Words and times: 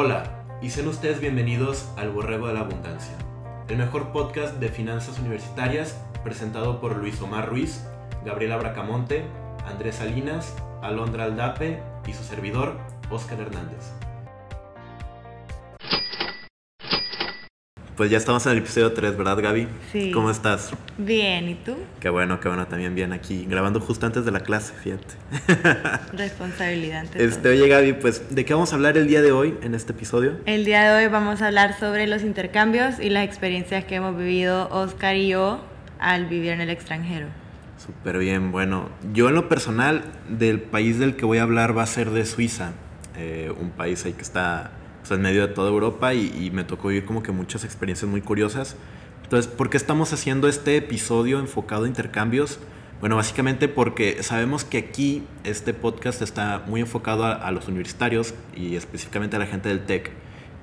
Hola, 0.00 0.22
y 0.62 0.70
sean 0.70 0.86
ustedes 0.86 1.20
bienvenidos 1.20 1.88
al 1.96 2.10
Borrego 2.10 2.46
de 2.46 2.54
la 2.54 2.60
Abundancia, 2.60 3.16
el 3.66 3.78
mejor 3.78 4.12
podcast 4.12 4.54
de 4.60 4.68
finanzas 4.68 5.18
universitarias 5.18 6.00
presentado 6.22 6.80
por 6.80 6.96
Luis 6.96 7.20
Omar 7.20 7.48
Ruiz, 7.48 7.84
Gabriela 8.24 8.58
Bracamonte, 8.58 9.24
Andrés 9.66 9.96
Salinas, 9.96 10.54
Alondra 10.82 11.24
Aldape 11.24 11.82
y 12.06 12.12
su 12.12 12.22
servidor, 12.22 12.78
Óscar 13.10 13.40
Hernández. 13.40 13.92
Pues 17.98 18.12
ya 18.12 18.16
estamos 18.16 18.46
en 18.46 18.52
el 18.52 18.58
episodio 18.58 18.92
3, 18.92 19.16
¿verdad, 19.16 19.42
Gaby? 19.42 19.66
Sí. 19.90 20.12
¿Cómo 20.12 20.30
estás? 20.30 20.70
Bien, 20.98 21.48
¿y 21.48 21.56
tú? 21.56 21.74
Qué 21.98 22.08
bueno, 22.08 22.38
qué 22.38 22.46
bueno, 22.46 22.64
también 22.68 22.94
bien 22.94 23.12
aquí, 23.12 23.44
grabando 23.50 23.80
justo 23.80 24.06
antes 24.06 24.24
de 24.24 24.30
la 24.30 24.38
clase, 24.38 24.72
fíjate. 24.72 25.14
Responsabilidad 26.16 27.00
ante 27.00 27.24
Este, 27.24 27.40
todo. 27.40 27.52
oye, 27.54 27.66
Gaby, 27.66 27.94
pues, 27.94 28.32
¿de 28.32 28.44
qué 28.44 28.54
vamos 28.54 28.70
a 28.70 28.76
hablar 28.76 28.96
el 28.96 29.08
día 29.08 29.20
de 29.20 29.32
hoy 29.32 29.58
en 29.62 29.74
este 29.74 29.94
episodio? 29.94 30.36
El 30.46 30.64
día 30.64 30.88
de 30.88 30.96
hoy 31.06 31.10
vamos 31.10 31.42
a 31.42 31.48
hablar 31.48 31.76
sobre 31.76 32.06
los 32.06 32.22
intercambios 32.22 33.00
y 33.00 33.10
las 33.10 33.24
experiencias 33.24 33.84
que 33.84 33.96
hemos 33.96 34.16
vivido 34.16 34.68
Oscar 34.70 35.16
y 35.16 35.26
yo 35.26 35.60
al 35.98 36.26
vivir 36.26 36.52
en 36.52 36.60
el 36.60 36.70
extranjero. 36.70 37.26
Súper 37.84 38.18
bien, 38.18 38.52
bueno, 38.52 38.90
yo 39.12 39.28
en 39.28 39.34
lo 39.34 39.48
personal, 39.48 40.04
del 40.28 40.60
país 40.60 41.00
del 41.00 41.16
que 41.16 41.24
voy 41.24 41.38
a 41.38 41.42
hablar 41.42 41.76
va 41.76 41.82
a 41.82 41.86
ser 41.86 42.10
de 42.10 42.24
Suiza, 42.26 42.74
eh, 43.16 43.52
un 43.60 43.70
país 43.70 44.04
ahí 44.04 44.12
que 44.12 44.22
está 44.22 44.70
pues, 45.08 45.18
en 45.18 45.22
medio 45.22 45.46
de 45.46 45.54
toda 45.54 45.70
Europa 45.70 46.12
y, 46.14 46.50
me 46.52 46.64
tocó 46.64 46.88
vivir 46.88 47.04
como 47.04 47.22
que 47.22 47.32
muchas 47.32 47.64
experiencias 47.64 48.10
muy 48.10 48.20
curiosas. 48.20 48.76
Entonces, 49.22 49.50
¿por 49.50 49.70
qué 49.70 49.76
estamos 49.76 50.12
haciendo 50.12 50.48
este 50.48 50.76
episodio 50.76 51.38
enfocado 51.38 51.84
a 51.84 51.88
intercambios? 51.88 52.58
Bueno, 53.00 53.16
básicamente 53.16 53.68
porque 53.68 54.22
sabemos 54.22 54.64
que 54.64 54.78
aquí 54.78 55.22
este 55.44 55.72
podcast 55.72 56.20
está 56.20 56.62
muy 56.66 56.80
enfocado 56.80 57.24
a, 57.24 57.50
los 57.52 57.68
universitarios 57.68 58.34
y 58.56 58.76
específicamente 58.76 59.36
a 59.36 59.38
la 59.38 59.46
gente 59.46 59.68
del 59.68 59.86
TEC. 59.86 60.10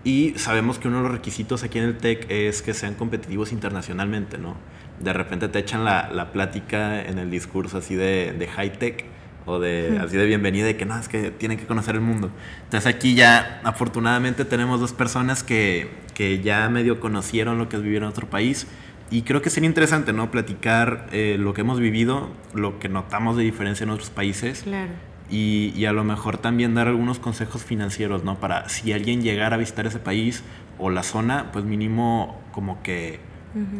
Y 0.03 0.33
sabemos 0.35 0.77
que 0.77 0.87
uno 0.87 0.97
de 0.97 1.03
los 1.03 1.11
requisitos 1.11 1.63
aquí 1.63 1.79
en 1.79 1.85
el 1.85 1.97
TEC 1.97 2.29
es 2.29 2.61
que 2.61 2.73
sean 2.73 2.95
competitivos 2.95 3.51
internacionalmente, 3.51 4.37
¿no? 4.37 4.57
De 4.99 5.13
repente 5.13 5.47
te 5.47 5.59
echan 5.59 5.83
la, 5.83 6.29
plática 6.33 7.01
en 7.03 7.17
el 7.17 7.31
discurso 7.31 7.77
así 7.77 7.95
de, 7.95 8.35
de 8.37 8.47
high-tech 8.47 9.05
o 9.45 9.59
de 9.59 9.99
así 10.03 10.17
de 10.17 10.25
bienvenida 10.25 10.69
y 10.69 10.73
que 10.73 10.85
no, 10.85 10.97
es 10.97 11.07
que 11.07 11.31
tienen 11.31 11.57
que 11.57 11.65
conocer 11.65 11.95
el 11.95 12.01
mundo. 12.01 12.31
Entonces 12.63 12.93
aquí 12.93 13.15
ya 13.15 13.61
afortunadamente 13.63 14.43
tenemos 14.45 14.79
dos 14.79 14.93
personas 14.93 15.43
que, 15.43 15.89
que 16.13 16.41
ya 16.41 16.67
medio 16.69 16.99
conocieron 16.99 17.57
lo 17.57 17.69
que 17.69 17.75
es 17.77 17.83
vivir 17.83 17.97
en 17.97 18.05
otro 18.09 18.27
país 18.29 18.65
y 19.11 19.21
creo 19.21 19.41
que 19.43 19.51
sería 19.51 19.67
interesante, 19.69 20.13
¿no? 20.13 20.31
Platicar 20.31 21.07
eh, 21.11 21.37
lo 21.39 21.53
que 21.53 21.61
hemos 21.61 21.79
vivido, 21.79 22.29
lo 22.55 22.79
que 22.79 22.89
notamos 22.89 23.37
de 23.37 23.43
diferencia 23.43 23.83
en 23.83 23.91
otros 23.91 24.09
países 24.09 24.63
Claro. 24.63 24.91
y, 25.29 25.71
y 25.75 25.85
a 25.85 25.93
lo 25.93 26.03
mejor 26.03 26.39
también 26.39 26.73
dar 26.73 26.87
algunos 26.87 27.19
consejos 27.19 27.63
financieros, 27.63 28.23
¿no? 28.23 28.39
Para 28.39 28.67
si 28.67 28.93
alguien 28.93 29.21
llegara 29.21 29.57
a 29.57 29.59
visitar 29.59 29.85
ese 29.85 29.99
país 29.99 30.43
o 30.79 30.89
la 30.89 31.03
zona, 31.03 31.51
pues 31.53 31.65
mínimo 31.65 32.41
como 32.51 32.81
que, 32.81 33.19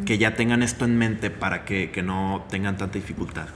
que 0.06 0.16
ya 0.16 0.36
tengan 0.36 0.62
esto 0.62 0.84
en 0.84 0.96
mente 0.96 1.28
para 1.30 1.64
que, 1.64 1.90
que 1.90 2.02
no 2.02 2.46
tengan 2.48 2.76
tanta 2.76 2.94
dificultad. 2.96 3.46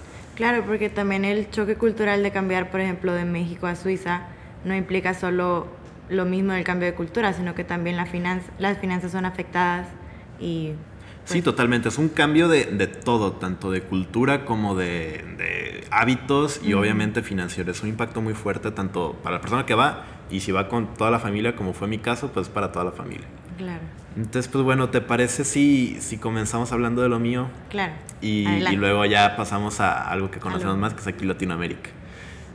Claro, 0.41 0.65
porque 0.65 0.89
también 0.89 1.27
el 1.27 1.51
choque 1.51 1.77
cultural 1.77 2.23
de 2.23 2.31
cambiar, 2.31 2.71
por 2.71 2.81
ejemplo, 2.81 3.13
de 3.13 3.27
México 3.27 3.67
a 3.67 3.77
Suiza 3.77 4.23
no 4.65 4.75
implica 4.75 5.13
solo 5.13 5.67
lo 6.09 6.25
mismo 6.25 6.55
del 6.55 6.65
cambio 6.65 6.87
de 6.87 6.95
cultura, 6.95 7.35
sino 7.35 7.55
que 7.55 7.63
también 7.63 7.97
la 7.99 8.07
finanza- 8.07 8.51
las 8.59 8.79
finanzas 8.79 9.13
son 9.13 9.27
afectadas 9.27 9.87
y... 10.41 10.73
Sí, 11.27 11.43
pues, 11.43 11.45
totalmente. 11.45 11.91
Es 11.91 11.99
un 11.99 12.09
cambio 12.09 12.49
de, 12.49 12.65
de 12.65 12.87
todo, 12.87 13.33
tanto 13.33 13.71
de 13.71 13.83
cultura 13.83 14.47
como 14.47 14.75
de, 14.75 15.23
de 15.37 15.85
hábitos 15.91 16.63
y 16.65 16.73
obviamente 16.73 17.21
financiero. 17.23 17.71
Es 17.71 17.83
un 17.83 17.91
impacto 17.91 18.23
muy 18.23 18.33
fuerte 18.33 18.71
tanto 18.71 19.19
para 19.23 19.37
la 19.37 19.41
persona 19.43 19.67
que 19.67 19.75
va 19.75 20.05
y 20.31 20.41
si 20.41 20.53
va 20.53 20.69
con 20.71 20.95
toda 20.95 21.11
la 21.11 21.19
familia, 21.19 21.55
como 21.55 21.75
fue 21.75 21.87
mi 21.87 21.99
caso, 21.99 22.33
pues 22.33 22.49
para 22.49 22.73
toda 22.73 22.87
la 22.87 22.93
familia. 22.93 23.27
Claro, 23.59 23.83
Entonces, 24.17 24.49
pues 24.51 24.65
bueno, 24.65 24.89
¿te 24.89 25.03
parece 25.03 25.45
si, 25.45 25.99
si 26.01 26.17
comenzamos 26.17 26.73
hablando 26.73 27.03
de 27.03 27.11
lo 27.11 27.19
mío? 27.19 27.49
claro. 27.69 27.93
Y, 28.21 28.47
y 28.73 28.77
luego 28.77 29.05
ya 29.07 29.37
pasamos 29.37 29.81
a 29.81 30.09
algo 30.11 30.31
que 30.31 30.39
conocemos 30.41 30.77
más, 30.79 30.95
que 30.95 31.01
es 31.01 31.07
aquí 31.07 31.25
Latinoamérica. 31.25 31.91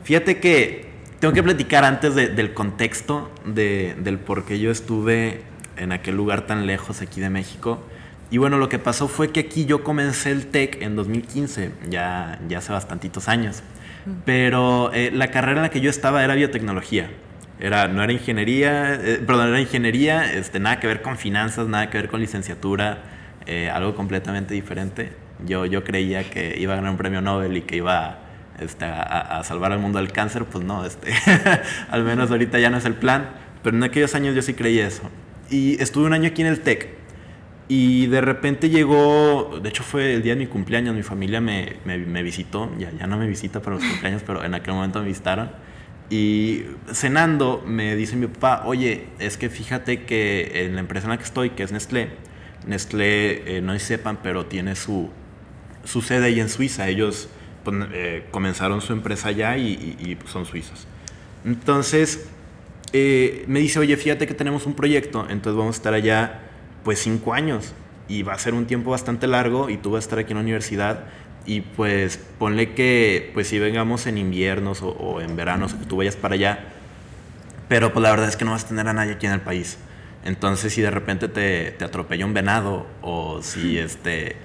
Fíjate 0.04 0.38
que 0.38 0.86
tengo 1.18 1.34
que 1.34 1.42
platicar 1.42 1.84
antes 1.84 2.14
de- 2.14 2.28
del 2.28 2.54
contexto 2.54 3.30
de- 3.44 3.96
del 3.98 4.18
por 4.18 4.44
qué 4.44 4.58
yo 4.60 4.70
estuve 4.70 5.42
en 5.76 5.92
aquel 5.92 6.16
lugar 6.16 6.42
tan 6.46 6.66
lejos 6.66 7.00
aquí 7.02 7.20
de 7.20 7.30
México. 7.30 7.82
Y 8.30 8.38
bueno, 8.38 8.58
lo 8.58 8.68
que 8.68 8.78
pasó 8.78 9.08
fue 9.08 9.30
que 9.32 9.40
aquí 9.40 9.66
yo 9.66 9.82
comencé 9.84 10.30
el 10.30 10.46
TEC 10.46 10.82
en 10.82 10.96
2015, 10.96 11.70
ya, 11.88 12.38
ya 12.48 12.58
hace 12.58 12.72
bastantitos 12.72 13.28
años. 13.28 13.62
Pero 14.24 14.92
eh, 14.94 15.10
la 15.12 15.28
carrera 15.32 15.58
en 15.58 15.62
la 15.62 15.70
que 15.70 15.80
yo 15.80 15.90
estaba 15.90 16.22
era 16.22 16.34
biotecnología. 16.34 17.10
Era, 17.58 17.88
no 17.88 18.02
era 18.02 18.12
ingeniería, 18.12 18.94
eh, 18.94 19.20
perdón, 19.26 19.48
era 19.48 19.60
ingeniería, 19.60 20.32
este, 20.32 20.60
nada 20.60 20.78
que 20.78 20.86
ver 20.86 21.02
con 21.02 21.16
finanzas, 21.16 21.66
nada 21.68 21.88
que 21.90 21.98
ver 21.98 22.08
con 22.08 22.20
licenciatura, 22.20 23.02
eh, 23.46 23.70
algo 23.70 23.94
completamente 23.94 24.54
diferente. 24.54 25.12
Yo, 25.44 25.66
yo 25.66 25.84
creía 25.84 26.30
que 26.30 26.56
iba 26.58 26.72
a 26.72 26.76
ganar 26.76 26.92
un 26.92 26.96
premio 26.96 27.20
Nobel 27.20 27.56
y 27.56 27.62
que 27.62 27.76
iba 27.76 28.18
este, 28.58 28.84
a, 28.84 29.38
a 29.38 29.44
salvar 29.44 29.72
al 29.72 29.78
mundo 29.78 29.98
del 29.98 30.12
cáncer, 30.12 30.44
pues 30.44 30.64
no, 30.64 30.84
este, 30.84 31.12
al 31.90 32.04
menos 32.04 32.30
ahorita 32.30 32.58
ya 32.58 32.70
no 32.70 32.78
es 32.78 32.84
el 32.86 32.94
plan, 32.94 33.28
pero 33.62 33.76
en 33.76 33.82
aquellos 33.82 34.14
años 34.14 34.34
yo 34.34 34.42
sí 34.42 34.54
creí 34.54 34.78
eso. 34.78 35.02
Y 35.50 35.80
estuve 35.82 36.06
un 36.06 36.12
año 36.12 36.28
aquí 36.28 36.42
en 36.42 36.48
el 36.48 36.60
TEC 36.60 36.88
y 37.68 38.06
de 38.06 38.20
repente 38.20 38.70
llegó, 38.70 39.58
de 39.60 39.68
hecho 39.68 39.82
fue 39.82 40.14
el 40.14 40.22
día 40.22 40.34
de 40.34 40.40
mi 40.40 40.46
cumpleaños, 40.46 40.94
mi 40.94 41.02
familia 41.02 41.40
me, 41.40 41.76
me, 41.84 41.98
me 41.98 42.22
visitó, 42.22 42.70
ya, 42.78 42.92
ya 42.92 43.06
no 43.06 43.16
me 43.18 43.26
visita 43.26 43.60
para 43.60 43.76
los 43.76 43.84
cumpleaños, 43.84 44.22
pero 44.24 44.44
en 44.44 44.54
aquel 44.54 44.74
momento 44.74 45.00
me 45.00 45.06
visitaron. 45.06 45.50
Y 46.08 46.62
cenando 46.92 47.64
me 47.66 47.96
dice 47.96 48.14
mi 48.14 48.28
papá, 48.28 48.62
oye, 48.66 49.08
es 49.18 49.36
que 49.36 49.50
fíjate 49.50 50.04
que 50.04 50.64
en 50.64 50.74
la 50.74 50.80
empresa 50.80 51.06
en 51.06 51.10
la 51.10 51.18
que 51.18 51.24
estoy, 51.24 51.50
que 51.50 51.64
es 51.64 51.72
Nestlé, 51.72 52.10
Nestlé, 52.66 53.56
eh, 53.56 53.60
no 53.60 53.76
sepan, 53.80 54.20
pero 54.22 54.46
tiene 54.46 54.76
su, 54.76 55.10
su 55.86 56.02
sede 56.02 56.26
ahí 56.26 56.40
en 56.40 56.48
Suiza. 56.50 56.88
Ellos 56.88 57.28
pues, 57.64 57.76
eh, 57.92 58.24
comenzaron 58.30 58.80
su 58.82 58.92
empresa 58.92 59.28
allá 59.28 59.56
y, 59.56 59.96
y- 59.98 60.10
y, 60.10 60.14
pues, 60.16 60.30
son 60.30 60.44
suizos. 60.46 60.86
Entonces, 61.44 62.28
eh, 62.92 63.44
me 63.48 63.60
dice, 63.60 63.78
oye, 63.78 63.96
fíjate 63.96 64.26
que 64.26 64.34
tenemos 64.34 64.66
un 64.66 64.74
proyecto, 64.74 65.26
entonces 65.28 65.56
vamos 65.58 65.76
a 65.76 65.78
estar 65.78 65.94
allá 65.94 66.40
pues 66.84 67.00
cinco 67.00 67.34
años 67.34 67.72
y 68.08 68.22
va 68.22 68.34
a 68.34 68.38
ser 68.38 68.54
un 68.54 68.66
tiempo 68.66 68.90
bastante 68.92 69.26
largo 69.26 69.68
y 69.70 69.76
tú 69.76 69.90
vas 69.92 70.04
a 70.04 70.06
estar 70.06 70.18
aquí 70.20 70.32
en 70.32 70.36
la 70.38 70.42
universidad 70.42 71.04
y 71.44 71.62
pues 71.62 72.18
ponle 72.38 72.74
que 72.74 73.30
pues 73.34 73.48
si 73.48 73.58
vengamos 73.58 74.06
en 74.06 74.18
inviernos 74.18 74.82
o, 74.82 74.90
o 74.90 75.20
en 75.20 75.34
veranos 75.36 75.72
o 75.74 75.78
que 75.80 75.86
tú 75.86 75.96
vayas 75.96 76.14
para 76.16 76.34
allá, 76.34 76.60
pero 77.68 77.92
pues 77.92 78.02
la 78.02 78.10
verdad 78.10 78.28
es 78.28 78.36
que 78.36 78.44
no 78.44 78.52
vas 78.52 78.64
a 78.64 78.68
tener 78.68 78.86
a 78.88 78.92
nadie 78.92 79.12
aquí 79.14 79.26
en 79.26 79.32
el 79.32 79.40
país. 79.40 79.78
Entonces 80.24 80.72
si 80.72 80.80
de 80.82 80.90
repente 80.90 81.28
te, 81.28 81.72
te 81.72 81.84
atropella 81.84 82.24
un 82.24 82.34
venado 82.34 82.86
o 83.02 83.42
si 83.42 83.78
este, 83.78 84.36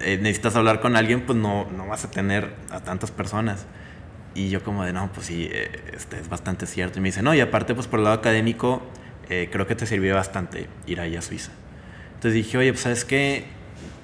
eh, 0.00 0.18
necesitas 0.20 0.56
hablar 0.56 0.80
con 0.80 0.96
alguien, 0.96 1.22
pues 1.22 1.38
no, 1.38 1.66
no 1.70 1.86
vas 1.86 2.04
a 2.04 2.10
tener 2.10 2.54
a 2.70 2.80
tantas 2.80 3.10
personas. 3.10 3.66
Y 4.34 4.50
yo 4.50 4.62
como 4.62 4.84
de, 4.84 4.92
no, 4.92 5.10
pues 5.12 5.26
sí, 5.26 5.48
eh, 5.50 5.70
este, 5.94 6.20
es 6.20 6.28
bastante 6.28 6.66
cierto. 6.66 6.98
Y 6.98 7.02
me 7.02 7.08
dice, 7.08 7.22
no, 7.22 7.34
y 7.34 7.40
aparte 7.40 7.74
pues 7.74 7.86
por 7.88 7.98
el 8.00 8.04
lado 8.04 8.16
académico, 8.16 8.82
eh, 9.28 9.48
creo 9.50 9.66
que 9.66 9.74
te 9.74 9.86
sirvió 9.86 10.14
bastante 10.14 10.68
ir 10.86 11.00
ahí 11.00 11.16
a 11.16 11.22
Suiza. 11.22 11.52
Entonces 12.14 12.34
dije, 12.34 12.58
oye, 12.58 12.72
pues 12.72 12.82
sabes 12.82 13.04
qué, 13.04 13.46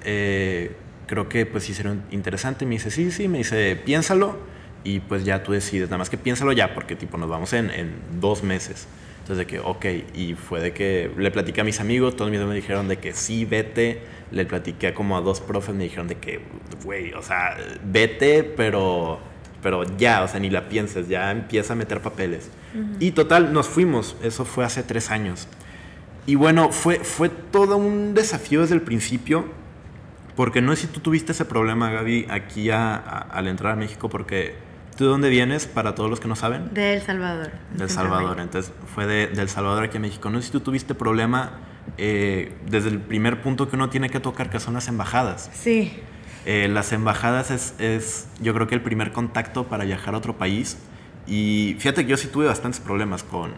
Eh, 0.07 0.75
creo 1.07 1.29
que 1.29 1.45
pues 1.45 1.63
sí 1.65 1.73
sería 1.73 1.95
interesante. 2.11 2.65
Y 2.65 2.67
me 2.67 2.75
dice, 2.75 2.91
sí, 2.91 3.11
sí, 3.11 3.27
me 3.27 3.39
dice, 3.39 3.75
piénsalo 3.85 4.37
y 4.83 4.99
pues 4.99 5.25
ya 5.25 5.43
tú 5.43 5.51
decides. 5.53 5.89
Nada 5.89 5.97
más 5.99 6.09
que 6.09 6.17
piénsalo 6.17 6.51
ya, 6.53 6.73
porque 6.75 6.95
tipo 6.95 7.17
nos 7.17 7.29
vamos 7.29 7.53
en, 7.53 7.69
en 7.71 7.93
dos 8.19 8.43
meses. 8.43 8.87
Entonces 9.25 9.47
de 9.47 9.47
que, 9.47 9.59
ok, 9.59 9.85
y 10.13 10.35
fue 10.35 10.59
de 10.61 10.71
que 10.71 11.09
le 11.17 11.31
platiqué 11.31 11.61
a 11.61 11.63
mis 11.63 11.79
amigos, 11.79 12.15
todos 12.15 12.29
mis 12.29 12.37
amigos 12.37 12.51
me 12.53 12.55
dijeron 12.61 12.87
de 12.87 12.97
que 12.97 13.11
sí, 13.13 13.43
vete. 13.43 14.03
Le 14.29 14.45
platiqué 14.45 14.93
como 14.93 15.17
a 15.17 15.21
dos 15.21 15.41
profes, 15.41 15.73
me 15.73 15.83
dijeron 15.83 16.07
de 16.07 16.15
que, 16.19 16.41
güey, 16.83 17.11
o 17.13 17.23
sea, 17.23 17.57
vete, 17.83 18.43
pero, 18.43 19.17
pero 19.63 19.83
ya, 19.97 20.21
o 20.21 20.27
sea, 20.27 20.39
ni 20.39 20.51
la 20.51 20.69
pienses, 20.69 21.07
ya 21.07 21.31
empieza 21.31 21.73
a 21.73 21.75
meter 21.75 22.01
papeles. 22.01 22.51
Y 22.99 23.11
total, 23.13 23.51
nos 23.51 23.67
fuimos, 23.67 24.15
eso 24.21 24.45
fue 24.45 24.63
hace 24.63 24.83
tres 24.83 25.09
años. 25.09 25.47
Y 26.27 26.35
bueno, 26.35 26.71
fue, 26.71 26.99
fue 26.99 27.29
todo 27.29 27.77
un 27.77 28.13
desafío 28.13 28.61
desde 28.61 28.75
el 28.75 28.81
principio, 28.81 29.45
porque 30.35 30.61
no 30.61 30.75
sé 30.75 30.83
si 30.83 30.87
tú 30.87 30.99
tuviste 30.99 31.31
ese 31.31 31.45
problema, 31.45 31.89
Gaby, 31.91 32.27
aquí 32.29 32.69
a- 32.69 32.95
a- 32.95 33.19
al 33.31 33.47
entrar 33.47 33.73
a 33.73 33.75
México, 33.75 34.07
porque 34.07 34.53
tú 34.97 35.03
de 35.05 35.09
dónde 35.09 35.29
vienes, 35.29 35.67
para 35.67 35.95
todos 35.95 36.09
los 36.09 36.19
que 36.19 36.27
no 36.27 36.35
saben. 36.35 36.73
De 36.73 36.93
El 36.93 37.01
Salvador. 37.01 37.51
Del 37.71 37.89
Centroamérica. 37.89 37.89
Salvador, 37.89 38.39
entonces 38.39 38.71
fue 38.93 39.05
de, 39.05 39.27
del 39.27 39.49
Salvador 39.49 39.83
aquí 39.83 39.97
a 39.97 39.99
México. 39.99 40.29
No 40.29 40.39
sé 40.39 40.47
si 40.47 40.51
tú 40.51 40.59
tuviste 40.61 40.95
problema 40.95 41.59
eh, 41.97 42.55
desde 42.69 42.89
el 42.89 42.99
primer 42.99 43.41
punto 43.41 43.69
que 43.69 43.75
uno 43.75 43.89
tiene 43.89 44.09
que 44.09 44.19
tocar, 44.19 44.49
que 44.49 44.59
son 44.59 44.73
las 44.73 44.87
embajadas. 44.87 45.49
Sí, 45.53 46.01
Eh, 46.47 46.67
las 46.69 46.91
embajadas 46.93 47.49
es, 47.49 47.73
es, 47.79 48.27
yo 48.39 48.53
creo 48.53 48.67
que 48.67 48.75
el 48.75 48.81
primer 48.81 49.11
contacto 49.11 49.63
para 49.67 49.83
viajar 49.83 50.13
a 50.13 50.17
otro 50.19 50.37
país. 50.37 50.77
Y 51.25 51.75
fíjate 51.79 52.05
que 52.05 52.11
yo 52.11 52.17
sí 52.17 52.27
tuve 52.27 52.45
bastantes 52.45 52.79
problemas 52.79 53.23
con, 53.23 53.51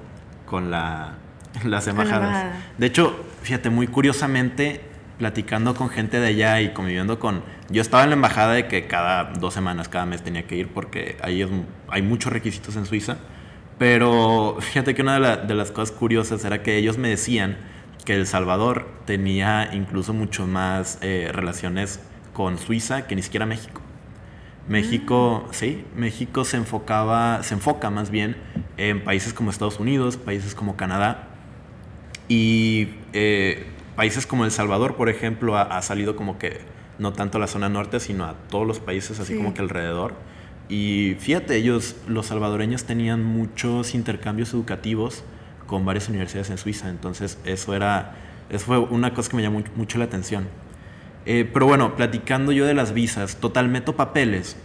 con 0.45 0.71
la, 0.71 1.15
las 1.65 1.85
la 1.85 1.91
embajadas. 1.91 2.29
embajada. 2.29 2.61
De 2.77 2.85
hecho, 2.87 3.13
fíjate, 3.43 3.69
muy 3.69 3.87
curiosamente, 3.87 4.81
platicando 5.17 5.73
con 5.73 5.89
gente 5.89 6.19
de 6.19 6.27
allá 6.27 6.61
y 6.61 6.73
conviviendo 6.73 7.19
con... 7.19 7.43
Yo 7.69 7.81
estaba 7.81 8.03
en 8.03 8.09
la 8.09 8.15
embajada 8.15 8.53
de 8.53 8.67
que 8.67 8.87
cada 8.87 9.25
dos 9.33 9.53
semanas, 9.53 9.89
cada 9.89 10.05
mes 10.05 10.23
tenía 10.23 10.45
que 10.45 10.55
ir 10.55 10.69
porque 10.69 11.17
ahí 11.21 11.41
es, 11.41 11.49
hay 11.89 12.01
muchos 12.01 12.31
requisitos 12.31 12.75
en 12.75 12.85
Suiza. 12.85 13.17
Pero 13.77 14.57
fíjate 14.59 14.95
que 14.95 15.01
una 15.01 15.37
de, 15.37 15.53
las 15.53 15.71
cosas 15.71 15.95
curiosas 15.95 16.43
era 16.45 16.63
que 16.63 16.77
ellos 16.77 16.97
me 16.97 17.09
decían 17.09 17.57
que 18.05 18.15
El 18.15 18.25
Salvador 18.25 18.87
tenía 19.05 19.69
incluso 19.73 20.13
mucho 20.13 20.47
más 20.47 20.97
eh, 21.01 21.29
relaciones 21.33 21.99
con 22.33 22.57
Suiza 22.57 23.07
que 23.07 23.15
ni 23.15 23.21
siquiera 23.21 23.45
México. 23.45 23.81
México, 24.67 25.45
mm. 25.47 25.53
sí, 25.53 25.85
México 25.95 26.43
se 26.43 26.57
enfocaba, 26.57 27.41
se 27.43 27.53
enfoca 27.53 27.89
más 27.89 28.09
bien 28.09 28.37
en 28.77 29.03
países 29.03 29.33
como 29.33 29.49
Estados 29.49 29.79
Unidos, 29.79 30.17
países 30.17 30.55
como 30.55 30.75
Canadá 30.75 31.27
y 32.27 32.89
eh, 33.13 33.67
países 33.97 34.27
como 34.27 34.45
El 34.45 34.51
Salvador, 34.51 34.95
por 34.95 35.09
ejemplo, 35.09 35.57
ha, 35.57 35.81
salido 35.81 36.15
como 36.15 36.37
que 36.37 36.61
no 36.99 37.13
tanto 37.13 37.39
a 37.39 37.41
la 37.41 37.47
zona 37.47 37.67
norte, 37.67 37.99
sino 37.99 38.25
a 38.25 38.35
todos 38.49 38.65
los 38.65 38.79
países 38.79 39.19
así 39.19 39.35
como 39.35 39.55
que 39.55 39.61
alrededor. 39.61 40.13
Y 40.69 41.15
fíjate, 41.19 41.55
ellos, 41.55 41.95
los 42.07 42.27
salvadoreños, 42.27 42.83
tenían 42.83 43.23
muchos 43.23 43.95
intercambios 43.95 44.53
educativos 44.53 45.23
con 45.65 45.83
varias 45.83 46.09
universidades 46.09 46.51
en 46.51 46.59
Suiza. 46.59 46.89
Entonces, 46.89 47.39
eso 47.43 47.73
era, 47.73 48.15
eso 48.51 48.65
fue 48.67 48.77
una 48.77 49.15
cosa 49.15 49.31
que 49.31 49.35
me 49.35 49.41
llamó 49.41 49.63
mucho 49.75 49.97
la 49.97 50.05
atención. 50.05 50.47
Eh, 51.25 51.49
pero 51.51 51.65
bueno, 51.65 51.95
platicando 51.95 52.51
yo 52.51 52.67
de 52.67 52.75
las 52.75 52.93
visas, 52.93 53.37
total 53.37 53.67
meto 53.67 53.95
papeles. 53.95 54.57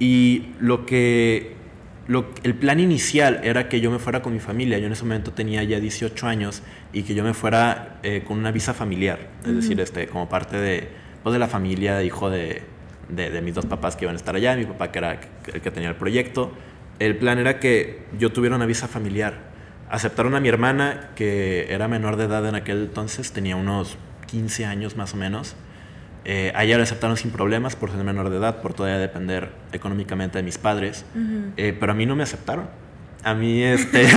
Y 0.00 0.48
lo 0.58 0.86
que, 0.86 1.54
lo, 2.08 2.26
el 2.44 2.54
plan 2.54 2.78
inicial 2.78 3.40
era 3.42 3.68
que 3.68 3.80
yo 3.80 3.90
me 3.90 3.98
fuera 3.98 4.22
con 4.22 4.32
mi 4.32 4.40
familia. 4.40 4.78
Yo 4.78 4.86
en 4.86 4.92
ese 4.92 5.02
momento 5.02 5.32
tenía 5.32 5.62
ya 5.64 5.80
18 5.80 6.26
años 6.26 6.62
y 6.92 7.02
que 7.02 7.14
yo 7.14 7.24
me 7.24 7.34
fuera 7.34 7.98
eh, 8.02 8.22
con 8.26 8.38
una 8.38 8.52
visa 8.52 8.74
familiar. 8.74 9.18
Es 9.44 9.54
decir, 9.54 9.80
este, 9.80 10.06
como 10.06 10.28
parte 10.28 10.56
de, 10.56 10.88
pues, 11.22 11.32
de 11.32 11.38
la 11.38 11.48
familia, 11.48 12.02
hijo 12.04 12.30
de, 12.30 12.62
de, 13.08 13.42
mis 13.42 13.54
dos 13.54 13.66
papás 13.66 13.96
que 13.96 14.04
iban 14.04 14.14
a 14.14 14.18
estar 14.18 14.36
allá, 14.36 14.56
mi 14.56 14.66
papá 14.66 14.92
que 14.92 14.98
era 14.98 15.20
el 15.52 15.60
que 15.60 15.70
tenía 15.70 15.88
el 15.88 15.96
proyecto. 15.96 16.52
El 16.98 17.16
plan 17.16 17.38
era 17.38 17.58
que 17.58 18.04
yo 18.18 18.30
tuviera 18.30 18.56
una 18.56 18.66
visa 18.66 18.86
familiar. 18.86 19.56
Aceptaron 19.90 20.34
a 20.34 20.40
mi 20.40 20.48
hermana, 20.48 21.10
que 21.14 21.72
era 21.72 21.88
menor 21.88 22.16
de 22.16 22.24
edad 22.24 22.46
en 22.48 22.54
aquel 22.54 22.82
entonces, 22.82 23.32
tenía 23.32 23.56
unos 23.56 23.98
15 24.28 24.64
años 24.64 24.96
más 24.96 25.14
o 25.14 25.16
menos. 25.16 25.56
Eh, 26.28 26.50
a 26.56 26.64
ella 26.64 26.76
la 26.76 26.82
aceptaron 26.82 27.16
sin 27.16 27.30
problemas 27.30 27.76
por 27.76 27.92
ser 27.92 28.02
menor 28.02 28.30
de 28.30 28.38
edad, 28.38 28.60
por 28.60 28.74
todavía 28.74 28.98
depender 28.98 29.52
económicamente 29.70 30.38
de 30.38 30.42
mis 30.42 30.58
padres. 30.58 31.04
Eh, 31.56 31.76
pero 31.78 31.92
a 31.92 31.94
mí 31.94 32.04
no 32.04 32.16
me 32.16 32.24
aceptaron. 32.24 32.68
A 33.22 33.34
mí, 33.34 33.62
este, 33.62 34.08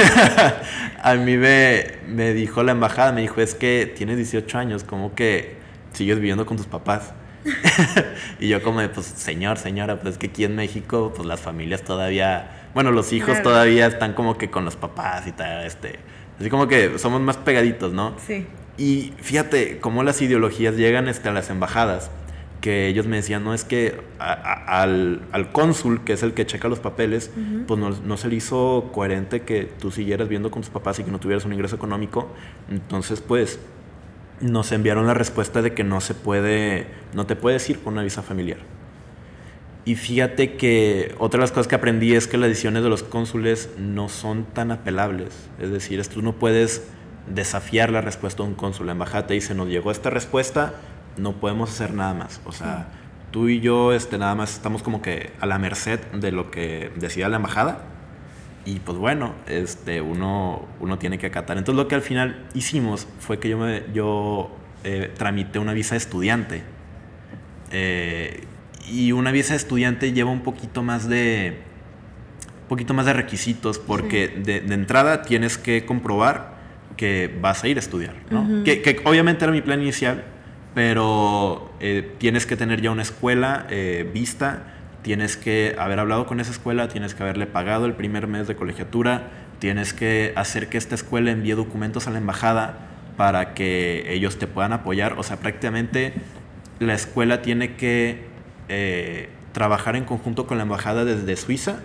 a 1.03 1.13
mí 1.13 1.37
me, 1.37 1.83
me 2.07 2.33
dijo 2.33 2.63
la 2.63 2.71
embajada, 2.71 3.11
me 3.11 3.21
dijo, 3.21 3.41
es 3.41 3.53
que 3.53 3.93
tienes 3.95 4.17
18 4.17 4.57
años, 4.57 4.83
como 4.83 5.13
que 5.13 5.57
sigues 5.93 6.15
viviendo 6.15 6.47
con 6.47 6.57
tus 6.57 6.65
papás. 6.65 7.13
y 8.39 8.47
yo 8.47 8.63
como 8.63 8.81
de, 8.81 8.89
pues, 8.89 9.05
señor, 9.05 9.59
señora, 9.59 10.01
pues 10.01 10.13
es 10.13 10.17
que 10.17 10.27
aquí 10.27 10.45
en 10.45 10.55
México, 10.55 11.13
pues 11.15 11.27
las 11.27 11.39
familias 11.39 11.83
todavía, 11.83 12.69
bueno, 12.73 12.91
los 12.91 13.13
hijos 13.13 13.39
todavía 13.43 13.85
están 13.85 14.13
como 14.13 14.35
que 14.35 14.49
con 14.49 14.65
los 14.65 14.75
papás 14.75 15.27
y 15.27 15.31
tal, 15.31 15.63
este, 15.63 15.99
así 16.39 16.49
como 16.49 16.67
que 16.67 16.97
somos 16.97 17.21
más 17.21 17.37
pegaditos, 17.37 17.93
¿no? 17.93 18.15
Sí. 18.25 18.47
Y 18.79 19.11
fíjate 19.17 19.79
cómo 19.79 20.03
las 20.03 20.21
ideologías 20.21 20.77
llegan 20.77 21.09
este, 21.09 21.27
a 21.27 21.33
las 21.33 21.49
embajadas, 21.49 22.09
que 22.61 22.87
ellos 22.87 23.07
me 23.07 23.17
decían, 23.17 23.43
no 23.43 23.53
es 23.53 23.65
que 23.65 23.99
al, 24.19 25.21
al, 25.33 25.51
cónsul, 25.51 26.05
que 26.05 26.13
es 26.13 26.23
el 26.23 26.33
que 26.33 26.45
checa 26.45 26.69
los 26.69 26.79
papeles, 26.79 27.29
pues 27.67 27.77
no, 27.77 27.89
no, 27.89 28.15
se 28.15 28.29
le 28.29 28.35
hizo 28.35 28.89
coherente 28.93 29.41
que 29.41 29.65
tú 29.65 29.91
siguieras 29.91 30.29
viendo 30.29 30.49
con 30.49 30.61
tus 30.61 30.71
papás 30.71 30.97
y 30.99 31.03
que 31.03 31.11
no 31.11 31.19
tuvieras 31.19 31.43
un 31.43 31.51
ingreso 31.51 31.75
económico, 31.75 32.29
entonces 32.69 33.19
pues 33.19 33.59
nos 34.39 34.71
enviaron 34.71 35.07
la 35.07 35.13
respuesta 35.13 35.61
de 35.61 35.73
que 35.73 35.83
no 35.83 35.99
se 35.99 36.13
puede, 36.13 36.87
no 37.13 37.25
te 37.25 37.35
puedes 37.35 37.69
ir 37.69 37.79
con 37.79 37.93
una 37.93 38.03
visa 38.03 38.21
familiar. 38.21 38.59
Y 39.83 39.95
fíjate 39.95 40.55
que 40.55 41.15
otra 41.17 41.39
de 41.39 41.41
las 41.41 41.51
cosas 41.51 41.67
que 41.67 41.75
aprendí 41.75 42.15
es 42.15 42.27
que 42.27 42.37
las 42.37 42.47
decisiones 42.47 42.83
de 42.83 42.89
los 42.89 43.03
cónsules 43.03 43.71
no 43.77 44.07
son 44.07 44.45
tan 44.45 44.71
apelables. 44.71 45.49
Es 45.59 45.69
decir, 45.69 46.05
tú 46.07 46.21
no 46.21 46.33
puedes 46.33 46.87
desafiar 47.29 47.91
la 47.91 48.01
respuesta 48.01 48.43
de 48.43 48.49
un 48.49 48.55
cónsul. 48.55 48.87
La 48.87 48.93
embajada 48.93 49.27
te 49.27 49.33
dice, 49.33 49.53
nos 49.55 49.67
llegó 49.67 49.91
esta 49.91 50.09
respuesta, 50.09 50.73
no 51.17 51.33
podemos 51.33 51.69
hacer 51.69 51.93
nada 51.93 52.13
más. 52.13 52.41
O 52.45 52.51
sea, 52.51 52.87
tú 53.31 53.49
y 53.49 53.59
yo 53.59 53.93
este, 53.93 54.17
nada 54.17 54.35
más 54.35 54.53
estamos 54.53 54.83
como 54.83 55.01
que 55.01 55.31
a 55.39 55.45
la 55.45 55.57
merced 55.59 55.99
de 56.13 56.31
lo 56.31 56.51
que 56.51 56.91
decida 56.97 57.29
la 57.29 57.37
embajada 57.37 57.83
y 58.65 58.79
pues 58.79 58.97
bueno, 58.97 59.33
este, 59.47 60.01
uno, 60.01 60.67
uno 60.79 60.99
tiene 60.99 61.17
que 61.17 61.27
acatar. 61.27 61.57
Entonces 61.57 61.81
lo 61.81 61.87
que 61.87 61.95
al 61.95 62.01
final 62.01 62.45
hicimos 62.53 63.07
fue 63.19 63.39
que 63.39 63.49
yo, 63.49 63.57
me, 63.57 63.83
yo 63.93 64.51
eh, 64.83 65.11
tramité 65.17 65.59
una 65.59 65.73
visa 65.73 65.95
de 65.95 65.97
estudiante. 65.97 66.63
Eh, 67.71 68.43
y 68.87 69.11
una 69.11 69.31
visa 69.31 69.53
de 69.53 69.57
estudiante 69.57 70.11
lleva 70.13 70.29
un 70.29 70.41
poquito 70.41 70.83
más 70.83 71.07
de, 71.07 71.57
poquito 72.67 72.93
más 72.93 73.05
de 73.05 73.13
requisitos 73.13 73.79
porque 73.79 74.27
de, 74.27 74.57
entrada 74.73 75.23
tienes 75.23 75.57
que 75.57 75.85
comprobar 75.85 76.58
que 76.99 77.33
vas 77.41 77.63
a 77.63 77.67
ir 77.69 77.77
a 77.77 77.79
estudiar, 77.79 78.15
¿no? 78.29 78.63
que, 78.63 78.81
que, 78.81 79.01
obviamente 79.05 79.45
era 79.45 79.53
mi 79.53 79.61
plan 79.61 79.81
inicial, 79.81 80.25
pero 80.75 81.71
eh, 81.79 82.11
tienes 82.17 82.45
que 82.45 82.57
tener 82.57 82.81
ya 82.81 82.91
una 82.91 83.03
escuela 83.03 83.67
vista 84.13 84.75
tienes 85.01 85.37
que 85.37 85.75
haber 85.79 85.99
hablado 85.99 86.25
con 86.25 86.39
esa 86.39 86.51
escuela, 86.51 86.87
tienes 86.87 87.13
que 87.13 87.23
haberle 87.23 87.47
pagado 87.47 87.85
el 87.85 87.93
primer 87.93 88.27
mes 88.27 88.47
de 88.47 88.55
colegiatura, 88.55 89.29
tienes 89.59 89.93
que 89.93 90.33
hacer 90.35 90.69
que 90.69 90.77
esta 90.77 90.95
escuela 90.95 91.31
envíe 91.31 91.53
documentos 91.53 92.07
a 92.07 92.11
la 92.11 92.17
embajada 92.17 92.77
para 93.17 93.53
que 93.53 94.13
ellos 94.13 94.37
te 94.37 94.47
puedan 94.47 94.73
apoyar. 94.73 95.17
O 95.17 95.23
sea, 95.23 95.37
prácticamente 95.37 96.13
la 96.79 96.93
escuela 96.93 97.41
tiene 97.41 97.75
que 97.75 98.23
eh, 98.67 99.29
trabajar 99.51 99.95
en 99.95 100.05
conjunto 100.05 100.47
con 100.47 100.57
la 100.57 100.63
embajada 100.63 101.05
desde 101.05 101.35
Suiza 101.35 101.79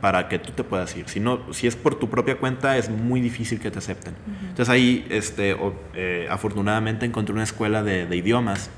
para 0.00 0.28
que 0.28 0.38
tú 0.38 0.52
te 0.52 0.64
puedas 0.64 0.96
ir. 0.96 1.08
Si, 1.08 1.20
no, 1.20 1.52
si 1.52 1.66
es 1.66 1.76
por 1.76 1.96
tu 1.96 2.08
propia 2.08 2.36
cuenta, 2.36 2.76
es 2.76 2.88
muy 2.88 3.20
difícil 3.20 3.60
que 3.60 3.70
te 3.70 3.78
acepten. 3.78 4.14
Entonces 4.40 4.68
ahí, 4.68 5.06
este, 5.10 5.56
eh, 5.94 6.28
afortunadamente, 6.30 7.06
encontré 7.06 7.34
una 7.34 7.44
escuela 7.44 7.82
de, 7.82 8.06
de 8.06 8.16
idiomas 8.16 8.70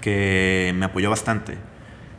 que 0.00 0.72
me 0.76 0.86
apoyó 0.86 1.10
bastante 1.10 1.56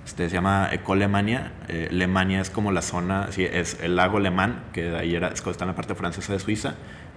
este, 0.06 0.30
se 0.30 0.36
llama 0.36 0.70
Ecolemania. 0.72 1.52
Eh, 1.68 1.90
Lemania 1.92 2.40
es 2.40 2.50
como 2.50 2.72
la 2.72 2.82
zona, 2.82 3.32
sí, 3.32 3.44
es 3.44 3.80
el 3.82 3.96
lago 3.96 4.20
Lemán, 4.20 4.64
que 4.72 4.96
ahí 4.96 5.16
era, 5.16 5.30
está 5.30 5.52
en 5.62 5.68
la 5.68 5.76
parte 5.76 5.96
francesa 5.96 6.32
de 6.32 6.40
Suiza, 6.40 6.76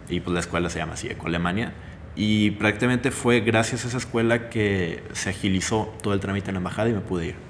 y 0.09 0.21
pues 0.21 0.33
la 0.33 0.41
escuela 0.41 0.71
se 0.71 0.79
llama 0.79 0.95
así, 0.95 1.09
Ecolemania. 1.09 1.73
Y 2.17 2.53
prácticamente 2.53 3.11
fue 3.11 3.41
gracias 3.41 3.85
a 3.85 3.89
esa 3.89 3.99
escuela 3.99 4.49
que 4.49 5.05
se 5.13 5.31
agilizó 5.31 5.95
todo 6.03 6.15
el 6.15 6.21
trámite 6.21 6.51
en 6.51 6.55
la 6.55 6.59
embajada 6.59 6.89
y 6.89 6.95
me 6.95 7.01
pude 7.01 7.27
ir. 7.27 7.48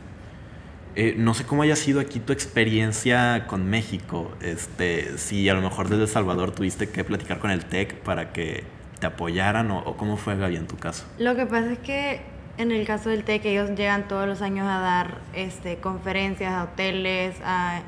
Eh, 0.96 1.14
no 1.16 1.34
sé 1.34 1.44
cómo 1.44 1.62
haya 1.62 1.76
sido 1.76 2.00
aquí 2.00 2.20
tu 2.20 2.32
experiencia 2.32 3.46
con 3.46 3.68
México. 3.68 4.32
Este, 4.40 5.16
si 5.18 5.48
a 5.48 5.54
lo 5.54 5.60
mejor 5.60 5.88
desde 5.88 6.02
El 6.02 6.08
Salvador 6.08 6.50
tuviste 6.50 6.88
que 6.88 7.04
platicar 7.04 7.38
con 7.38 7.50
el 7.50 7.64
TEC 7.64 7.94
para 8.00 8.32
que 8.32 8.64
te 8.98 9.06
apoyaran 9.06 9.70
o, 9.70 9.78
o 9.78 9.96
cómo 9.96 10.16
fue 10.16 10.36
Gaby 10.36 10.56
en 10.56 10.66
tu 10.66 10.76
caso. 10.76 11.04
Lo 11.18 11.36
que 11.36 11.46
pasa 11.46 11.72
es 11.72 11.78
que 11.78 12.20
en 12.58 12.72
el 12.72 12.84
caso 12.84 13.08
del 13.08 13.22
TEC, 13.22 13.44
ellos 13.44 13.70
llegan 13.70 14.08
todos 14.08 14.26
los 14.26 14.42
años 14.42 14.66
a 14.66 14.80
dar 14.80 15.18
este, 15.32 15.76
conferencias 15.76 16.52
a 16.52 16.64
hoteles 16.64 17.36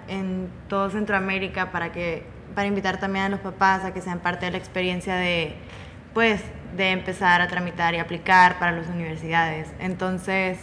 en 0.07 0.49
todo 0.69 0.89
Centroamérica 0.91 1.73
para, 1.73 1.91
que, 1.91 2.23
para 2.55 2.69
invitar 2.69 3.01
también 3.01 3.25
a 3.25 3.29
los 3.31 3.41
papás 3.41 3.85
a 3.85 3.93
que 3.93 4.01
sean 4.01 4.21
parte 4.21 4.47
de 4.47 4.53
la 4.53 4.59
experiencia 4.59 5.17
de, 5.17 5.55
pues, 6.15 6.41
de 6.77 6.93
empezar 6.93 7.43
a 7.43 7.49
tramitar 7.49 7.95
y 7.95 7.99
aplicar 7.99 8.61
para 8.61 8.71
las 8.71 8.87
universidades. 8.87 9.67
Entonces, 9.81 10.57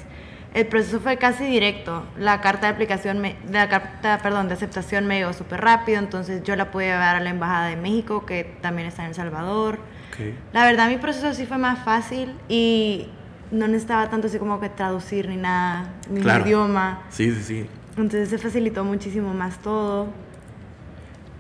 el 0.54 0.68
proceso 0.68 1.00
fue 1.00 1.18
casi 1.18 1.46
directo. 1.46 2.04
La 2.18 2.42
carta 2.42 2.68
de 2.68 2.74
aplicación, 2.74 3.20
me, 3.20 3.36
de 3.46 3.54
la 3.54 3.70
carta, 3.70 4.20
perdón, 4.22 4.48
de 4.48 4.56
aceptación 4.56 5.06
me 5.06 5.20
llegó 5.20 5.34
súper 5.34 5.62
rápido, 5.62 6.00
entonces 6.00 6.44
yo 6.44 6.56
la 6.56 6.72
pude 6.72 6.86
llevar 6.86 7.16
a 7.16 7.20
la 7.20 7.30
Embajada 7.30 7.68
de 7.68 7.76
México, 7.76 8.26
que 8.26 8.58
también 8.62 8.88
está 8.88 9.04
en 9.04 9.10
El 9.10 9.16
Salvador. 9.16 9.80
La 10.52 10.66
verdad, 10.66 10.90
mi 10.90 10.98
proceso 10.98 11.32
sí 11.36 11.46
fue 11.46 11.60
más 11.60 11.86
fácil 11.86 12.34
y 12.50 13.08
no 13.52 13.68
necesitaba 13.68 14.10
tanto 14.10 14.28
así 14.28 14.40
como 14.40 14.60
que 14.60 14.70
traducir 14.70 15.30
ni 15.30 15.38
nada, 15.38 15.94
ni 16.10 16.22
idioma. 16.22 17.04
Sí, 17.10 17.32
sí, 17.32 17.44
sí. 17.44 17.70
Entonces 17.92 18.30
se 18.30 18.40
facilitó 18.40 18.84
muchísimo 18.84 19.34
más 19.36 19.60
todo. 19.60 20.08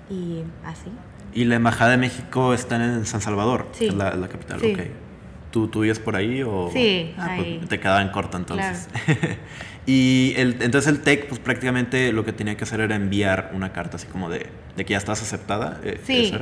Y 0.09 0.43
así. 0.63 0.91
¿Y 1.33 1.45
la 1.45 1.55
Embajada 1.55 1.91
de 1.91 1.97
México 1.97 2.53
está 2.53 2.75
en 2.75 3.05
San 3.05 3.21
Salvador? 3.21 3.67
Sí. 3.71 3.89
La, 3.89 4.15
la 4.15 4.27
capital, 4.27 4.59
sí. 4.59 4.73
ok. 4.73 5.06
¿Tú, 5.51 5.67
¿Tú 5.67 5.81
vives 5.81 5.99
por 5.99 6.15
ahí 6.15 6.43
o...? 6.43 6.69
Sí, 6.71 7.13
ah, 7.17 7.35
Pues 7.37 7.69
te 7.69 7.79
quedaba 7.79 8.01
en 8.01 8.09
corto 8.09 8.37
entonces. 8.37 8.89
y 9.85 10.33
el, 10.37 10.61
entonces 10.61 10.87
el 10.87 11.01
TEC, 11.01 11.27
pues 11.27 11.39
prácticamente 11.39 12.11
lo 12.11 12.25
que 12.25 12.33
tenía 12.33 12.55
que 12.57 12.63
hacer 12.63 12.81
era 12.81 12.95
enviar 12.95 13.51
una 13.53 13.71
carta 13.71 13.97
así 13.97 14.07
como 14.07 14.29
de, 14.29 14.47
de 14.75 14.85
que 14.85 14.91
ya 14.91 14.97
estás 14.97 15.21
aceptada. 15.21 15.79
Eh, 15.83 16.01
sí. 16.03 16.33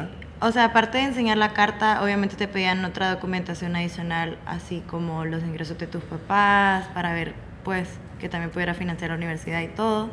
O 0.41 0.51
sea, 0.51 0.65
aparte 0.65 0.97
de 0.97 1.05
enseñar 1.05 1.37
la 1.37 1.53
carta, 1.53 2.03
obviamente 2.03 2.35
te 2.35 2.47
pedían 2.47 2.83
otra 2.83 3.09
documentación 3.09 3.75
adicional, 3.75 4.37
así 4.45 4.83
como 4.85 5.23
los 5.23 5.43
ingresos 5.43 5.77
de 5.77 5.87
tus 5.87 6.03
papás, 6.03 6.87
para 6.93 7.13
ver, 7.13 7.33
pues, 7.63 7.87
que 8.19 8.27
también 8.27 8.51
pudiera 8.51 8.73
financiar 8.73 9.11
la 9.11 9.17
universidad 9.17 9.61
y 9.61 9.67
todo. 9.67 10.09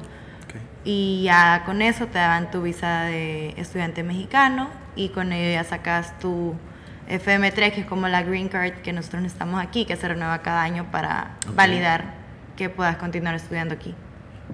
Y 0.85 1.23
ya 1.25 1.63
con 1.65 1.81
eso 1.81 2.07
te 2.07 2.19
daban 2.19 2.51
tu 2.51 2.63
visa 2.63 3.03
de 3.03 3.55
estudiante 3.57 4.03
mexicano 4.03 4.69
y 4.97 5.11
con 5.11 5.33
ello 5.33 5.53
ya 5.53 5.65
sacas 5.65 6.19
tu 6.19 6.55
FM3, 7.09 7.73
que 7.73 7.81
es 7.81 7.87
como 7.87 8.09
la 8.09 8.23
green 8.23 8.49
card 8.49 8.75
que 8.83 8.93
nosotros 8.93 9.23
necesitamos 9.23 9.63
aquí, 9.63 9.85
que 9.85 9.97
se 9.97 10.09
renueva 10.09 10.39
cada 10.43 10.63
año 10.63 10.87
para 10.91 11.33
validar 11.55 12.15
que 12.57 12.69
puedas 12.69 12.97
continuar 12.97 13.35
estudiando 13.35 13.75
aquí. 13.75 13.95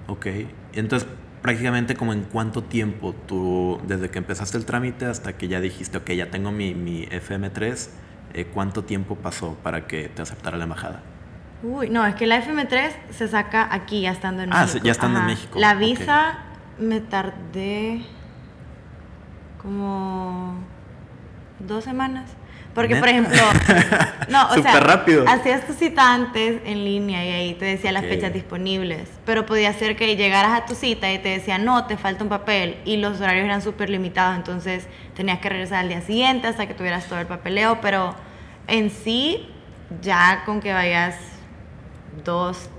Ok, 0.07 0.27
entonces 0.73 1.07
prácticamente 1.41 1.95
como 1.95 2.11
en 2.13 2.23
cuánto 2.23 2.63
tiempo 2.63 3.13
tú, 3.27 3.79
desde 3.87 4.09
que 4.09 4.17
empezaste 4.17 4.57
el 4.57 4.65
trámite 4.65 5.05
hasta 5.05 5.33
que 5.37 5.47
ya 5.47 5.59
dijiste, 5.61 5.97
ok, 5.97 6.09
ya 6.11 6.29
tengo 6.31 6.51
mi, 6.51 6.73
mi 6.73 7.05
FM3, 7.05 7.89
eh, 8.33 8.45
¿cuánto 8.53 8.83
tiempo 8.83 9.15
pasó 9.15 9.55
para 9.63 9.87
que 9.87 10.09
te 10.09 10.21
aceptara 10.21 10.57
la 10.57 10.63
embajada? 10.65 11.01
Uy, 11.63 11.89
no, 11.89 12.05
es 12.05 12.15
que 12.15 12.25
la 12.27 12.41
FM3 12.43 12.91
se 13.11 13.27
saca 13.27 13.67
aquí, 13.73 14.01
ya 14.01 14.11
estando 14.11 14.43
en 14.43 14.51
Ah, 14.53 14.61
México. 14.61 14.79
sí, 14.79 14.85
ya 14.85 14.91
estando 14.91 15.19
en. 15.19 15.25
México, 15.25 15.59
La 15.59 15.75
visa 15.75 16.39
me 16.79 17.01
tardé 17.01 18.01
como 19.61 20.55
dos 21.59 21.83
semanas. 21.83 22.29
Porque, 22.75 22.95
por 22.97 23.07
¿Neta? 23.11 23.31
ejemplo, 23.31 23.41
no, 24.29 24.47
o 24.51 24.61
sea, 24.61 24.79
rápido. 24.79 25.25
hacías 25.27 25.65
tu 25.65 25.73
cita 25.73 26.13
antes 26.13 26.61
en 26.65 26.85
línea 26.85 27.25
y 27.25 27.29
ahí 27.31 27.53
te 27.55 27.65
decía 27.65 27.91
las 27.91 28.03
Ok. 28.03 28.09
fechas 28.09 28.31
disponibles. 28.31 29.09
Pero 29.25 29.45
podía 29.45 29.73
ser 29.73 29.95
que 29.95 30.15
llegaras 30.15 30.51
a 30.61 30.65
tu 30.65 30.75
cita 30.75 31.11
y 31.11 31.17
te 31.17 31.29
decía, 31.29 31.57
no, 31.57 31.85
te 31.85 31.97
falta 31.97 32.23
un 32.23 32.29
papel. 32.29 32.77
Y 32.85 32.97
los 32.97 33.19
horarios 33.19 33.45
eran 33.45 33.61
súper 33.63 33.89
limitados, 33.89 34.35
entonces 34.37 34.87
tenías 35.15 35.39
que 35.39 35.49
regresar 35.49 35.79
al 35.79 35.89
día 35.89 36.01
siguiente 36.01 36.47
hasta 36.47 36.67
que 36.67 36.75
tuvieras 36.75 37.05
todo 37.07 37.19
el 37.19 37.25
papeleo. 37.25 37.79
Pero 37.81 38.13
en 38.67 38.91
sí, 38.91 39.49
ya 40.01 40.43
con 40.45 40.59
que 40.61 40.71
vayas 40.71 41.15
dos, 42.23 42.69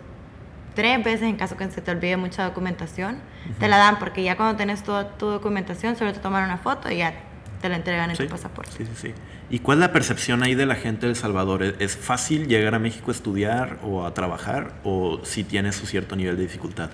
tres 0.75 1.03
veces 1.03 1.23
en 1.23 1.37
caso 1.37 1.57
que 1.57 1.69
se 1.71 1.81
te 1.81 1.91
olvide 1.91 2.17
mucha 2.17 2.45
documentación, 2.45 3.19
te 3.59 3.69
la 3.69 3.77
dan 3.77 3.99
porque 3.99 4.23
ya 4.23 4.37
cuando 4.37 4.57
tienes 4.57 4.83
toda 4.85 5.09
tu 5.19 5.27
documentación 5.27 5.97
solo 5.97 6.13
te 6.13 6.21
toman 6.21 6.45
una 6.45 6.59
foto 6.59 6.91
y 6.91 6.99
ya 6.99 7.13
te 7.61 7.69
la 7.69 7.77
entregan 7.77 8.11
en 8.11 8.17
Sí, 8.17 8.25
tu 8.25 8.29
pasaporte. 8.31 8.71
Sí, 8.77 8.85
sí, 8.87 8.93
sí. 9.09 9.15
¿Y 9.51 9.59
cuál 9.59 9.79
es 9.79 9.81
la 9.81 9.93
percepción 9.93 10.43
ahí 10.43 10.55
de 10.55 10.67
la 10.67 10.75
gente 10.77 11.07
de 11.07 11.11
El 11.13 11.17
Salvador? 11.17 11.63
¿Es- 11.63 11.75
¿Es 11.79 11.97
fácil 11.97 12.47
llegar 12.49 12.75
a 12.75 12.79
México 12.79 13.11
a 13.11 13.15
estudiar 13.15 13.79
o 13.83 14.05
a 14.07 14.15
trabajar 14.15 14.73
o 14.85 15.21
si 15.25 15.45
tiene 15.45 15.73
su 15.73 15.87
cierto 15.87 16.17
nivel 16.17 16.37
de 16.37 16.43
dificultad? 16.43 16.91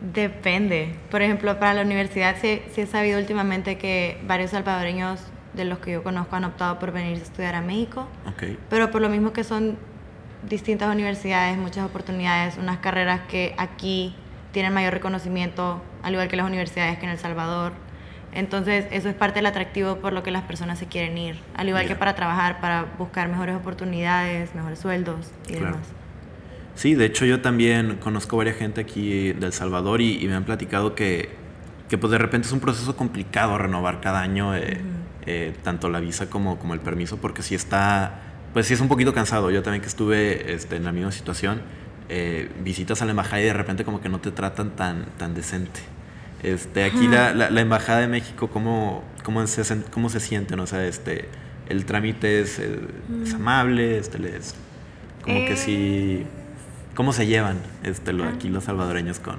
Depende. 0.00 0.94
Por 1.10 1.22
ejemplo, 1.22 1.58
para 1.58 1.74
la 1.74 1.82
universidad 1.82 2.36
sí, 2.40 2.60
sí 2.72 2.82
he 2.82 2.86
sabido 2.86 3.18
últimamente 3.18 3.78
que 3.78 4.20
varios 4.26 4.50
salvadoreños 4.50 5.20
de 5.54 5.64
los 5.64 5.78
que 5.78 5.92
yo 5.92 6.02
conozco 6.02 6.36
han 6.36 6.44
optado 6.44 6.78
por 6.78 6.92
venir 6.92 7.14
a 7.18 7.22
estudiar 7.22 7.54
a 7.54 7.62
México, 7.62 8.06
Ok. 8.26 8.58
pero 8.68 8.90
por 8.90 9.00
lo 9.00 9.08
mismo 9.08 9.32
que 9.32 9.42
son 9.42 9.78
distintas 10.46 10.94
universidades, 10.94 11.56
muchas 11.56 11.86
oportunidades, 11.86 12.58
unas 12.58 12.76
carreras 12.78 13.22
que 13.28 13.54
aquí 13.56 14.14
tienen 14.52 14.74
mayor 14.74 14.92
reconocimiento, 14.92 15.82
al 16.02 16.12
igual 16.12 16.28
que 16.28 16.36
las 16.36 16.46
universidades 16.46 16.98
que 16.98 17.06
en 17.06 17.12
El 17.12 17.18
Salvador. 17.18 17.72
Entonces, 18.36 18.84
eso 18.90 19.08
es 19.08 19.14
parte 19.14 19.38
del 19.38 19.46
atractivo 19.46 19.96
por 19.96 20.12
lo 20.12 20.22
que 20.22 20.30
las 20.30 20.42
personas 20.42 20.78
se 20.78 20.86
quieren 20.86 21.16
ir, 21.16 21.36
al 21.56 21.68
igual 21.68 21.86
que 21.86 21.96
para 21.96 22.14
trabajar, 22.14 22.60
para 22.60 22.84
buscar 22.98 23.28
mejores 23.28 23.56
oportunidades, 23.56 24.54
mejores 24.54 24.78
sueldos 24.78 25.30
y 25.48 25.52
Claro. 25.54 25.66
demás. 25.66 25.86
Sí, 26.74 26.94
de 26.94 27.06
hecho 27.06 27.24
yo 27.24 27.40
también 27.40 27.96
conozco 27.96 28.36
varias 28.36 28.56
gente 28.56 28.82
aquí 28.82 29.32
de 29.32 29.46
El 29.46 29.52
Salvador 29.54 30.02
y, 30.02 30.22
y 30.22 30.28
me 30.28 30.34
han 30.34 30.44
platicado 30.44 30.94
que, 30.94 31.30
que 31.88 31.96
pues 31.96 32.10
de 32.10 32.18
repente 32.18 32.46
es 32.46 32.52
un 32.52 32.60
proceso 32.60 32.94
complicado 32.94 33.56
renovar 33.56 34.02
cada 34.02 34.20
año 34.20 34.54
eh, 34.54 34.82
eh, 35.24 35.54
tanto 35.62 35.88
la 35.88 36.00
visa 36.00 36.28
como, 36.28 36.58
como 36.58 36.74
el 36.74 36.80
permiso 36.80 37.16
porque 37.16 37.40
si 37.40 37.54
está, 37.54 38.20
pues 38.52 38.66
sí 38.66 38.74
es 38.74 38.80
un 38.80 38.88
poquito 38.88 39.14
cansado. 39.14 39.50
Yo 39.50 39.62
también 39.62 39.80
que 39.80 39.88
estuve 39.88 40.52
este, 40.52 40.76
en 40.76 40.84
la 40.84 40.92
misma 40.92 41.12
situación, 41.12 41.62
eh, 42.10 42.50
visitas 42.62 43.00
a 43.00 43.06
la 43.06 43.12
embajada 43.12 43.40
y 43.40 43.44
de 43.46 43.54
repente 43.54 43.82
como 43.84 44.02
que 44.02 44.10
no 44.10 44.20
te 44.20 44.30
tratan 44.30 44.72
tan, 44.76 45.06
tan 45.16 45.32
decente. 45.34 45.80
Este, 46.42 46.84
aquí 46.84 47.08
la, 47.08 47.32
la, 47.34 47.50
la 47.50 47.60
embajada 47.60 48.00
de 48.00 48.08
México, 48.08 48.48
¿cómo, 48.48 49.02
cómo, 49.24 49.46
se, 49.46 49.62
cómo 49.90 50.08
se 50.10 50.20
sienten? 50.20 50.60
O 50.60 50.66
sea, 50.66 50.84
este, 50.86 51.28
el 51.68 51.84
trámite 51.86 52.40
es, 52.40 52.58
eh, 52.58 52.78
es 53.24 53.34
amable, 53.34 53.98
este, 53.98 54.18
les, 54.18 54.54
como 55.22 55.38
que 55.40 55.52
Eh. 55.52 55.56
sí... 55.56 56.26
¿Cómo 56.94 57.12
se 57.12 57.26
llevan 57.26 57.58
este, 57.84 58.14
lo, 58.14 58.24
aquí 58.24 58.48
los 58.48 58.64
salvadoreños 58.64 59.18
con...? 59.20 59.36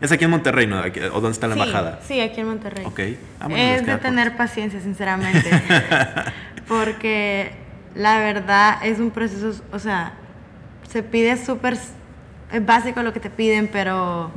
Es 0.00 0.12
aquí 0.12 0.24
en 0.26 0.30
Monterrey, 0.30 0.66
¿no? 0.68 0.78
Aquí- 0.78 1.00
¿O 1.00 1.14
dónde 1.20 1.30
está 1.32 1.48
la 1.48 1.54
Sí, 1.54 1.60
embajada? 1.60 2.00
Sí, 2.06 2.20
aquí 2.20 2.40
en 2.40 2.46
Monterrey. 2.46 2.84
Ok. 2.86 3.00
Ah, 3.40 3.48
bueno, 3.48 3.56
es 3.62 3.84
de 3.84 3.96
tener 3.96 4.36
paciencia, 4.36 4.80
sinceramente. 4.80 5.50
Porque 6.68 7.52
la 7.94 8.18
verdad 8.20 8.78
es 8.84 8.98
un 9.00 9.10
proceso, 9.10 9.60
o 9.72 9.78
sea, 9.78 10.12
se 10.88 11.02
pide 11.02 11.36
súper, 11.36 11.74
es 12.52 12.64
básico 12.66 13.02
lo 13.02 13.12
que 13.12 13.20
te 13.20 13.28
piden, 13.30 13.68
pero, 13.72 14.30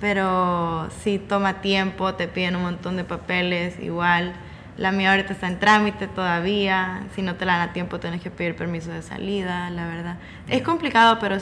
pero 0.00 0.88
sí 1.02 1.18
toma 1.18 1.60
tiempo, 1.60 2.14
te 2.14 2.26
piden 2.28 2.56
un 2.56 2.62
montón 2.62 2.96
de 2.96 3.04
papeles, 3.04 3.78
igual. 3.80 4.32
La 4.76 4.92
mía 4.92 5.10
ahorita 5.10 5.34
está 5.34 5.46
en 5.46 5.58
trámite 5.60 6.06
todavía, 6.06 7.02
si 7.14 7.20
no 7.22 7.34
te 7.36 7.44
la 7.44 7.58
dan 7.58 7.68
a 7.68 7.72
tiempo 7.74 8.00
tienes 8.00 8.22
que 8.22 8.30
pedir 8.30 8.56
permiso 8.56 8.90
de 8.90 9.02
salida, 9.02 9.68
la 9.70 9.86
verdad. 9.86 10.16
Es 10.48 10.62
complicado, 10.62 11.18
pero 11.20 11.36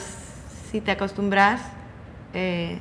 si 0.71 0.81
te 0.81 0.91
acostumbras, 0.91 1.61
eh, 2.33 2.79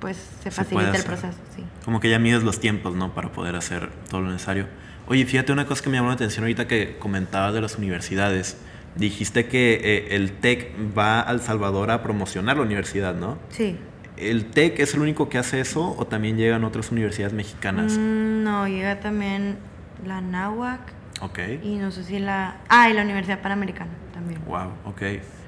pues 0.00 0.16
se 0.18 0.44
Se 0.44 0.50
facilita 0.50 0.90
el 0.90 0.94
hacer. 0.96 1.06
proceso, 1.06 1.38
sí. 1.54 1.64
Como 1.84 2.00
que 2.00 2.10
ya 2.10 2.18
mides 2.18 2.42
los 2.42 2.60
tiempos, 2.60 2.94
¿no? 2.94 3.14
Para 3.14 3.32
poder 3.32 3.56
hacer 3.56 3.90
todo 4.10 4.20
lo 4.20 4.30
necesario. 4.30 4.66
Oye, 5.08 5.24
fíjate 5.24 5.52
una 5.52 5.64
cosa 5.66 5.82
que 5.82 5.88
me 5.88 5.96
llamó 5.96 6.08
la 6.08 6.14
atención 6.14 6.44
ahorita 6.44 6.66
que 6.66 6.98
comentabas 6.98 7.54
de 7.54 7.62
las 7.62 7.76
universidades. 7.76 8.58
Dijiste 8.96 9.46
que 9.46 9.80
eh, 9.82 10.08
el 10.16 10.32
TEC 10.32 10.72
va 10.96 11.26
a 11.26 11.32
El 11.32 11.40
Salvador 11.40 11.90
a 11.90 12.02
promocionar 12.02 12.56
la 12.56 12.62
universidad, 12.64 13.14
¿no? 13.14 13.38
Sí. 13.50 13.78
¿El 14.16 14.46
TEC 14.46 14.80
es 14.80 14.94
el 14.94 15.00
único 15.00 15.28
que 15.28 15.38
hace 15.38 15.60
eso 15.60 15.94
o 15.98 16.06
también 16.06 16.36
llegan 16.36 16.64
otras 16.64 16.90
universidades 16.90 17.34
mexicanas? 17.34 17.92
Mm, 17.98 18.44
no, 18.44 18.66
llega 18.66 19.00
también 19.00 19.58
la 20.06 20.20
NAWAC 20.20 20.80
Ok. 21.20 21.38
y 21.62 21.76
no 21.76 21.90
sé 21.90 22.04
si 22.04 22.18
la... 22.18 22.56
Ah, 22.68 22.88
y 22.88 22.94
la 22.94 23.02
Universidad 23.02 23.40
Panamericana 23.40 23.90
también. 24.14 24.40
Wow, 24.46 24.72
ok. 24.84 25.02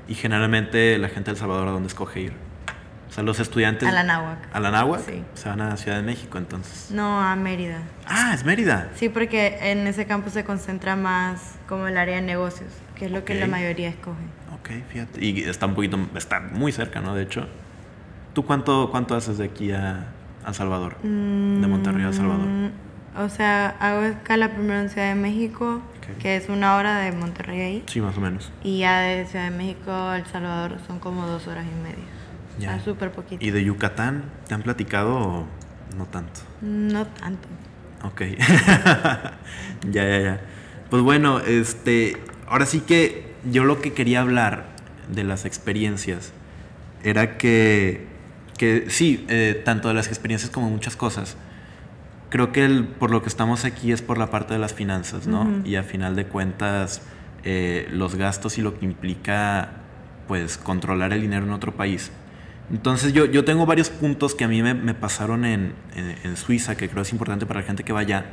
Y 0.09 0.15
generalmente 0.15 0.99
la 0.99 1.09
gente 1.09 1.27
de 1.31 1.33
El 1.33 1.37
Salvador, 1.39 1.69
¿a 1.69 1.71
dónde 1.71 1.89
escoge 1.89 2.21
ir? 2.21 2.33
O 3.09 3.13
sea, 3.13 3.23
los 3.23 3.41
estudiantes... 3.41 3.89
A 3.89 3.93
la 3.93 4.03
NAWAC. 4.03 4.39
¿A 4.53 4.61
la 4.61 4.71
Náhuac? 4.71 5.01
Sí. 5.07 5.23
Se 5.33 5.49
van 5.49 5.63
a 5.63 5.77
Ciudad 5.79 5.97
de 5.97 6.03
México, 6.03 6.37
entonces. 6.37 6.91
No, 6.91 7.21
a 7.21 7.35
Mérida. 7.37 7.79
Ah, 8.07 8.33
es 8.35 8.45
Mérida. 8.45 8.91
Sí, 8.97 9.09
porque 9.09 9.59
en 9.63 9.87
ese 9.87 10.07
campus 10.07 10.35
se 10.35 10.45
concentra 10.45 10.95
más 10.95 11.55
como 11.67 11.87
el 11.89 11.97
área 11.97 12.17
de 12.17 12.23
negocios, 12.23 12.71
que 12.97 13.07
es 13.07 13.11
lo 13.11 13.25
que 13.25 13.35
la 13.35 13.47
mayoría 13.47 13.89
escoge. 13.89 14.21
Ok, 14.55 14.85
fíjate. 14.91 15.25
Y 15.25 15.43
está 15.45 15.65
un 15.65 15.75
poquito, 15.75 15.99
está 16.17 16.41
muy 16.41 16.71
cerca, 16.71 17.01
¿no? 17.01 17.15
De 17.15 17.23
hecho. 17.23 17.49
¿Tú 18.39 18.45
cuánto, 18.45 18.89
cuánto 18.93 19.17
haces 19.17 19.37
de 19.39 19.47
aquí 19.47 19.73
a, 19.73 20.13
a 20.45 20.55
Salvador? 20.55 20.97
De 21.03 21.67
Monterrey 21.67 22.05
a 22.05 22.13
Salvador. 22.13 22.47
Mm, 22.47 22.71
O 23.21 23.29
sea, 23.29 23.71
hago 23.81 24.03
escala 24.03 24.53
primero 24.53 24.79
en 24.79 24.91
Ciudad 24.91 25.09
de 25.09 25.17
México, 25.17 25.83
que 26.21 26.37
es 26.37 26.49
una 26.49 26.77
hora 26.77 26.99
de 27.01 27.11
Monterrey 27.11 27.61
ahí, 27.63 27.83
Sí, 27.87 28.01
más 28.01 28.17
o 28.17 28.21
menos. 28.21 28.53
y 28.63 28.79
ya 28.79 29.01
de 29.01 29.27
Ciudad 29.27 29.51
de 29.51 29.57
México 29.57 29.91
a 29.91 30.19
El 30.19 30.27
Salvador 30.27 30.77
son 30.87 31.01
como 31.01 31.27
dos 31.27 31.49
horas 31.49 31.65
y 31.67 31.83
media. 31.83 32.05
O 32.57 32.61
Ya. 32.61 32.75
sea, 32.77 32.85
súper 32.85 33.11
poquito. 33.11 33.45
¿Y 33.45 33.51
de 33.51 33.65
Yucatán 33.65 34.23
te 34.47 34.55
han 34.55 34.63
platicado 34.63 35.17
o 35.19 35.47
no 35.97 36.07
tanto? 36.07 36.43
No 36.63 37.09
tanto. 37.09 37.49
Ok. 38.05 38.21
ya, 39.91 40.05
ya, 40.09 40.21
ya. 40.21 40.41
Pues 40.91 41.03
bueno, 41.03 41.41
este. 41.41 42.17
Ahora 42.47 42.67
sí 42.67 42.83
que 42.83 43.35
yo 43.51 43.65
lo 43.65 43.81
que 43.81 43.95
quería 43.95 44.21
hablar 44.21 44.67
de 45.13 45.25
las 45.25 45.45
experiencias 45.45 46.33
era 47.03 47.37
que. 47.37 48.17
Que 48.59 48.87
sí, 48.91 49.25
eh, 49.29 49.63
tanto 49.65 49.89
de 49.89 49.95
las 49.95 50.09
experiencias 50.09 50.51
como 50.51 50.69
muchas 50.69 50.97
cosas. 50.97 51.37
Creo 52.29 52.53
que 52.53 52.65
el- 52.65 52.85
por 52.85 53.11
lo 53.11 53.23
que 53.23 53.29
estamos 53.29 53.65
aquí 53.65 53.91
es 53.93 54.03
por 54.03 54.19
la 54.19 54.31
parte 54.31 54.53
de 54.53 54.59
las 54.61 54.75
finanzas, 54.75 55.27
¿no? 55.27 55.45
Y 55.65 55.77
a 55.77 55.83
final 55.83 56.15
de 56.17 56.27
cuentas, 56.27 57.01
eh, 57.45 57.89
los 57.91 58.17
gastos 58.17 58.59
y 58.59 58.63
lo 58.63 58.79
que 58.79 58.85
implica, 58.85 59.71
pues, 60.27 60.59
controlar 60.59 61.13
el 61.15 61.23
dinero 61.23 61.47
en 61.47 61.53
otro 61.53 61.75
país. 61.75 62.11
Entonces 62.71 63.15
yo, 63.15 63.25
yo 63.25 63.45
tengo 63.47 63.65
varios 63.65 63.89
puntos 63.89 64.35
que 64.35 64.45
a 64.45 64.49
mí 64.49 64.61
me, 64.63 64.75
me 64.75 64.93
pasaron 64.93 65.47
en, 65.47 65.73
en- 65.97 66.17
en 66.23 66.37
Suiza, 66.37 66.77
que 66.77 66.89
creo 66.91 67.03
es 67.03 67.13
importante 67.13 67.47
para 67.47 67.61
la 67.61 67.67
gente 67.67 67.83
que 67.85 67.93
vaya. 67.95 68.27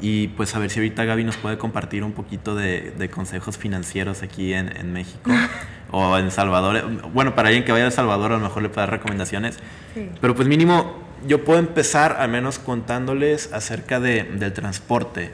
Y 0.00 0.28
pues 0.28 0.54
a 0.54 0.58
ver 0.58 0.70
si 0.70 0.78
ahorita 0.80 1.04
Gaby 1.04 1.24
nos 1.24 1.36
puede 1.36 1.58
compartir 1.58 2.04
un 2.04 2.12
poquito 2.12 2.54
de, 2.54 2.92
de 2.96 3.10
consejos 3.10 3.58
financieros 3.58 4.22
aquí 4.22 4.54
en, 4.54 4.74
en 4.76 4.92
México 4.92 5.30
o 5.90 6.16
en 6.16 6.30
Salvador. 6.30 6.82
Bueno, 7.12 7.34
para 7.34 7.48
alguien 7.48 7.64
que 7.64 7.72
vaya 7.72 7.86
a 7.86 7.90
Salvador 7.90 8.32
a 8.32 8.36
lo 8.36 8.40
mejor 8.40 8.62
le 8.62 8.68
puede 8.70 8.82
dar 8.86 8.90
recomendaciones. 8.90 9.58
Sí. 9.94 10.08
Pero 10.20 10.34
pues 10.34 10.48
mínimo 10.48 10.98
yo 11.26 11.44
puedo 11.44 11.58
empezar 11.58 12.16
al 12.18 12.30
menos 12.30 12.58
contándoles 12.58 13.52
acerca 13.52 14.00
de- 14.00 14.22
del 14.24 14.52
transporte. 14.54 15.30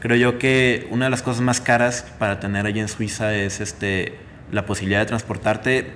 Creo 0.00 0.16
yo 0.16 0.38
que 0.38 0.86
una 0.90 1.06
de 1.06 1.10
las 1.10 1.22
cosas 1.22 1.40
más 1.40 1.60
caras 1.62 2.04
para 2.18 2.40
tener 2.40 2.66
allí 2.66 2.80
en 2.80 2.88
Suiza 2.88 3.34
es 3.34 3.60
este, 3.60 4.16
la 4.52 4.66
posibilidad 4.66 5.00
de 5.00 5.06
transportarte. 5.06 5.92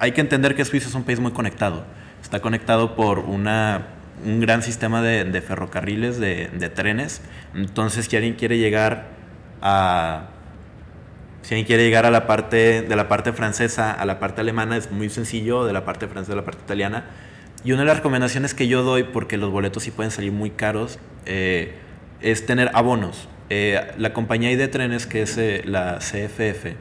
Hay 0.00 0.10
que 0.12 0.20
entender 0.20 0.56
que 0.56 0.64
Suiza 0.64 0.88
es 0.88 0.94
un 0.94 1.04
país 1.04 1.20
muy 1.20 1.30
conectado. 1.32 1.84
Está 2.22 2.40
conectado 2.40 2.96
por 2.96 3.20
una, 3.20 3.86
un 4.24 4.40
gran 4.40 4.62
sistema 4.62 5.02
de, 5.02 5.40
ferrocarriles, 5.40 6.18
de, 6.18 6.48
de 6.52 6.68
trenes. 6.68 7.22
Entonces, 7.54 8.06
si 8.06 8.16
alguien 8.16 8.34
quiere 8.34 8.58
llegar 8.58 9.08
a, 9.62 10.28
si 11.42 11.54
alguien 11.54 11.66
quiere 11.66 11.84
llegar 11.84 12.06
a 12.06 12.10
la 12.10 12.26
parte 12.26 12.82
de 12.82 12.96
la 12.96 13.08
parte 13.08 13.32
francesa 13.32 13.92
a 13.92 14.04
la 14.04 14.18
parte 14.20 14.40
alemana 14.40 14.76
es 14.76 14.90
muy 14.90 15.08
sencillo, 15.08 15.64
de 15.64 15.72
la 15.72 15.84
parte 15.84 16.06
francesa 16.06 16.34
a 16.34 16.36
la 16.36 16.44
parte 16.44 16.62
italiana. 16.64 17.04
Y 17.64 17.72
una 17.72 17.82
de 17.82 17.88
las 17.88 17.98
recomendaciones 17.98 18.54
que 18.54 18.68
yo 18.68 18.82
doy, 18.82 19.04
porque 19.04 19.36
los 19.36 19.50
boletos 19.50 19.82
sí 19.82 19.90
pueden 19.90 20.10
salir 20.10 20.32
muy 20.32 20.50
caros, 20.50 20.98
eh, 21.26 21.74
es 22.20 22.46
tener 22.46 22.70
abonos. 22.72 23.28
Eh, 23.50 23.80
la 23.98 24.12
compañía 24.12 24.56
de 24.56 24.68
trenes, 24.68 25.06
que 25.06 25.22
es 25.22 25.36
eh, 25.36 25.62
la 25.64 25.98
CFF, 25.98 26.76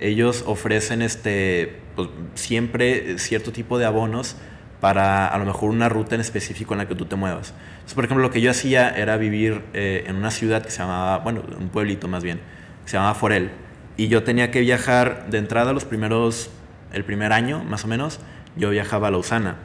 ellos 0.00 0.44
ofrecen 0.46 1.02
este, 1.02 1.76
pues, 1.94 2.08
siempre 2.34 3.18
cierto 3.18 3.52
tipo 3.52 3.78
de 3.78 3.86
abonos 3.86 4.36
para 4.80 5.28
a 5.28 5.38
lo 5.38 5.44
mejor 5.44 5.70
una 5.70 5.88
ruta 5.88 6.14
en 6.14 6.20
específico 6.20 6.74
en 6.74 6.78
la 6.78 6.88
que 6.88 6.94
tú 6.94 7.06
te 7.06 7.16
muevas. 7.16 7.54
Entonces, 7.74 7.94
por 7.94 8.04
ejemplo, 8.04 8.22
lo 8.22 8.30
que 8.30 8.40
yo 8.40 8.50
hacía 8.50 8.90
era 8.90 9.16
vivir 9.16 9.62
eh, 9.72 10.04
en 10.06 10.16
una 10.16 10.30
ciudad 10.30 10.62
que 10.62 10.70
se 10.70 10.78
llamaba, 10.78 11.18
bueno, 11.18 11.42
un 11.58 11.68
pueblito 11.68 12.08
más 12.08 12.22
bien, 12.22 12.38
que 12.84 12.90
se 12.90 12.96
llamaba 12.96 13.14
Forel. 13.14 13.50
Y 13.96 14.08
yo 14.08 14.22
tenía 14.22 14.50
que 14.50 14.60
viajar 14.60 15.30
de 15.30 15.38
entrada 15.38 15.72
los 15.72 15.84
primeros, 15.84 16.50
el 16.92 17.04
primer 17.04 17.32
año 17.32 17.64
más 17.64 17.84
o 17.84 17.88
menos, 17.88 18.20
yo 18.56 18.70
viajaba 18.70 19.08
a 19.08 19.10
Lausana. 19.10 19.56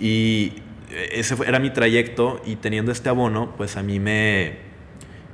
Y 0.00 0.62
ese 1.12 1.36
era 1.46 1.58
mi 1.58 1.70
trayecto 1.70 2.40
y 2.44 2.56
teniendo 2.56 2.92
este 2.92 3.08
abono, 3.08 3.54
pues 3.56 3.76
a 3.76 3.82
mí 3.82 4.00
me, 4.00 4.58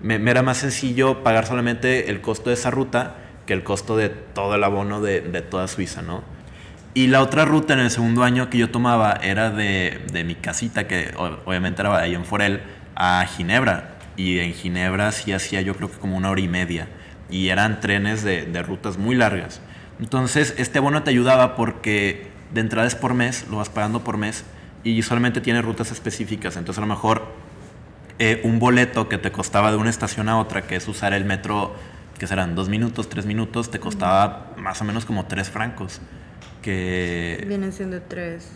me, 0.03 0.17
era 0.31 0.43
más 0.43 0.59
sencillo 0.59 1.23
pagar 1.23 1.47
solamente 1.47 2.11
el 2.11 2.21
costo 2.21 2.51
de 2.51 2.55
esa 2.55 2.71
ruta 2.71 3.17
que 3.47 3.53
el 3.53 3.63
costo 3.63 3.97
de 3.97 4.09
todo 4.09 4.55
el 4.55 4.65
abono 4.65 5.01
de, 5.01 5.21
de 5.21 5.43
toda 5.43 5.69
Suiza, 5.69 6.03
¿no? 6.03 6.23
Y 6.95 7.07
la 7.07 7.23
otra 7.23 7.47
ruta 7.47 7.73
en 7.73 7.81
el 7.81 7.91
segundo 7.91 8.23
año 8.23 8.51
que 8.51 8.59
yo 8.59 8.71
tomaba 8.71 9.13
era 9.23 9.51
de, 9.51 10.05
de 10.13 10.25
mi 10.25 10.35
casita, 10.35 10.87
que 10.87 11.15
obviamente 11.17 11.81
era 11.81 11.99
ahí 11.99 12.15
en 12.15 12.27
Forel, 12.27 12.61
a 12.95 13.25
Ginebra. 13.25 13.97
Y 14.17 14.41
en 14.41 14.53
Ginebra 14.53 15.11
sí 15.13 15.33
hacía 15.33 15.63
yo 15.63 15.75
creo 15.75 15.91
que 15.91 15.97
como 15.97 16.19
una 16.19 16.31
hora 16.31 16.41
y 16.43 16.49
media. 16.49 16.89
Y 17.31 17.49
eran 17.49 17.81
trenes 17.81 18.23
de, 18.23 18.45
de 18.45 18.63
rutas 18.63 18.99
muy 18.99 19.15
largas. 19.15 19.63
Entonces 20.01 20.55
este 20.59 20.79
abono 20.79 21.03
te 21.03 21.09
ayudaba 21.09 21.57
porque 21.57 22.31
de 22.53 22.61
entrada 22.61 22.87
es 22.87 22.95
por 22.95 23.15
mes, 23.15 23.47
lo 23.51 23.57
vas 23.57 23.71
pagando 23.71 24.05
por 24.05 24.19
mes 24.19 24.45
y 24.85 25.01
solamente 25.01 25.41
tiene 25.41 25.63
rutas 25.63 25.93
específicas. 25.93 26.59
Entonces 26.59 26.77
a 26.77 26.83
lo 26.83 26.93
mejor 26.93 27.27
eh, 28.19 28.43
un 28.45 28.59
boleto 28.59 29.09
que 29.09 29.17
te 29.17 29.33
costaba 29.33 29.71
de 29.71 29.79
una 29.79 29.89
estación 29.89 30.29
a 30.29 30.39
otra, 30.39 30.63
que 30.67 30.77
es 30.77 30.87
usar 30.89 31.15
el 31.15 31.25
metro, 31.25 31.75
que 32.19 32.27
serán 32.27 32.55
dos 32.55 32.69
minutos, 32.69 33.09
tres 33.09 33.25
minutos, 33.25 33.71
te 33.71 33.81
costaba 33.81 34.53
más 34.59 34.83
o 34.83 34.85
menos 34.85 35.07
como 35.07 35.25
tres 35.25 35.49
francos 35.49 36.03
que... 36.63 37.45
Vienen 37.47 37.73
siendo 37.73 38.01
3 38.01 38.49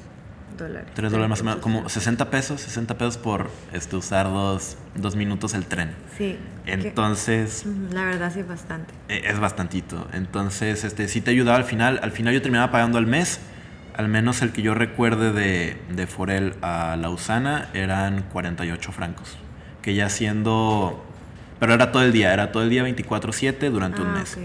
dólares. 0.56 0.88
3 0.94 1.12
dólares 1.12 1.30
más 1.30 1.40
o 1.40 1.44
menos, 1.44 1.60
como 1.60 1.88
60 1.88 2.30
pesos, 2.30 2.60
60 2.62 2.96
pesos 2.96 3.18
por 3.18 3.50
este, 3.72 3.96
usar 3.96 4.26
dos, 4.26 4.78
dos 4.94 5.16
minutos 5.16 5.54
el 5.54 5.66
tren. 5.66 5.90
Sí. 6.16 6.38
Entonces... 6.66 7.66
la 7.92 8.04
verdad 8.04 8.32
sí 8.32 8.40
es 8.40 8.48
bastante. 8.48 8.94
E, 9.08 9.28
es 9.28 9.38
bastantito. 9.38 10.08
Entonces, 10.12 10.84
este, 10.84 11.08
sí 11.08 11.20
te 11.20 11.30
ayudaba 11.30 11.58
al 11.58 11.64
final. 11.64 12.00
Al 12.02 12.12
final 12.12 12.32
yo 12.32 12.40
terminaba 12.40 12.72
pagando 12.72 12.98
al 12.98 13.06
mes. 13.06 13.40
Al 13.94 14.08
menos 14.08 14.42
el 14.42 14.52
que 14.52 14.62
yo 14.62 14.74
recuerde 14.74 15.32
de, 15.32 15.76
de 15.94 16.06
Forel 16.06 16.54
a 16.60 16.96
Lausana 16.96 17.68
eran 17.72 18.22
48 18.32 18.92
francos. 18.92 19.36
Que 19.82 19.94
ya 19.94 20.08
siendo... 20.08 21.02
Pero 21.58 21.72
era 21.72 21.90
todo 21.90 22.02
el 22.02 22.12
día, 22.12 22.34
era 22.34 22.52
todo 22.52 22.62
el 22.62 22.68
día 22.68 22.84
24/7 22.84 23.70
durante 23.70 24.02
un 24.02 24.08
ah, 24.08 24.18
mes. 24.18 24.36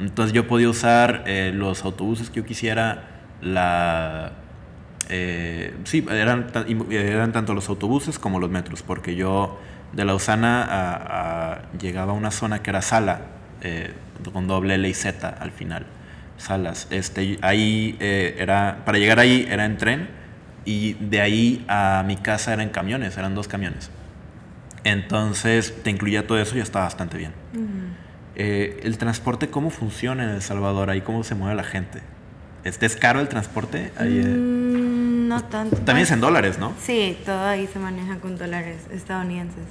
Entonces 0.00 0.32
yo 0.32 0.46
podía 0.46 0.68
usar 0.68 1.24
eh, 1.26 1.52
los 1.54 1.84
autobuses 1.84 2.30
que 2.30 2.40
yo 2.40 2.46
quisiera, 2.46 3.04
la... 3.42 4.32
Eh, 5.08 5.74
sí, 5.84 6.06
eran, 6.10 6.46
eran 6.90 7.32
tanto 7.32 7.52
los 7.52 7.68
autobuses 7.68 8.18
como 8.18 8.38
los 8.38 8.48
metros, 8.48 8.82
porque 8.82 9.16
yo 9.16 9.58
de 9.92 10.04
Lausana 10.04 10.66
a, 10.70 11.62
llegaba 11.78 12.12
a 12.12 12.14
una 12.14 12.30
zona 12.30 12.62
que 12.62 12.70
era 12.70 12.80
Sala, 12.80 13.22
eh, 13.60 13.92
con 14.32 14.46
doble 14.46 14.74
L 14.74 14.88
y 14.88 14.94
Z 14.94 15.28
al 15.28 15.50
final, 15.50 15.86
Salas. 16.36 16.86
Este, 16.90 17.38
ahí 17.42 17.96
era, 18.00 18.82
para 18.84 18.98
llegar 18.98 19.18
ahí 19.18 19.46
era 19.50 19.64
en 19.64 19.76
tren 19.78 20.08
y 20.64 20.94
de 20.94 21.20
ahí 21.20 21.64
a 21.68 22.04
mi 22.06 22.16
casa 22.16 22.52
eran 22.52 22.68
camiones, 22.68 23.16
eran 23.18 23.34
dos 23.34 23.48
camiones. 23.48 23.90
Entonces 24.84 25.82
te 25.82 25.90
incluía 25.90 26.26
todo 26.26 26.38
eso 26.38 26.56
y 26.56 26.60
está 26.60 26.80
bastante 26.80 27.18
bien. 27.18 27.32
Eh, 28.36 28.80
el 28.84 28.98
transporte, 28.98 29.48
¿cómo 29.48 29.70
funciona 29.70 30.24
en 30.24 30.30
El 30.30 30.42
Salvador? 30.42 30.90
Ahí, 30.90 31.00
¿cómo 31.00 31.24
se 31.24 31.34
mueve 31.34 31.54
la 31.54 31.64
gente? 31.64 32.00
¿Este 32.64 32.86
¿Es 32.86 32.96
caro 32.96 33.20
el 33.20 33.28
transporte? 33.28 33.90
Ahí, 33.96 34.18
eh, 34.18 34.24
mm, 34.24 35.28
no 35.28 35.44
tanto. 35.44 35.76
También 35.76 36.04
es 36.04 36.10
en 36.10 36.20
dólares, 36.20 36.58
¿no? 36.58 36.72
Sí, 36.80 37.18
todo 37.24 37.44
ahí 37.44 37.66
se 37.66 37.78
maneja 37.78 38.18
con 38.18 38.36
dólares 38.36 38.82
estadounidenses. 38.92 39.64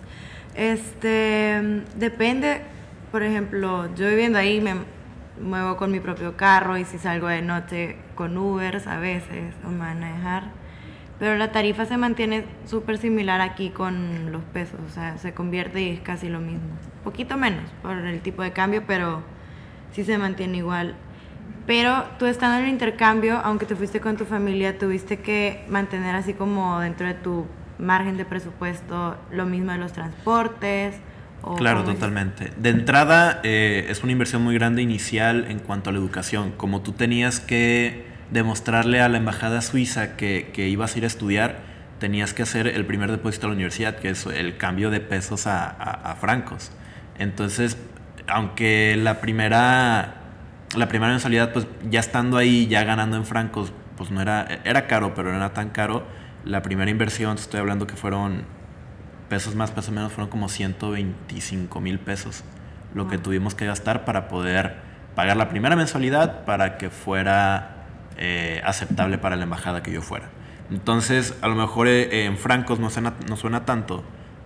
Este, 0.55 1.83
depende, 1.95 2.61
por 3.11 3.23
ejemplo, 3.23 3.93
yo 3.95 4.09
viviendo 4.09 4.39
ahí 4.39 4.59
me 4.59 4.75
muevo 5.41 5.77
con 5.77 5.91
mi 5.91 5.99
propio 5.99 6.35
carro 6.35 6.77
y 6.77 6.85
si 6.85 6.97
salgo 6.97 7.27
de 7.27 7.41
noche 7.41 7.95
con 8.15 8.37
Ubers 8.37 8.87
a 8.87 8.99
veces 8.99 9.53
o 9.65 9.71
dejar 9.71 10.59
pero 11.19 11.35
la 11.35 11.51
tarifa 11.51 11.85
se 11.85 11.97
mantiene 11.97 12.45
súper 12.65 12.97
similar 12.97 13.41
aquí 13.41 13.69
con 13.69 14.31
los 14.31 14.41
pesos, 14.45 14.79
o 14.87 14.89
sea, 14.89 15.17
se 15.17 15.33
convierte 15.33 15.81
y 15.81 15.89
es 15.89 15.99
casi 15.99 16.29
lo 16.29 16.39
mismo. 16.39 16.69
Poquito 17.03 17.37
menos 17.37 17.69
por 17.81 17.97
el 17.97 18.21
tipo 18.21 18.41
de 18.41 18.51
cambio, 18.51 18.83
pero 18.85 19.23
sí 19.91 20.03
se 20.03 20.17
mantiene 20.17 20.57
igual. 20.57 20.95
Pero 21.65 22.05
tú 22.17 22.25
estando 22.25 22.57
en 22.57 22.63
el 22.65 22.69
intercambio, 22.69 23.39
aunque 23.43 23.65
te 23.65 23.75
fuiste 23.75 23.99
con 23.99 24.17
tu 24.17 24.25
familia, 24.25 24.77
tuviste 24.77 25.19
que 25.19 25.65
mantener 25.69 26.15
así 26.15 26.33
como 26.33 26.79
dentro 26.79 27.07
de 27.07 27.13
tu 27.13 27.45
margen 27.77 28.17
de 28.17 28.25
presupuesto 28.25 29.17
lo 29.31 29.45
mismo 29.45 29.71
de 29.71 29.77
los 29.77 29.93
transportes. 29.93 30.95
claro, 31.57 31.83
totalmente. 31.83 32.51
De 32.57 32.69
entrada 32.69 33.39
eh, 33.43 33.85
es 33.89 34.03
una 34.03 34.11
inversión 34.11 34.43
muy 34.43 34.55
grande 34.55 34.81
inicial 34.81 35.45
en 35.49 35.59
cuanto 35.59 35.89
a 35.89 35.93
la 35.93 35.99
educación. 35.99 36.51
Como 36.57 36.81
tú 36.81 36.91
tenías 36.91 37.39
que 37.39 38.05
demostrarle 38.31 39.01
a 39.01 39.09
la 39.09 39.17
embajada 39.17 39.61
suiza 39.61 40.15
que, 40.15 40.51
que, 40.53 40.67
ibas 40.67 40.95
a 40.95 40.97
ir 40.99 41.03
a 41.05 41.07
estudiar, 41.07 41.59
tenías 41.99 42.33
que 42.33 42.43
hacer 42.43 42.67
el 42.67 42.85
primer 42.85 43.11
depósito 43.11 43.47
a 43.47 43.49
la 43.49 43.55
universidad, 43.55 43.95
que 43.97 44.09
es 44.09 44.25
el 44.25 44.57
cambio 44.57 44.89
de 44.89 44.99
pesos 44.99 45.47
a, 45.47 45.67
a, 45.67 46.15
francos. 46.15 46.71
Entonces, 47.19 47.77
aunque 48.27 48.95
la 48.97 49.21
primera, 49.21 50.15
la 50.75 50.87
primera 50.87 51.11
mensualidad, 51.11 51.53
pues 51.53 51.67
ya 51.89 51.99
estando 51.99 52.37
ahí, 52.37 52.67
ya 52.67 52.83
ganando 52.83 53.17
en 53.17 53.25
francos, 53.25 53.73
pues 53.97 54.09
no 54.09 54.21
era, 54.21 54.47
era 54.63 54.87
caro, 54.87 55.13
pero 55.13 55.29
no 55.29 55.37
era 55.37 55.53
tan 55.53 55.69
caro. 55.69 56.03
La 56.45 56.61
primera 56.63 56.89
inversión, 56.89 57.37
estoy 57.37 57.59
hablando 57.59 57.85
que 57.85 57.95
fueron 57.95 58.43
pesos 59.27 59.55
más, 59.55 59.71
pesos 59.71 59.91
menos, 59.91 60.11
fueron 60.11 60.29
como 60.29 60.49
125 60.49 61.79
mil 61.81 61.99
pesos 61.99 62.43
lo 62.93 63.07
que 63.07 63.17
tuvimos 63.17 63.55
que 63.55 63.65
gastar 63.65 64.05
para 64.05 64.27
poder 64.27 64.77
pagar 65.15 65.37
la 65.37 65.49
primera 65.49 65.75
mensualidad 65.75 66.45
para 66.45 66.77
que 66.77 66.89
fuera 66.89 67.85
eh, 68.17 68.61
aceptable 68.65 69.17
para 69.17 69.35
la 69.35 69.43
embajada 69.43 69.83
que 69.83 69.91
yo 69.91 70.01
fuera. 70.01 70.29
Entonces, 70.71 71.35
a 71.41 71.47
lo 71.47 71.55
mejor 71.55 71.87
eh, 71.87 72.25
en 72.25 72.37
francos 72.37 72.79
no 72.79 72.89
suena, 72.89 73.13
no 73.27 73.37
suena 73.37 73.65
tanto, 73.65 74.03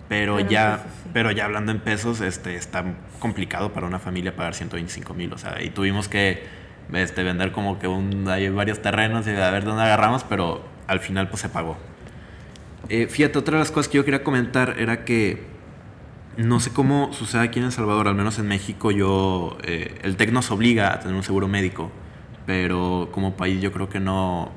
pero, 0.08 0.40
ya, 0.40 0.84
pero 1.12 1.30
ya 1.30 1.44
hablando 1.44 1.72
en 1.72 1.80
pesos, 1.80 2.20
este, 2.20 2.56
está 2.56 2.84
complicado 3.18 3.72
para 3.72 3.86
una 3.86 3.98
familia 3.98 4.36
pagar 4.36 4.54
125 4.54 5.14
mil. 5.14 5.32
O 5.32 5.38
sea, 5.38 5.62
y 5.62 5.70
tuvimos 5.70 6.08
que 6.08 6.44
este, 6.92 7.22
vender 7.22 7.52
como 7.52 7.78
que 7.78 7.88
un, 7.88 8.28
hay 8.28 8.48
varios 8.48 8.82
terrenos 8.82 9.26
y 9.26 9.30
a 9.30 9.50
ver 9.50 9.64
dónde 9.64 9.82
agarramos, 9.82 10.24
pero 10.24 10.64
al 10.86 11.00
final 11.00 11.28
pues 11.28 11.42
se 11.42 11.48
pagó. 11.48 11.76
Eh, 12.88 13.06
fíjate, 13.06 13.38
otra 13.38 13.54
de 13.54 13.60
las 13.60 13.70
cosas 13.70 13.88
que 13.88 13.96
yo 13.96 14.04
quería 14.04 14.22
comentar 14.22 14.76
era 14.78 15.04
que 15.04 15.42
no 16.36 16.60
sé 16.60 16.70
cómo 16.70 17.12
sucede 17.12 17.42
aquí 17.42 17.58
en 17.58 17.66
El 17.66 17.72
Salvador, 17.72 18.08
al 18.08 18.14
menos 18.14 18.38
en 18.38 18.48
México, 18.48 18.90
yo, 18.90 19.56
el 19.62 20.16
TEC 20.16 20.32
nos 20.32 20.50
obliga 20.50 20.92
a 20.92 21.00
tener 21.00 21.14
un 21.14 21.22
seguro 21.22 21.48
médico 21.48 21.90
pero 22.46 23.08
como 23.12 23.36
país 23.36 23.60
yo 23.60 23.72
creo 23.72 23.88
que 23.88 24.00
no, 24.00 24.50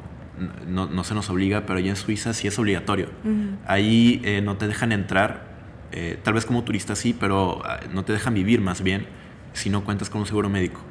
no, 0.67 1.03
se 1.03 1.13
nos 1.13 1.29
obliga, 1.29 1.65
pero 1.65 1.79
allá 1.79 1.89
en 1.89 1.95
Suiza 1.95 2.33
sí 2.33 2.47
es 2.47 2.57
obligatorio. 2.59 3.09
Ahí 3.65 4.21
eh, 4.23 4.41
no 4.41 4.57
te 4.57 4.67
dejan 4.67 4.91
entrar, 4.91 5.47
eh, 5.91 6.19
tal 6.23 6.33
vez 6.33 6.45
como 6.45 6.63
turista 6.63 6.95
sí, 6.95 7.15
pero 7.17 7.61
ah, 7.65 7.79
no 7.91 8.03
te 8.05 8.13
dejan 8.13 8.33
vivir 8.33 8.61
más 8.61 8.81
bien 8.81 9.05
si 9.53 9.69
no 9.69 9.83
cuentas 9.83 10.09
con 10.09 10.21
un 10.21 10.27
seguro 10.27 10.49
médico. 10.49 10.81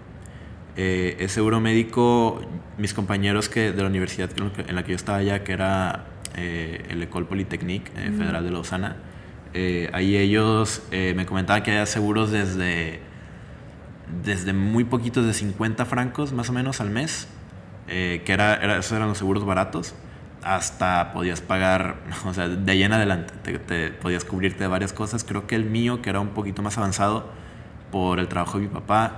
Eh, 0.76 1.16
el 1.20 1.28
seguro 1.30 1.60
médico, 1.60 2.40
mis 2.78 2.92
compañeros 2.92 3.48
que 3.48 3.72
de 3.72 3.82
la 3.82 3.88
universidad 3.88 4.30
en 4.36 4.74
la 4.74 4.84
que 4.84 4.90
yo 4.90 4.96
estaba 4.96 5.18
allá, 5.18 5.42
que 5.44 5.52
era 5.52 6.06
el 6.34 7.02
École 7.02 7.24
Polytechnique 7.24 7.90
Federal 7.92 8.44
de 8.44 8.50
Lausana, 8.50 8.96
ahí 9.92 10.16
ellos 10.18 10.82
me 10.90 11.24
comentaban 11.24 11.62
que 11.62 11.70
había 11.70 11.86
seguros 11.86 12.30
desde 12.30 13.00
desde 14.24 14.52
muy 14.52 14.84
poquitos 14.84 15.26
de 15.26 15.34
50 15.34 15.84
francos 15.84 16.32
más 16.32 16.48
o 16.50 16.52
menos 16.52 16.80
al 16.80 16.90
mes, 16.90 17.28
eh, 17.88 18.22
que 18.24 18.32
era, 18.32 18.78
esos 18.78 18.92
eran 18.92 19.08
los 19.08 19.18
seguros 19.18 19.44
baratos, 19.44 19.94
hasta 20.42 21.12
podías 21.12 21.40
pagar, 21.40 21.96
o 22.26 22.34
sea, 22.34 22.48
de 22.48 22.72
ahí 22.72 22.82
en 22.82 22.92
adelante, 22.92 23.58
te, 23.58 23.90
podías 23.90 24.24
cubrirte 24.24 24.60
de 24.60 24.68
varias 24.68 24.92
cosas. 24.92 25.24
Creo 25.24 25.46
que 25.46 25.56
el 25.56 25.64
mío, 25.64 26.02
que 26.02 26.10
era 26.10 26.20
un 26.20 26.28
poquito 26.28 26.62
más 26.62 26.78
avanzado 26.78 27.30
por 27.90 28.18
el 28.18 28.28
trabajo 28.28 28.58
de 28.58 28.64
mi 28.64 28.70
papá, 28.70 29.16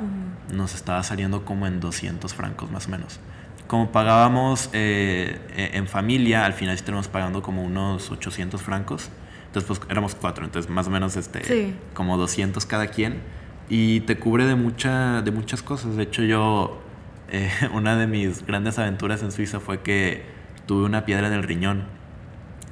nos 0.52 0.74
estaba 0.74 1.02
saliendo 1.02 1.44
como 1.44 1.66
en 1.66 1.80
200 1.80 2.32
francos 2.34 2.70
más 2.70 2.86
o 2.86 2.90
menos. 2.90 3.18
Como 3.66 3.92
pagábamos 3.92 4.70
eh, 4.72 5.40
e, 5.54 5.76
en 5.76 5.86
familia, 5.86 6.46
al 6.46 6.54
final 6.54 6.78
sí 6.78 6.84
tenemos 6.84 7.08
pagando 7.08 7.42
como 7.42 7.62
unos 7.62 8.10
800 8.10 8.62
francos. 8.62 9.10
Entonces, 9.46 9.66
pues 9.66 9.80
éramos 9.90 10.14
cuatro, 10.14 10.44
entonces 10.44 10.70
más 10.70 10.86
o 10.86 10.90
menos 10.90 11.16
este, 11.16 11.74
como 11.94 12.18
200 12.18 12.64
cada 12.66 12.88
quien 12.88 13.20
y 13.68 14.00
te 14.00 14.18
cubre 14.18 14.46
de, 14.46 14.54
mucha, 14.54 15.22
de 15.22 15.30
muchas 15.30 15.62
cosas. 15.62 15.96
De 15.96 16.02
hecho, 16.04 16.22
yo, 16.22 16.80
eh, 17.30 17.50
una 17.72 17.96
de 17.96 18.06
mis 18.06 18.44
grandes 18.46 18.78
aventuras 18.78 19.22
en 19.22 19.32
Suiza 19.32 19.60
fue 19.60 19.82
que 19.82 20.22
tuve 20.66 20.84
una 20.84 21.04
piedra 21.04 21.28
en 21.28 21.34
el 21.34 21.42
riñón. 21.42 21.84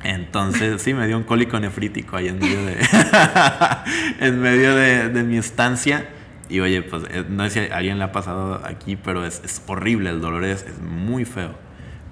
Entonces, 0.05 0.83
sí, 0.83 0.95
me 0.95 1.07
dio 1.07 1.17
un 1.17 1.25
cólico 1.25 1.59
nefrítico 1.59 2.17
ahí 2.17 2.29
en 2.29 2.39
medio 2.39 2.65
de, 2.65 2.79
en 4.21 4.41
medio 4.41 4.77
de, 4.77 5.09
de, 5.09 5.23
mi 5.25 5.39
estancia. 5.39 6.09
Y 6.49 6.61
oye, 6.61 6.83
pues 6.83 7.05
eh, 7.11 7.25
no 7.29 7.49
sé 7.49 7.67
si 7.67 7.73
alguien 7.73 7.99
le 7.99 8.05
ha 8.05 8.13
pasado 8.13 8.63
aquí, 8.65 8.97
pero 8.97 9.25
es, 9.25 9.43
es 9.45 9.63
horrible, 9.67 10.11
el 10.11 10.21
dolor 10.21 10.45
es, 10.45 10.65
es, 10.65 10.79
muy 10.81 11.25
feo. 11.25 11.55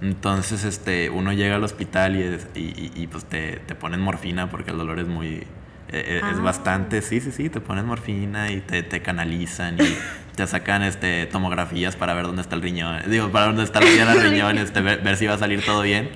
Entonces, 0.03 0.65
este, 0.65 1.09
uno 1.11 1.33
llega 1.33 1.55
al 1.55 1.63
hospital 1.63 2.17
y, 2.17 2.59
y, 2.59 2.93
y, 2.95 3.07
pues 3.07 3.27
te, 3.27 3.61
te, 3.67 3.75
ponen 3.75 4.01
morfina 4.01 4.51
porque 4.51 4.73
el 4.73 4.79
dolor 4.79 4.99
es 4.99 5.07
muy... 5.07 5.47
Eh, 5.91 6.21
es 6.23 6.39
ah. 6.39 6.41
bastante, 6.41 7.03
sí, 7.03 7.21
sí, 7.21 7.31
sí, 7.31 7.49
te 7.49 7.61
ponen 7.61 7.87
morfina 7.87 8.51
y 8.51 8.61
te, 8.61 8.83
te, 8.83 9.03
canalizan 9.03 9.77
y 9.81 9.97
te 10.37 10.47
sacan 10.47 10.83
este, 10.83 11.27
tomografías 11.27 11.95
para 11.95 12.15
ver 12.15 12.25
dónde 12.25 12.43
está 12.43 12.57
el 12.57 12.63
riñón, 12.63 13.03
digo, 13.09 13.31
para 13.31 13.47
dónde 13.47 13.65
está 13.65 13.81
el 13.81 14.23
riñón, 14.23 14.59
este, 14.59 14.81
ver, 14.81 15.03
ver, 15.03 15.17
si 15.17 15.27
va 15.27 15.35
a 15.35 15.39
salir 15.39 15.65
todo 15.65 15.83
bien. 15.83 16.11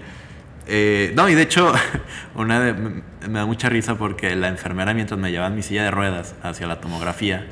Eh, 0.66 1.12
no, 1.16 1.28
y 1.28 1.34
de 1.34 1.42
hecho, 1.42 1.72
una 2.34 2.60
de, 2.60 2.74
me, 2.74 3.02
da 3.38 3.46
mucha 3.46 3.68
risa 3.68 3.96
porque 3.96 4.34
la 4.36 4.48
enfermera 4.48 4.94
mientras 4.94 5.18
me 5.18 5.30
llevaba 5.30 5.50
mi 5.50 5.62
silla 5.62 5.84
de 5.84 5.90
ruedas 5.90 6.34
hacia 6.42 6.66
la 6.66 6.80
tomografía, 6.80 7.46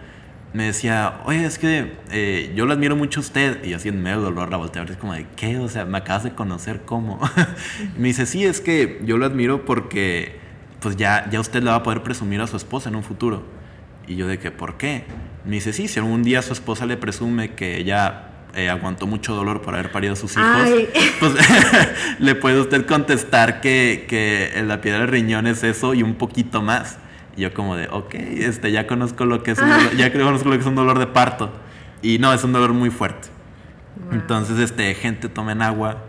me 0.53 0.65
decía, 0.65 1.21
oye, 1.25 1.45
es 1.45 1.59
que 1.59 1.97
eh, 2.11 2.53
yo 2.55 2.67
lo 2.67 2.73
admiro 2.73 2.97
mucho 2.97 3.21
a 3.21 3.23
usted. 3.23 3.65
Y 3.65 3.75
así 3.75 3.89
en 3.89 4.03
medio 4.03 4.19
de 4.19 4.25
dolor 4.25 4.51
la 4.51 4.57
volteé 4.57 4.81
a 4.81 4.85
ver, 4.85 4.93
es 4.93 4.99
como 4.99 5.13
de, 5.13 5.27
¿qué? 5.37 5.59
O 5.59 5.69
sea, 5.69 5.85
me 5.85 5.99
acabas 5.99 6.25
de 6.25 6.33
conocer 6.33 6.83
cómo. 6.85 7.21
me 7.99 8.09
dice, 8.09 8.27
sí, 8.27 8.45
es 8.45 8.61
que 8.61 9.01
yo 9.05 9.19
lo 9.19 9.27
admiro 9.27 9.65
porque 9.65 10.46
pues 10.87 10.97
ya, 10.97 11.29
ya 11.29 11.41
usted 11.41 11.65
le 11.65 11.71
va 11.71 11.75
a 11.75 11.83
poder 11.83 12.05
presumir 12.05 12.41
a 12.41 12.47
su 12.47 12.57
esposa 12.57 12.91
en 12.91 12.95
un 12.95 13.03
futuro. 13.03 13.43
Y 14.07 14.15
yo 14.15 14.29
de 14.29 14.39
que, 14.39 14.53
¿por 14.53 14.77
qué? 14.77 15.05
Me 15.45 15.57
dice, 15.57 15.73
sí, 15.73 15.89
si 15.89 15.99
algún 15.99 16.23
día 16.23 16.43
su 16.43 16.53
esposa 16.53 16.87
le 16.87 16.97
presume 16.97 17.55
que 17.55 17.79
ella 17.79 18.29
eh, 18.55 18.71
aguantó 18.71 19.09
mucho 19.09 19.35
dolor 19.35 19.63
por 19.63 19.75
haber 19.75 19.91
parido 19.91 20.13
a 20.13 20.17
sus 20.17 20.37
hijos, 20.37 20.69
pues 21.19 21.33
le 22.21 22.37
puede 22.37 22.61
usted 22.61 22.87
contestar 22.87 23.61
que, 23.61 24.07
que 24.09 24.63
la 24.65 24.81
piedra 24.81 25.01
del 25.01 25.09
riñón 25.09 25.49
es 25.49 25.65
eso 25.65 25.93
y 25.93 26.05
un 26.05 26.15
poquito 26.15 26.63
más. 26.63 26.99
Y 27.37 27.41
yo 27.41 27.53
como 27.53 27.75
de, 27.75 27.89
ok, 27.89 28.15
este, 28.15 28.71
ya 28.71 28.87
conozco 28.87 29.25
lo 29.25 29.43
que 29.43 29.51
es 29.51 29.59
un 29.59 29.69
dolor, 29.69 29.97
ya 29.97 30.13
conozco 30.13 30.51
lo 30.51 30.55
que 30.55 30.61
es 30.61 30.67
un 30.69 30.77
dolor 30.77 31.01
de 31.01 31.09
parto. 31.09 31.51
Y 32.01 32.21
no, 32.21 32.33
es 32.33 32.45
un 32.45 32.53
dolor 32.53 32.75
muy 32.75 32.91
fuerte. 32.91 33.27
Entonces, 34.13 34.61
este, 34.61 34.95
gente, 34.95 35.29
tomen 35.29 35.63
agua. 35.63 36.05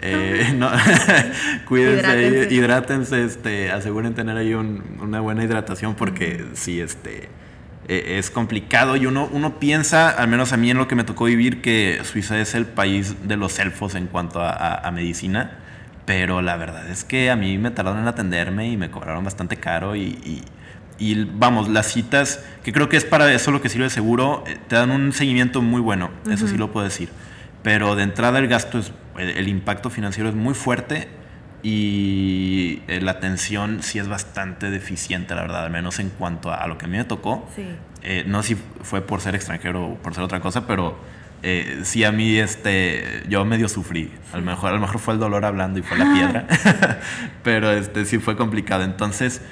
Eh, 0.00 0.52
no, 0.56 0.70
cuídense, 1.68 2.48
hidrátense, 2.50 3.24
este, 3.24 3.70
aseguren 3.70 4.14
tener 4.14 4.36
ahí 4.36 4.54
una 4.54 5.20
buena 5.20 5.44
hidratación 5.44 5.94
porque 5.94 6.44
sí, 6.54 6.80
este, 6.80 7.28
e, 7.88 8.18
es 8.18 8.30
complicado 8.30 8.96
y 8.96 9.06
uno, 9.06 9.28
uno 9.32 9.58
piensa, 9.58 10.10
al 10.10 10.28
menos 10.28 10.52
a 10.52 10.56
mí 10.56 10.70
en 10.70 10.78
lo 10.78 10.88
que 10.88 10.94
me 10.94 11.04
tocó 11.04 11.24
vivir, 11.24 11.62
que 11.62 12.00
Suiza 12.04 12.38
es 12.38 12.54
el 12.54 12.66
país 12.66 13.28
de 13.28 13.36
los 13.36 13.58
elfos 13.58 13.94
en 13.94 14.06
cuanto 14.06 14.40
a 14.42 14.90
medicina, 14.92 15.58
pero 16.04 16.42
la 16.42 16.56
verdad 16.56 16.88
es 16.88 17.04
que 17.04 17.30
a 17.30 17.36
mí 17.36 17.58
me 17.58 17.70
tardaron 17.70 18.02
en 18.02 18.08
atenderme 18.08 18.68
y 18.68 18.76
me 18.76 18.90
cobraron 18.90 19.24
bastante 19.24 19.56
caro 19.56 19.96
y 19.96 20.42
y 20.98 21.24
vamos, 21.24 21.68
las 21.68 21.92
citas, 21.92 22.42
que 22.62 22.72
creo 22.72 22.88
que 22.88 22.96
es 22.96 23.04
para 23.04 23.32
eso 23.32 23.50
lo 23.50 23.60
que 23.60 23.68
sirve 23.68 23.90
seguro, 23.90 24.44
eh, 24.46 24.56
te 24.68 24.76
dan 24.76 24.90
un 24.90 25.12
seguimiento 25.12 25.62
muy 25.62 25.80
bueno, 25.80 26.10
eso 26.30 26.48
sí 26.48 26.56
lo 26.56 26.72
puedo 26.72 26.84
decir. 26.84 27.10
Pero 27.62 27.96
de 27.96 28.04
entrada 28.04 28.38
el 28.38 28.48
gasto, 28.48 28.78
es, 28.78 28.92
el, 29.18 29.48
impacto 29.48 29.90
financiero 29.90 30.28
es 30.28 30.34
muy 30.34 30.54
fuerte 30.54 31.08
y 31.62 32.82
eh, 32.88 33.00
la 33.00 33.12
atención 33.12 33.82
sí 33.82 33.98
es 33.98 34.08
bastante 34.08 34.70
deficiente, 34.70 35.34
la 35.34 35.42
verdad, 35.42 35.64
al 35.64 35.70
menos 35.70 35.98
en 35.98 36.10
cuanto 36.10 36.52
a, 36.52 36.66
lo 36.66 36.78
que 36.78 36.86
a 36.86 36.88
mí 36.88 36.96
me 36.96 37.04
tocó. 37.04 37.48
Sí. 37.54 37.66
Eh, 38.02 38.24
no 38.26 38.42
sé 38.42 38.54
si 38.54 38.62
fue 38.82 39.00
por 39.00 39.20
ser 39.20 39.34
extranjero 39.34 39.86
o 39.86 39.94
por 39.96 40.14
ser 40.14 40.24
otra 40.24 40.40
cosa, 40.40 40.66
pero 40.66 40.98
sí 41.84 42.02
a 42.02 42.10
mí 42.10 42.36
este, 42.38 43.22
yo 43.28 43.44
medio 43.44 43.68
sufrí. 43.68 44.10
A 44.32 44.38
lo, 44.38 44.42
mejor, 44.42 44.70
a 44.70 44.72
lo 44.74 44.80
mejor 44.80 44.98
fue 44.98 45.14
el 45.14 45.20
dolor 45.20 45.44
hablando 45.44 45.78
y 45.78 45.82
fue 45.82 45.96
la 45.96 46.12
piedra, 46.12 46.46
pero 47.44 47.70
este, 47.70 48.04
sí 48.04 48.18
fue 48.18 48.36
complicado. 48.36 48.82
Entonces 48.82 49.42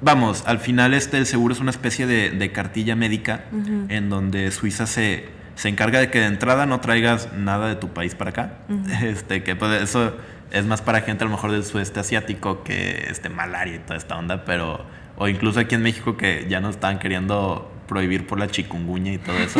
vamos, 0.00 0.44
al 0.46 0.58
final 0.58 0.94
este, 0.94 1.18
el 1.18 1.26
seguro 1.26 1.54
es 1.54 1.60
una 1.60 1.70
especie 1.70 2.06
de, 2.06 2.52
cartilla 2.52 2.96
médica 2.96 3.44
en 3.88 4.08
donde 4.08 4.50
Suiza 4.50 4.86
se, 4.86 5.28
se, 5.58 5.68
encarga 5.68 6.00
de 6.00 6.10
que 6.10 6.20
de 6.20 6.26
entrada 6.26 6.66
no 6.66 6.80
traigas 6.80 7.32
nada 7.32 7.68
de 7.68 7.76
tu 7.76 7.88
país 7.88 8.14
para 8.14 8.30
acá. 8.30 8.52
este, 9.02 9.42
que 9.42 9.56
pues, 9.56 9.82
eso 9.82 10.16
es 10.50 10.64
más 10.64 10.82
para 10.82 11.02
gente 11.02 11.24
a 11.24 11.26
lo 11.26 11.32
mejor 11.32 11.52
del 11.52 11.64
sudeste 11.64 12.00
asiático 12.00 12.62
que 12.62 13.06
este, 13.10 13.28
malaria 13.28 13.76
y 13.76 13.78
toda 13.80 13.96
esta 13.96 14.16
onda, 14.16 14.44
pero... 14.44 14.84
O 15.20 15.26
incluso 15.26 15.58
aquí 15.58 15.74
en 15.74 15.82
México 15.82 16.16
que 16.16 16.46
ya 16.48 16.60
nos 16.60 16.76
estaban 16.76 17.00
queriendo 17.00 17.68
prohibir 17.88 18.24
por 18.24 18.38
la 18.38 18.46
chikungunya 18.46 19.14
y 19.14 19.18
todo 19.18 19.36
eso. 19.36 19.58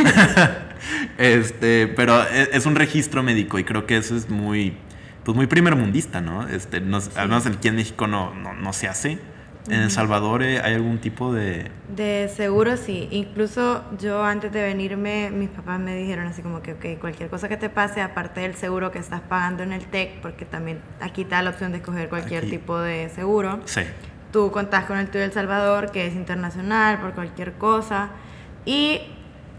este, 1.19 1.89
pero 1.89 2.23
e, 2.23 2.51
es, 2.53 2.65
un 2.67 2.77
registro 2.77 3.25
médico 3.25 3.59
y 3.59 3.65
creo 3.65 3.85
que 3.85 3.97
eso 3.97 4.15
es 4.15 4.31
muy, 4.31 4.77
pues 5.25 5.37
muy 5.37 5.49
primermundista, 5.49 6.21
¿no? 6.21 6.47
Este, 6.47 6.77
Al 6.77 7.29
menos 7.29 7.47
aquí 7.47 7.67
en 7.67 7.75
México 7.75 8.07
no, 8.07 8.33
no, 8.35 8.53
no 8.53 8.73
se 8.73 8.87
hace. 8.87 9.19
¿En 9.71 9.83
El 9.83 9.91
Salvador 9.91 10.43
eh, 10.43 10.61
hay 10.63 10.75
algún 10.75 10.99
tipo 10.99 11.33
de...? 11.33 11.71
De 11.95 12.31
seguro 12.35 12.77
sí. 12.77 13.09
Incluso 13.11 13.85
yo 13.99 14.25
antes 14.25 14.53
de 14.53 14.63
venirme, 14.63 15.31
mis 15.31 15.49
papás 15.49 15.79
me 15.79 15.95
dijeron 15.95 16.27
así 16.27 16.43
como 16.43 16.63
que, 16.63 16.73
ok, 16.73 17.01
cualquier 17.01 17.29
cosa 17.29 17.49
que 17.49 17.57
te 17.57 17.69
pase, 17.69 18.01
aparte 18.01 18.41
del 18.41 18.55
seguro 18.55 18.91
que 18.91 18.99
estás 18.99 19.21
pagando 19.21 19.63
en 19.63 19.73
el 19.73 19.87
TEC, 19.87 20.21
porque 20.21 20.45
también 20.45 20.81
aquí 21.01 21.23
está 21.23 21.43
la 21.43 21.51
opción 21.51 21.73
de 21.73 21.79
escoger 21.79 22.09
cualquier 22.09 22.49
tipo 22.49 22.79
de 22.79 23.09
seguro. 23.11 23.61
Sí. 23.65 23.83
Tú 24.33 24.51
contás 24.51 24.85
con 24.85 24.99
el 24.99 25.09
tuyo 25.09 25.25
El 25.25 25.33
Salvador, 25.33 25.91
que 25.91 26.07
es 26.07 26.15
internacional, 26.15 27.01
por 27.01 27.13
cualquier 27.15 27.53
cosa. 27.55 28.11
Y 28.65 29.01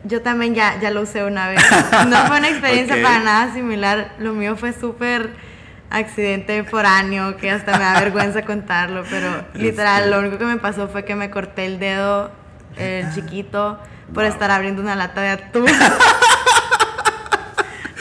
yo 0.04 0.22
también 0.22 0.56
ya, 0.56 0.80
ya 0.80 0.92
lo 0.92 1.02
usé 1.02 1.24
una 1.24 1.50
vez. 1.50 1.62
No 2.08 2.18
fue 2.28 2.38
una 2.38 2.50
experiencia 2.50 3.02
para 3.02 3.20
nada 3.20 3.54
similar. 3.54 4.14
Lo 4.20 4.34
mío 4.34 4.56
fue 4.56 4.74
súper 4.74 5.32
accidente 5.90 6.64
foráneo 6.64 7.38
que 7.38 7.50
hasta 7.52 7.78
me 7.78 7.84
da 7.84 8.00
vergüenza 8.00 8.44
contarlo, 8.44 9.04
pero 9.10 9.46
literal 9.54 10.12
lo 10.12 10.20
único 10.20 10.38
que 10.38 10.46
me 10.46 10.58
pasó 10.58 10.88
fue 10.88 11.04
que 11.06 11.16
me 11.16 11.30
corté 11.30 11.66
el 11.66 11.80
dedo 11.80 12.32
el 12.78 13.12
chiquito 13.14 13.80
por 14.14 14.24
estar 14.24 14.52
abriendo 14.52 14.82
una 14.82 14.96
lata 14.96 15.22
de 15.22 15.30
atún. 15.30 15.68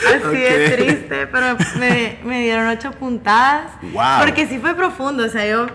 Así 0.08 0.36
de 0.36 0.70
triste, 0.70 1.26
pero 1.26 1.56
me, 1.78 2.18
me, 2.24 2.42
dieron 2.42 2.68
ocho 2.68 2.92
puntadas. 2.92 3.72
Porque 4.20 4.46
sí 4.46 4.58
fue 4.58 4.74
profundo, 4.74 5.24
o 5.24 5.28
sea, 5.28 5.46
yo 5.46 5.66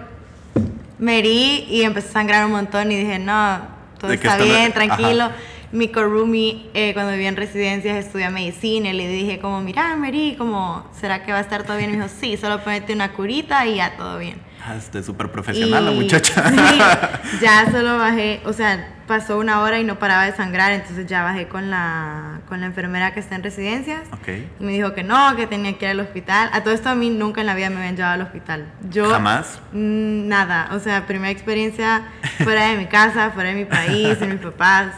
me 0.98 1.20
herí 1.20 1.66
y 1.70 1.84
empecé 1.84 2.10
a 2.10 2.14
sangrar 2.14 2.46
un 2.46 2.54
montón 2.54 2.92
y 2.92 2.98
dije, 2.98 3.20
no, 3.20 3.62
todo 4.00 4.12
está 4.12 4.38
bien, 4.38 4.72
tranquilo 4.74 5.30
mi 5.74 5.88
co-roomie, 5.88 6.70
eh, 6.76 6.94
cuando 6.94 7.12
vivía 7.14 7.30
en 7.30 7.36
residencias, 7.36 8.06
estudia 8.06 8.30
medicina 8.30 8.90
y 8.90 8.94
le 8.94 9.08
dije 9.08 9.40
como, 9.40 9.60
mira, 9.62 9.96
Mary, 9.96 10.36
como, 10.38 10.88
¿será 10.94 11.24
que 11.24 11.32
va 11.32 11.40
a 11.40 11.42
estar 11.42 11.64
todo 11.64 11.78
bien? 11.78 11.90
Y 11.90 11.98
me 11.98 12.04
dijo, 12.04 12.16
sí, 12.20 12.38
solo 12.38 12.64
ponete 12.64 12.94
una 12.94 13.12
curita 13.14 13.66
y 13.66 13.78
ya 13.78 13.98
todo 13.98 14.20
bien. 14.20 14.40
Ah, 14.64 14.76
este, 14.78 15.02
súper 15.02 15.32
profesional 15.32 15.86
la 15.86 15.92
muchacha. 15.92 16.44
Sí, 16.54 17.40
ya 17.42 17.72
solo 17.72 17.98
bajé, 17.98 18.42
o 18.46 18.54
sea, 18.54 18.94
pasó 19.08 19.40
una 19.40 19.62
hora 19.62 19.80
y 19.80 19.84
no 19.84 19.98
paraba 19.98 20.26
de 20.26 20.36
sangrar, 20.36 20.72
entonces 20.74 21.08
ya 21.08 21.24
bajé 21.24 21.48
con 21.48 21.72
la, 21.72 22.42
con 22.48 22.62
la 22.62 22.68
enfermera 22.68 23.16
que 23.16 23.20
está 23.20 23.36
en 23.36 23.42
residencias. 23.42 24.02
Okay. 24.22 24.48
Y 24.60 24.64
me 24.64 24.74
dijo 24.74 24.94
que 24.94 25.04
no, 25.04 25.36
que 25.36 25.48
tenía 25.48 25.76
que 25.80 25.86
ir 25.86 25.92
al 25.92 26.00
hospital. 26.02 26.52
A 26.54 26.62
todo 26.62 26.76
esto 26.76 26.90
a 26.90 26.96
mí 26.96 27.10
nunca 27.10 27.42
en 27.42 27.48
la 27.48 27.56
vida 27.56 27.72
me 27.72 27.78
habían 27.78 27.96
llevado 27.96 28.14
al 28.14 28.22
hospital. 28.22 28.72
Yo, 28.92 29.10
¿Jamás? 29.10 29.60
Nada, 29.74 30.70
o 30.72 30.80
sea, 30.80 31.08
primera 31.08 31.32
experiencia 31.32 32.04
fuera 32.44 32.68
de 32.68 32.78
mi 32.78 32.86
casa, 32.86 33.32
fuera 33.32 33.50
de 33.50 33.56
mi 33.56 33.66
país, 33.66 34.20
de 34.20 34.28
mis 34.28 34.40
papás. 34.40 34.94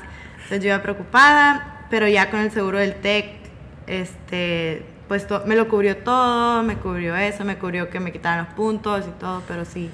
Entonces 0.45 0.63
yo 0.63 0.69
iba 0.69 0.81
preocupada, 0.83 1.87
pero 1.89 2.07
ya 2.07 2.29
con 2.29 2.39
el 2.39 2.51
seguro 2.51 2.77
del 2.77 2.93
TEC, 2.93 3.25
este, 3.87 4.85
pues 5.07 5.25
me 5.47 5.55
lo 5.55 5.67
cubrió 5.67 5.97
todo, 5.97 6.61
me 6.61 6.75
cubrió 6.75 7.15
eso, 7.15 7.43
me 7.43 7.57
cubrió 7.57 7.89
que 7.89 7.99
me 7.99 8.11
quitaran 8.11 8.45
los 8.45 8.53
puntos 8.53 9.05
y 9.07 9.19
todo, 9.19 9.41
pero 9.47 9.65
sí. 9.65 9.89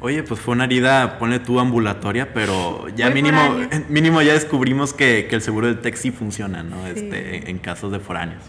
Oye, 0.00 0.22
pues 0.22 0.38
fue 0.38 0.52
una 0.52 0.64
herida, 0.64 1.18
pone 1.18 1.38
tú 1.38 1.58
ambulatoria, 1.58 2.34
pero 2.34 2.88
ya 2.94 3.08
mínimo, 3.08 3.40
mínimo 3.88 4.20
ya 4.20 4.34
descubrimos 4.34 4.92
que, 4.92 5.26
que, 5.30 5.36
el 5.36 5.40
seguro 5.40 5.68
del 5.68 5.80
TEC 5.80 5.96
sí 5.96 6.10
funciona, 6.10 6.62
¿no? 6.62 6.86
Este, 6.86 7.50
en, 7.50 7.58
casos 7.58 7.90
de 7.90 7.98
foráneos. 7.98 8.42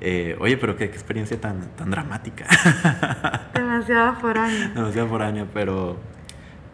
Eh, 0.00 0.36
oye, 0.40 0.56
pero 0.56 0.76
qué, 0.76 0.84
experiencia 0.84 1.40
tan, 1.40 1.76
tan 1.76 1.90
dramática. 1.90 2.46
Demasiado 3.54 4.16
foránea. 4.16 4.72
Demasiado 4.74 5.08
foránea, 5.08 5.46
pero 5.54 6.00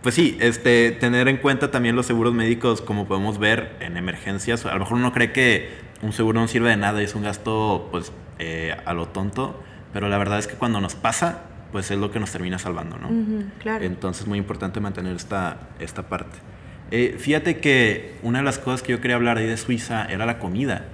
pues 0.07 0.14
sí, 0.14 0.38
este, 0.38 0.92
tener 0.92 1.27
en 1.27 1.37
cuenta 1.37 1.73
también 1.73 1.97
los 1.97 2.07
seguros 2.07 2.33
médicos, 2.33 2.81
como 2.81 3.09
podemos 3.09 3.40
ver 3.40 3.75
en 3.81 3.97
emergencias. 3.97 4.64
A 4.64 4.73
lo 4.75 4.79
mejor 4.79 4.99
uno 4.99 5.12
cree 5.12 5.33
que 5.33 5.69
un 6.01 6.12
seguro 6.12 6.38
no 6.38 6.47
sirve 6.47 6.71
de 6.71 6.77
nada, 6.77 7.03
es 7.03 7.16
un 7.16 7.25
gasto 7.25 7.88
pues 7.90 8.12
eh, 8.38 8.77
a 8.85 8.95
lo 8.95 9.09
tonto, 9.09 9.61
pero 9.92 10.09
la 10.09 10.16
verdad 10.16 10.38
es 10.38 10.47
que 10.47 10.55
cuando 10.55 10.81
nos 10.81 10.95
pasa, 10.95 11.42
pues 11.73 11.90
es 11.90 11.99
lo 11.99 12.12
que 12.12 12.21
nos 12.21 12.31
termina 12.31 12.57
salvando, 12.61 12.97
¿no? 12.99 13.09
claro. 13.59 13.85
Entonces 13.85 14.23
es 14.23 14.29
muy 14.29 14.38
importante 14.38 14.79
mantener 14.79 15.16
esta, 15.16 15.71
esta 15.81 16.05
parte. 16.05 16.38
Eh, 16.92 17.16
fíjate 17.19 17.59
que 17.59 18.16
una 18.23 18.38
de 18.38 18.45
las 18.45 18.61
cosas 18.61 18.85
que 18.85 18.92
yo 18.92 19.01
quería 19.01 19.16
hablar 19.16 19.38
ahí 19.38 19.49
de 19.49 19.57
Suiza 19.57 20.05
era 20.05 20.25
la 20.25 20.38
comida. 20.38 20.85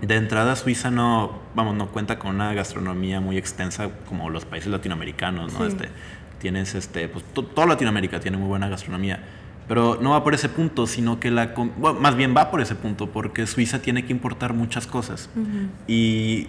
De 0.00 0.14
entrada 0.14 0.54
Suiza 0.54 0.92
no, 0.92 1.40
vamos, 1.56 1.74
no 1.74 1.88
cuenta 1.88 2.20
con 2.20 2.36
una 2.36 2.54
gastronomía 2.54 3.20
muy 3.20 3.36
extensa 3.36 3.90
como 4.06 4.30
los 4.30 4.44
países 4.44 4.70
latinoamericanos, 4.70 5.54
¿no? 5.54 5.66
Este, 5.66 5.88
tienes 6.40 6.74
este, 6.74 7.08
pues 7.08 7.24
toda 7.32 7.66
Latinoamérica 7.66 8.20
tiene 8.20 8.36
muy 8.36 8.48
buena 8.48 8.68
gastronomía. 8.68 9.22
Pero 9.68 9.98
no 10.00 10.10
va 10.10 10.24
por 10.24 10.32
ese 10.32 10.48
punto, 10.48 10.86
sino 10.86 11.20
que 11.20 11.30
la... 11.30 11.52
más 12.00 12.16
bien 12.16 12.34
va 12.34 12.50
por 12.50 12.62
ese 12.62 12.74
punto, 12.74 13.10
porque 13.10 13.46
Suiza 13.46 13.82
tiene 13.82 14.06
que 14.06 14.12
importar 14.12 14.54
muchas 14.54 14.86
cosas. 14.86 15.28
Y 15.86 16.46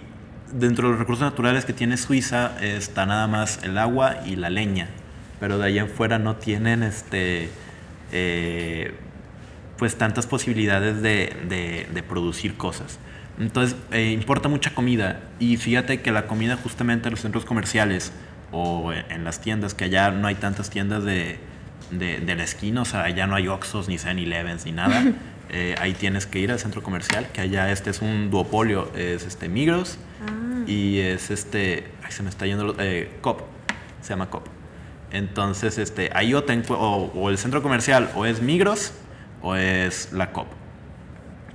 dentro 0.52 0.88
de 0.88 0.92
los 0.92 0.98
recursos 0.98 1.22
naturales 1.22 1.66
que 1.66 1.74
tiene 1.74 1.98
Suiza 1.98 2.52
está 2.62 3.04
nada 3.04 3.26
más 3.26 3.62
el 3.62 3.76
agua 3.76 4.16
y 4.24 4.36
la 4.36 4.48
leña. 4.48 4.88
Pero 5.38 5.58
de 5.58 5.66
allá 5.66 5.82
en 5.82 5.88
fuera 5.90 6.18
no 6.18 6.36
tienen 6.36 6.82
este, 6.82 7.50
eh, 8.10 8.94
pues 9.76 9.96
tantas 9.96 10.26
posibilidades 10.26 11.02
de, 11.02 11.36
de, 11.46 11.88
de 11.92 12.02
producir 12.02 12.56
cosas. 12.56 12.98
Entonces, 13.38 13.76
eh, 13.90 14.12
importa 14.12 14.48
mucha 14.48 14.74
comida. 14.74 15.20
Y 15.38 15.58
fíjate 15.58 16.00
que 16.00 16.10
la 16.10 16.26
comida 16.26 16.56
justamente 16.56 17.08
en 17.08 17.12
los 17.12 17.20
centros 17.20 17.44
comerciales 17.44 18.12
o 18.52 18.92
en 18.92 19.24
las 19.24 19.40
tiendas, 19.40 19.74
que 19.74 19.84
allá 19.84 20.10
no 20.10 20.26
hay 20.26 20.34
tantas 20.34 20.70
tiendas 20.70 21.04
de, 21.04 21.38
de, 21.90 22.34
la 22.34 22.42
esquina, 22.42 22.82
o 22.82 22.84
sea, 22.84 23.04
allá 23.04 23.26
no 23.26 23.34
hay 23.34 23.48
Oxxos, 23.48 23.88
ni 23.88 23.96
7-Elevens, 23.96 24.64
ni 24.64 24.72
nada. 24.72 25.04
Eh, 25.52 25.74
ahí 25.80 25.94
tienes 25.94 26.26
que 26.26 26.38
ir 26.38 26.52
al 26.52 26.60
centro 26.60 26.80
comercial, 26.80 27.26
que 27.32 27.40
allá 27.40 27.72
este 27.72 27.90
es 27.90 28.02
un 28.02 28.30
duopolio, 28.30 28.88
es 28.94 29.26
este 29.26 29.48
Migros 29.48 29.98
ah. 30.24 30.62
y 30.64 31.00
es 31.00 31.32
este, 31.32 31.90
ay, 32.04 32.12
se 32.12 32.22
me 32.22 32.28
está 32.28 32.46
yendo, 32.46 32.76
eh, 32.78 33.10
Cop, 33.20 33.40
se 34.00 34.10
llama 34.10 34.30
Cop. 34.30 34.46
Entonces, 35.10 35.76
este, 35.78 36.08
ahí 36.14 36.34
o, 36.34 36.44
o, 36.44 37.30
el 37.30 37.36
centro 37.36 37.64
comercial 37.64 38.12
o 38.14 38.26
es 38.26 38.40
Migros 38.40 38.92
o 39.42 39.56
es 39.56 40.12
la 40.12 40.30
Cop, 40.30 40.46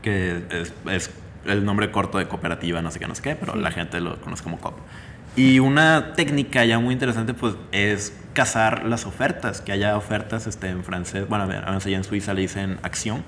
que 0.02 0.44
es, 0.50 0.74
es 0.92 1.10
el 1.46 1.66
nombre 1.66 1.92
corto 1.92 2.18
de 2.18 2.28
cooperativa, 2.28 2.82
no 2.82 2.92
sé 2.92 3.00
qué, 3.00 3.08
no 3.08 3.16
sé 3.16 3.22
qué, 3.22 3.36
pero 3.36 3.56
la 3.56 3.72
gente 3.72 4.00
lo 4.02 4.20
conoce 4.22 4.44
como 4.44 4.60
COP. 4.60 4.78
Y 5.36 5.60
una 5.60 6.14
técnica 6.14 6.64
ya 6.66 6.80
muy 6.80 6.94
interesante 6.94 7.34
pues 7.34 7.56
es 7.72 8.14
cazar 8.34 8.86
las 8.86 9.06
ofertas, 9.06 9.62
que 9.62 9.72
haya 9.72 9.98
ofertas 9.98 10.46
este, 10.48 10.68
en 10.68 10.84
francés, 10.84 11.28
bueno, 11.28 11.46
allá 11.46 11.98
en 11.98 12.04
Suiza 12.04 12.34
le 12.34 12.42
dicen 12.42 12.78
acción. 12.84 13.24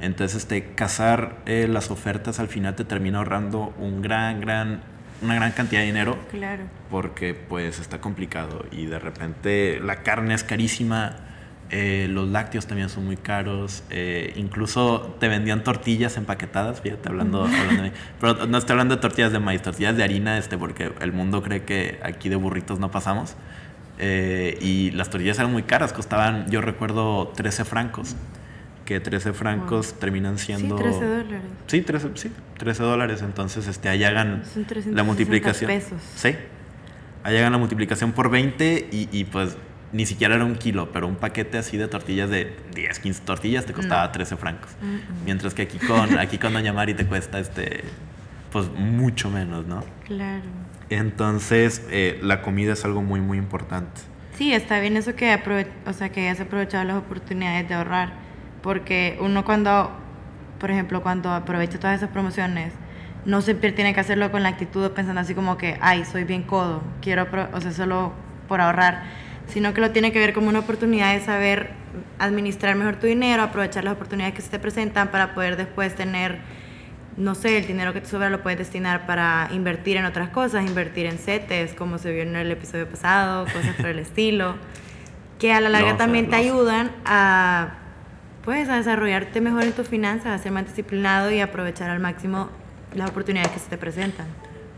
Entonces, 0.00 0.42
este, 0.42 0.74
cazar 0.74 1.36
eh, 1.46 1.66
las 1.68 1.90
ofertas 1.90 2.40
al 2.40 2.48
final 2.48 2.74
te 2.74 2.84
termina 2.84 3.18
ahorrando 3.18 3.72
un 3.78 4.02
gran, 4.02 4.40
gran, 4.40 4.82
una 5.22 5.36
gran 5.36 5.52
cantidad 5.52 5.80
de 5.80 5.86
dinero. 5.86 6.18
Claro. 6.30 6.64
Porque 6.90 7.34
pues 7.34 7.78
está 7.78 8.00
complicado 8.00 8.66
y 8.70 8.86
de 8.86 8.98
repente 8.98 9.80
la 9.80 10.02
carne 10.02 10.34
es 10.34 10.44
carísima 10.44 11.16
eh, 11.74 12.06
los 12.10 12.28
lácteos 12.28 12.66
también 12.66 12.90
son 12.90 13.06
muy 13.06 13.16
caros. 13.16 13.82
Eh, 13.88 14.34
incluso 14.36 15.16
te 15.18 15.26
vendían 15.28 15.64
tortillas 15.64 16.18
empaquetadas, 16.18 16.82
fíjate, 16.82 17.08
hablando, 17.08 17.44
hablando 17.46 17.84
de, 17.84 17.92
Pero 18.20 18.46
no 18.46 18.58
estoy 18.58 18.72
hablando 18.72 18.94
de 18.96 19.00
tortillas 19.00 19.32
de 19.32 19.38
maíz, 19.38 19.62
tortillas 19.62 19.96
de 19.96 20.04
harina, 20.04 20.36
este, 20.36 20.58
porque 20.58 20.92
el 21.00 21.12
mundo 21.12 21.42
cree 21.42 21.64
que 21.64 21.98
aquí 22.02 22.28
de 22.28 22.36
burritos 22.36 22.78
no 22.78 22.90
pasamos. 22.90 23.36
Eh, 23.98 24.58
y 24.60 24.90
las 24.90 25.08
tortillas 25.08 25.38
eran 25.38 25.50
muy 25.50 25.62
caras, 25.62 25.94
costaban, 25.94 26.50
yo 26.50 26.60
recuerdo, 26.60 27.32
13 27.34 27.64
francos. 27.64 28.16
Que 28.84 29.00
13 29.00 29.32
francos 29.32 29.94
terminan 29.94 30.36
siendo. 30.38 30.76
Sí, 30.76 30.82
13 30.82 31.04
dólares. 31.06 31.40
Sí, 31.68 31.80
13, 31.80 32.08
sí, 32.16 32.32
13 32.58 32.82
dólares. 32.82 33.22
Entonces, 33.22 33.66
este, 33.66 33.88
allá 33.88 34.08
hagan 34.08 34.42
la 34.90 35.04
multiplicación. 35.04 35.68
pesos. 35.68 36.02
Sí. 36.16 36.34
Allá 37.22 37.38
hagan 37.38 37.52
la 37.52 37.58
multiplicación 37.58 38.12
por 38.12 38.28
20 38.28 38.88
y, 38.92 39.08
y 39.10 39.24
pues 39.24 39.56
ni 39.92 40.06
siquiera 40.06 40.34
era 40.34 40.44
un 40.44 40.56
kilo, 40.56 40.90
pero 40.92 41.06
un 41.06 41.16
paquete 41.16 41.58
así 41.58 41.76
de 41.76 41.86
tortillas 41.86 42.30
de 42.30 42.56
10, 42.74 42.98
15 42.98 43.22
tortillas 43.24 43.66
te 43.66 43.72
costaba 43.72 44.10
13 44.10 44.36
francos. 44.36 44.70
Mientras 45.24 45.54
que 45.54 45.62
aquí 45.62 45.78
con, 45.78 46.18
aquí 46.18 46.38
con 46.38 46.52
Doña 46.54 46.72
Mari 46.72 46.94
te 46.94 47.06
cuesta 47.06 47.38
este, 47.38 47.84
pues 48.50 48.70
mucho 48.70 49.30
menos, 49.30 49.66
¿no? 49.66 49.84
Claro. 50.06 50.44
Entonces, 50.88 51.86
eh, 51.90 52.18
la 52.22 52.42
comida 52.42 52.72
es 52.72 52.84
algo 52.84 53.02
muy, 53.02 53.20
muy 53.20 53.38
importante. 53.38 54.00
Sí, 54.36 54.52
está 54.52 54.80
bien 54.80 54.96
eso 54.96 55.14
que, 55.14 55.38
o 55.86 55.92
sea, 55.92 56.10
que 56.10 56.22
hayas 56.22 56.40
aprovechado 56.40 56.84
las 56.84 56.96
oportunidades 56.96 57.68
de 57.68 57.74
ahorrar. 57.74 58.12
Porque 58.62 59.18
uno 59.20 59.44
cuando, 59.44 59.90
por 60.58 60.70
ejemplo, 60.70 61.02
cuando 61.02 61.30
aprovecha 61.30 61.78
todas 61.78 61.96
esas 61.96 62.10
promociones, 62.10 62.72
no 63.24 63.40
siempre 63.40 63.72
tiene 63.72 63.94
que 63.94 64.00
hacerlo 64.00 64.30
con 64.32 64.42
la 64.42 64.48
actitud 64.50 64.90
pensando 64.90 65.20
así 65.20 65.34
como 65.34 65.56
que, 65.56 65.78
ay, 65.80 66.04
soy 66.04 66.24
bien 66.24 66.42
codo, 66.42 66.82
quiero, 67.00 67.26
o 67.52 67.60
sea, 67.60 67.72
solo 67.72 68.12
por 68.48 68.60
ahorrar 68.60 69.04
sino 69.48 69.74
que 69.74 69.80
lo 69.80 69.90
tiene 69.90 70.12
que 70.12 70.18
ver 70.18 70.32
como 70.32 70.48
una 70.48 70.60
oportunidad 70.60 71.14
de 71.14 71.24
saber 71.24 71.70
administrar 72.18 72.74
mejor 72.76 72.96
tu 72.96 73.06
dinero, 73.06 73.42
aprovechar 73.42 73.84
las 73.84 73.94
oportunidades 73.94 74.34
que 74.34 74.42
se 74.42 74.50
te 74.50 74.58
presentan 74.58 75.08
para 75.08 75.34
poder 75.34 75.56
después 75.56 75.94
tener, 75.94 76.38
no 77.16 77.34
sé, 77.34 77.58
el 77.58 77.66
dinero 77.66 77.92
que 77.92 78.00
te 78.00 78.08
sobra 78.08 78.30
lo 78.30 78.42
puedes 78.42 78.58
destinar 78.58 79.06
para 79.06 79.48
invertir 79.52 79.96
en 79.96 80.04
otras 80.04 80.30
cosas, 80.30 80.66
invertir 80.66 81.06
en 81.06 81.18
CETES, 81.18 81.74
como 81.74 81.98
se 81.98 82.12
vio 82.12 82.22
en 82.22 82.36
el 82.36 82.50
episodio 82.50 82.88
pasado, 82.88 83.44
cosas 83.44 83.74
por 83.76 83.86
el 83.86 83.98
estilo, 84.00 84.54
que 85.38 85.52
a 85.52 85.60
la 85.60 85.68
larga 85.68 85.96
también 85.96 86.30
te 86.30 86.36
ayudan 86.36 86.92
a, 87.04 87.74
pues, 88.44 88.68
a 88.68 88.76
desarrollarte 88.76 89.40
mejor 89.40 89.64
en 89.64 89.72
tus 89.72 89.88
finanzas, 89.88 90.26
a 90.26 90.38
ser 90.38 90.52
más 90.52 90.66
disciplinado 90.66 91.30
y 91.30 91.40
aprovechar 91.40 91.90
al 91.90 92.00
máximo 92.00 92.48
las 92.94 93.10
oportunidades 93.10 93.52
que 93.52 93.58
se 93.58 93.68
te 93.68 93.78
presentan. 93.78 94.26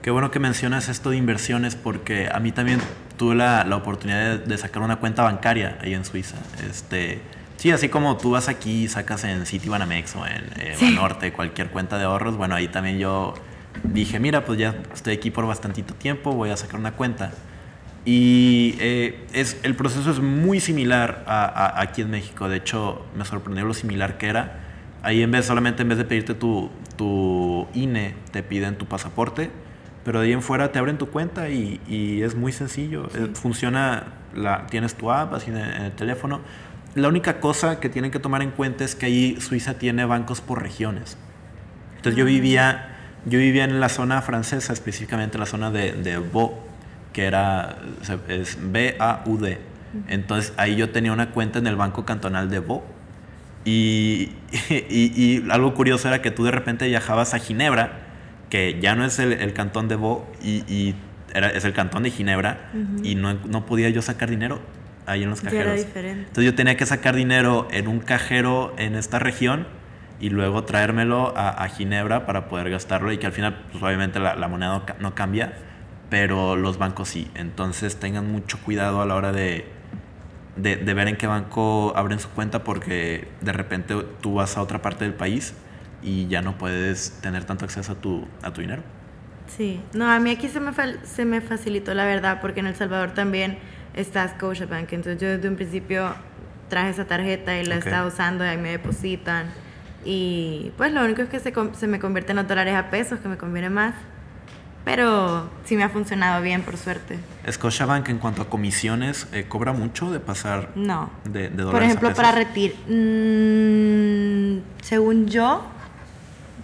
Qué 0.05 0.11
bueno 0.11 0.31
que 0.31 0.38
mencionas 0.38 0.90
esto 0.90 1.09
de 1.09 1.17
inversiones 1.17 1.77
porque 1.77 2.29
a 2.31 2.38
mí 2.38 2.53
también 2.53 2.79
tuve 3.17 3.35
la, 3.35 3.64
la 3.64 3.77
oportunidad 3.77 4.38
de, 4.38 4.59
sacar 4.59 4.83
una 4.83 4.97
cuenta 4.97 5.23
bancaria 5.23 5.79
ahí 5.81 5.95
en 5.95 6.05
Suiza. 6.05 6.37
Este, 6.69 7.23
sí, 7.57 7.71
así 7.71 7.88
como 7.88 8.19
tú 8.19 8.33
vas 8.33 8.51
aquí 8.51 8.83
y 8.85 8.88
sacas 8.88 9.25
en 9.25 9.47
Citibanamex 9.47 10.14
o 10.17 10.27
en 10.27 10.45
eh, 10.61 10.77
Banorte 10.79 11.33
cualquier 11.33 11.71
cuenta 11.71 11.97
de 11.97 12.05
ahorros, 12.05 12.37
bueno, 12.37 12.55
ahí 12.55 12.69
también 12.69 12.99
yo 12.99 13.33
dije, 13.83 14.21
mira, 14.21 14.45
pues 14.45 14.59
ya 14.59 14.77
estoy 14.93 15.14
aquí 15.14 15.31
por 15.31 15.47
bastantito 15.47 15.95
tiempo, 15.95 16.35
voy 16.35 16.51
a 16.51 16.59
sacar 16.59 16.79
una 16.79 16.93
cuenta. 16.93 17.33
Y 18.05 18.75
eh, 18.81 19.27
es, 19.33 19.57
el 19.62 19.75
proceso 19.75 20.11
es 20.11 20.21
muy 20.21 20.61
similar 20.61 21.25
a, 21.27 21.81
aquí 21.81 22.03
en 22.03 22.11
México. 22.11 22.51
De 22.51 22.59
hecho, 22.59 23.07
me 23.17 23.25
sorprendió 23.25 23.64
lo 23.64 23.73
similar 23.73 24.19
que 24.19 24.27
era. 24.27 24.61
Ahí 25.03 25.23
en 25.23 25.31
vez, 25.31 25.47
solamente 25.47 25.81
en 25.81 25.88
vez 25.88 25.97
de 25.97 26.05
pedirte 26.05 26.35
tu, 26.35 26.71
tu 26.99 27.69
INE, 27.73 28.14
te 28.33 28.43
piden 28.43 28.77
tu 28.77 28.85
pasaporte 28.85 29.63
pero 30.05 30.21
de 30.21 30.27
ahí 30.27 30.33
en 30.33 30.43
fuera 30.43 30.71
te 30.71 30.79
abren 30.79 30.99
tu 30.99 31.09
cuenta 31.09 31.49
y, 31.49 31.81
y 31.88 32.23
es 32.23 32.35
muy 32.35 32.53
sencillo. 32.53 33.09
Eh, 33.14 33.31
funciona, 33.35 34.05
la, 34.35 34.67
tienes 34.67 34.95
tu 34.95 35.11
app 35.11 35.33
así 35.33 35.51
en 35.51 35.57
el, 35.57 35.93
teléfono. 35.93 36.40
La 36.95 37.09
única 37.09 37.40
cosa 37.40 37.81
que 37.81 37.88
tienen 37.88 38.11
que 38.11 38.19
tomar 38.19 38.43
en 38.43 38.51
cuenta 38.51 38.85
es 38.85 38.95
que 38.95 39.07
ahí 39.07 39.40
Suiza 39.40 39.75
tiene 39.75 40.05
bancos 40.05 40.43
por 40.43 40.62
regiones. 40.62 41.17
Entonces 41.97 42.17
yo 42.19 42.25
ah. 42.25 42.29
vivía, 42.29 42.97
yo 43.25 43.38
vivía 43.38 43.64
en 43.64 43.81
la 43.81 43.88
zona 43.88 44.21
francesa, 44.21 44.75
específicamente 44.75 45.37
en 45.37 45.40
la 45.40 45.47
zona 45.47 45.71
de, 45.71 45.93
de 45.93 46.23
que 47.14 47.25
era 47.25 47.79
es 48.29 48.59
B-A-U-D. 48.61 49.59
Entonces 50.09 50.53
ahí 50.59 50.77
yo 50.77 50.90
tenía 50.90 51.12
una 51.12 51.31
cuenta 51.31 51.61
en 51.61 51.67
el 51.67 51.77
banco 51.77 52.05
cantonal 52.05 52.51
de 52.51 52.59
Bo. 52.59 52.85
Y, 53.64 54.33
y, 54.69 55.12
y, 55.17 55.51
algo 55.51 55.73
curioso 55.73 56.09
era 56.09 56.21
que 56.21 56.31
tú 56.31 56.45
de 56.45 56.51
repente 56.51 56.87
viajabas 56.87 57.33
a 57.33 57.38
Ginebra 57.38 58.04
que 58.50 58.78
ya 58.80 58.94
no 58.94 59.04
es 59.04 59.18
el, 59.18 59.52
cantón 59.52 59.88
de 59.88 59.96
Bo 59.96 60.30
y, 60.42 60.94
era, 61.33 61.48
es 61.48 61.64
el 61.64 61.72
cantón 61.72 62.04
de 62.04 62.11
Ginebra 62.11 62.70
y 63.02 63.16
no, 63.16 63.35
no, 63.35 63.66
podía 63.66 63.88
yo 63.90 64.02
sacar 64.02 64.30
dinero 64.30 64.61
ahí 65.07 65.22
en 65.22 65.30
los 65.30 65.40
cajeros. 65.40 65.66
era 65.66 65.74
diferente. 65.74 66.20
Entonces 66.28 66.44
yo 66.44 66.54
tenía 66.54 66.76
que 66.76 66.87
sacar 66.87 67.16
dinero 67.16 67.68
en 67.70 67.88
un 67.88 68.00
cajero 68.00 68.74
en 68.78 68.94
esta 68.94 69.18
región 69.18 69.66
y 70.20 70.30
luego 70.30 70.64
traérmelo 70.64 71.35
a, 71.37 71.66
Ginebra 71.68 72.26
para 72.26 72.48
poder 72.48 72.70
gastarlo 72.70 73.12
y 73.12 73.18
que 73.18 73.26
al 73.26 73.33
final 73.33 73.64
pues 73.72 73.83
obviamente 73.83 74.20
la, 74.20 74.48
moneda 74.48 74.85
no, 75.00 75.14
cambia, 75.14 75.54
pero 76.09 76.57
los 76.57 76.78
bancos 76.78 77.09
sí. 77.09 77.30
Entonces 77.35 77.96
tengan 77.96 78.30
mucho 78.30 78.59
cuidado 78.61 79.02
a 79.02 79.07
la 79.07 79.16
hora 79.16 79.33
de, 79.33 79.66
de, 80.57 80.76
de 80.76 80.94
ver 80.94 81.09
en 81.09 81.16
qué 81.16 81.26
banco 81.26 81.92
abren 81.96 82.20
su 82.20 82.28
cuenta 82.30 82.62
porque 82.62 83.28
de 83.40 83.52
repente 83.52 83.96
tú 84.20 84.35
vas 84.35 84.57
a 84.57 84.62
otra 84.62 84.80
parte 84.80 85.04
del 85.04 85.14
país 85.14 85.54
y 86.05 86.29
ya 86.29 86.43
no 86.43 86.57
puedes 86.57 87.19
tener 87.21 87.45
tanto 87.45 87.64
acceso 87.64 87.93
a 87.93 87.95
tu, 87.97 88.29
a 88.43 88.53
tu 88.53 88.61
dinero. 88.61 88.83
Sí, 89.49 89.81
no, 89.93 90.09
a 90.09 90.21
mí 90.21 90.31
aquí 90.31 90.49
se 90.49 90.61
me, 90.61 90.73
se 91.03 91.25
me 91.25 91.40
facilitó 91.40 91.95
la 91.95 92.05
verdad 92.05 92.40
porque 92.40 92.61
en 92.61 92.67
El 92.67 92.77
Salvador 92.77 93.12
también 93.12 93.59
está 93.95 94.29
Scotiabank, 94.29 94.93
entonces 94.93 95.21
yo 95.21 95.29
desde 95.29 95.49
un 95.49 95.57
principio 95.57 96.14
traje 96.69 96.90
esa 96.90 97.07
tarjeta 97.07 97.59
y 97.59 97.64
la 97.64 97.77
estaba 97.77 98.07
usando 98.07 98.45
y 98.45 98.49
ahí 98.49 98.59
me 98.59 98.71
depositan 98.71 99.47
y 100.05 100.73
pues 100.77 100.93
lo 100.93 101.03
único 101.03 101.23
es 101.23 101.29
que 101.29 101.40
se, 101.40 101.53
se 101.73 101.87
me 101.87 101.99
convierten 101.99 102.37
los 102.37 102.47
dólares 102.47 102.75
a 102.75 102.90
pesos, 102.90 103.21
que 103.21 103.29
me 103.29 103.37
conviene 103.37 103.71
más. 103.71 103.95
Pero 104.85 105.49
sí 105.64 105.77
me 105.77 105.83
ha 105.83 105.88
funcionado 105.88 106.43
bien, 106.43 106.61
por 106.61 106.77
suerte. 106.77 107.19
Scotiabank, 107.51 108.07
en 108.11 108.19
cuanto 108.19 108.43
a 108.43 108.51
comisiones, 108.51 109.27
eh, 109.33 109.47
¿cobra 109.49 109.73
mucho 109.73 110.12
de 110.12 110.21
pasar 110.21 110.73
no. 110.75 111.11
de, 111.25 111.49
de 111.49 111.62
dólares 111.62 111.73
Por 111.73 111.83
ejemplo, 111.83 112.09
a 112.11 112.12
para 112.12 112.33
retirar. 112.33 112.77
Mm, 112.87 114.61
según 114.83 115.27
yo, 115.29 115.64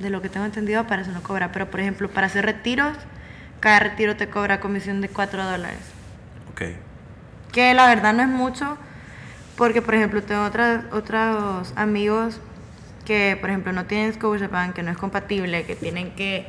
de 0.00 0.10
lo 0.10 0.22
que 0.22 0.28
tengo 0.28 0.46
entendido, 0.46 0.86
para 0.86 1.02
eso 1.02 1.12
no 1.12 1.22
cobra. 1.22 1.52
Pero, 1.52 1.70
por 1.70 1.80
ejemplo, 1.80 2.10
para 2.10 2.26
hacer 2.26 2.44
retiros, 2.44 2.96
cada 3.60 3.78
retiro 3.78 4.16
te 4.16 4.28
cobra 4.28 4.60
comisión 4.60 5.00
de 5.00 5.08
4 5.08 5.44
dólares. 5.44 5.80
Ok. 6.52 6.62
Que 7.52 7.74
la 7.74 7.86
verdad 7.86 8.12
no 8.14 8.22
es 8.22 8.28
mucho, 8.28 8.78
porque, 9.56 9.82
por 9.82 9.94
ejemplo, 9.94 10.22
tengo 10.22 10.44
otras, 10.44 10.84
otros 10.92 11.72
amigos 11.76 12.40
que, 13.04 13.36
por 13.40 13.50
ejemplo, 13.50 13.72
no 13.72 13.84
tienen 13.84 14.12
Scotiabank, 14.14 14.74
que 14.74 14.82
no 14.82 14.90
es 14.90 14.96
compatible, 14.96 15.64
que 15.64 15.76
tienen 15.76 16.12
que 16.12 16.46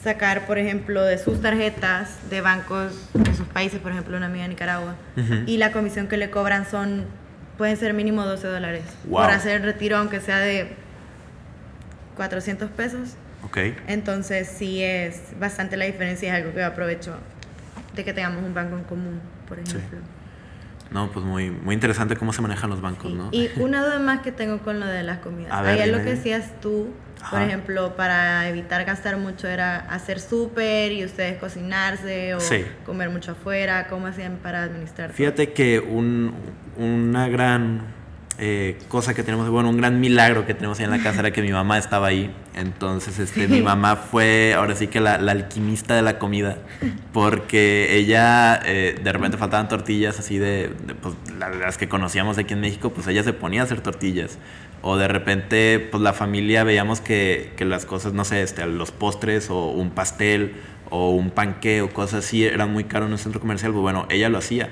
sacar, 0.00 0.46
por 0.46 0.58
ejemplo, 0.58 1.02
de 1.02 1.18
sus 1.18 1.40
tarjetas 1.40 2.28
de 2.30 2.40
bancos 2.40 3.08
de 3.14 3.34
sus 3.34 3.46
países, 3.48 3.80
por 3.80 3.90
ejemplo, 3.90 4.16
una 4.16 4.26
amiga 4.26 4.42
de 4.42 4.50
Nicaragua, 4.50 4.96
y 5.46 5.56
la 5.56 5.72
comisión 5.72 6.08
que 6.08 6.16
le 6.18 6.30
cobran 6.30 6.66
son, 6.70 7.06
pueden 7.56 7.76
ser 7.76 7.94
mínimo 7.94 8.24
12 8.24 8.46
dólares 8.46 8.84
por 9.10 9.30
hacer 9.30 9.56
el 9.56 9.62
retiro, 9.62 9.96
aunque 9.96 10.20
sea 10.20 10.38
de 10.38 10.76
400 12.16 12.70
pesos. 12.70 13.16
Ok. 13.44 13.58
Entonces 13.86 14.48
sí 14.48 14.82
es 14.82 15.38
bastante 15.38 15.76
la 15.76 15.84
diferencia, 15.84 16.28
es 16.28 16.42
algo 16.42 16.54
que 16.54 16.62
aprovecho 16.62 17.14
de 17.94 18.04
que 18.04 18.12
tengamos 18.12 18.42
un 18.42 18.54
banco 18.54 18.76
en 18.76 18.84
común, 18.84 19.20
por 19.48 19.58
ejemplo. 19.58 19.98
No, 20.90 21.10
pues 21.10 21.24
muy, 21.24 21.50
muy 21.50 21.74
interesante 21.74 22.16
cómo 22.16 22.32
se 22.32 22.40
manejan 22.40 22.70
los 22.70 22.80
bancos, 22.80 23.12
¿no? 23.12 23.28
Y 23.32 23.50
una 23.60 23.84
duda 23.84 23.98
más 23.98 24.20
que 24.20 24.32
tengo 24.32 24.58
con 24.58 24.80
lo 24.80 24.86
de 24.86 25.02
las 25.02 25.18
comidas. 25.18 25.52
Hay 25.52 25.80
algo 25.80 25.98
que 25.98 26.10
decías 26.10 26.52
tú, 26.60 26.88
por 27.30 27.40
ejemplo, 27.40 27.96
para 27.96 28.48
evitar 28.48 28.84
gastar 28.84 29.16
mucho 29.16 29.48
era 29.48 29.76
hacer 29.76 30.20
súper 30.20 30.92
y 30.92 31.04
ustedes 31.04 31.38
cocinarse 31.38 32.34
o 32.34 32.38
comer 32.84 33.10
mucho 33.10 33.32
afuera. 33.32 33.88
¿Cómo 33.88 34.06
hacían 34.06 34.36
para 34.36 34.62
administrar? 34.62 35.12
Fíjate 35.12 35.52
que 35.52 35.80
un, 35.80 36.34
una 36.76 37.28
gran 37.28 37.82
eh, 38.36 38.78
cosa 38.88 39.14
que 39.14 39.22
tenemos, 39.22 39.48
bueno, 39.48 39.70
un 39.70 39.76
gran 39.76 40.00
milagro 40.00 40.44
que 40.44 40.54
tenemos 40.54 40.78
ahí 40.78 40.84
en 40.86 40.90
la 40.90 40.98
casa 40.98 41.20
era 41.20 41.30
que 41.32 41.40
mi 41.40 41.52
mamá 41.52 41.78
estaba 41.78 42.08
ahí. 42.08 42.34
Entonces, 42.54 43.18
este, 43.18 43.46
mi 43.46 43.62
mamá 43.62 43.96
fue 43.96 44.54
ahora 44.54 44.74
sí 44.74 44.88
que 44.88 45.00
la, 45.00 45.14
alquimista 45.14 45.94
de 45.94 46.02
la 46.02 46.18
comida, 46.18 46.58
porque 47.12 47.96
ella 47.96 48.60
eh, 48.64 48.98
de 49.02 49.12
repente 49.12 49.36
faltaban 49.36 49.68
tortillas 49.68 50.18
así 50.18 50.38
de, 50.38 50.70
pues, 51.00 51.14
las 51.38 51.78
que 51.78 51.88
conocíamos 51.88 52.36
aquí 52.38 52.54
en 52.54 52.60
México, 52.60 52.90
pues 52.90 53.06
ella 53.06 53.22
se 53.22 53.32
ponía 53.32 53.60
a 53.60 53.64
hacer 53.64 53.80
tortillas. 53.80 54.38
O 54.82 54.96
de 54.96 55.08
repente, 55.08 55.78
pues 55.90 56.02
la 56.02 56.12
familia 56.12 56.62
veíamos 56.64 57.00
que, 57.00 57.52
que 57.56 57.64
las 57.64 57.86
cosas, 57.86 58.12
no 58.12 58.24
sé, 58.24 58.42
este, 58.42 58.66
los 58.66 58.90
postres 58.90 59.48
o 59.48 59.70
un 59.70 59.90
pastel 59.90 60.54
o 60.90 61.10
un 61.10 61.30
panque 61.30 61.82
o 61.82 61.90
cosas 61.90 62.24
así 62.26 62.44
eran 62.44 62.72
muy 62.72 62.84
caros 62.84 63.06
en 63.06 63.12
un 63.12 63.18
centro 63.18 63.40
comercial. 63.40 63.72
Pues 63.72 63.82
bueno, 63.82 64.06
ella 64.10 64.28
lo 64.28 64.38
hacía 64.38 64.68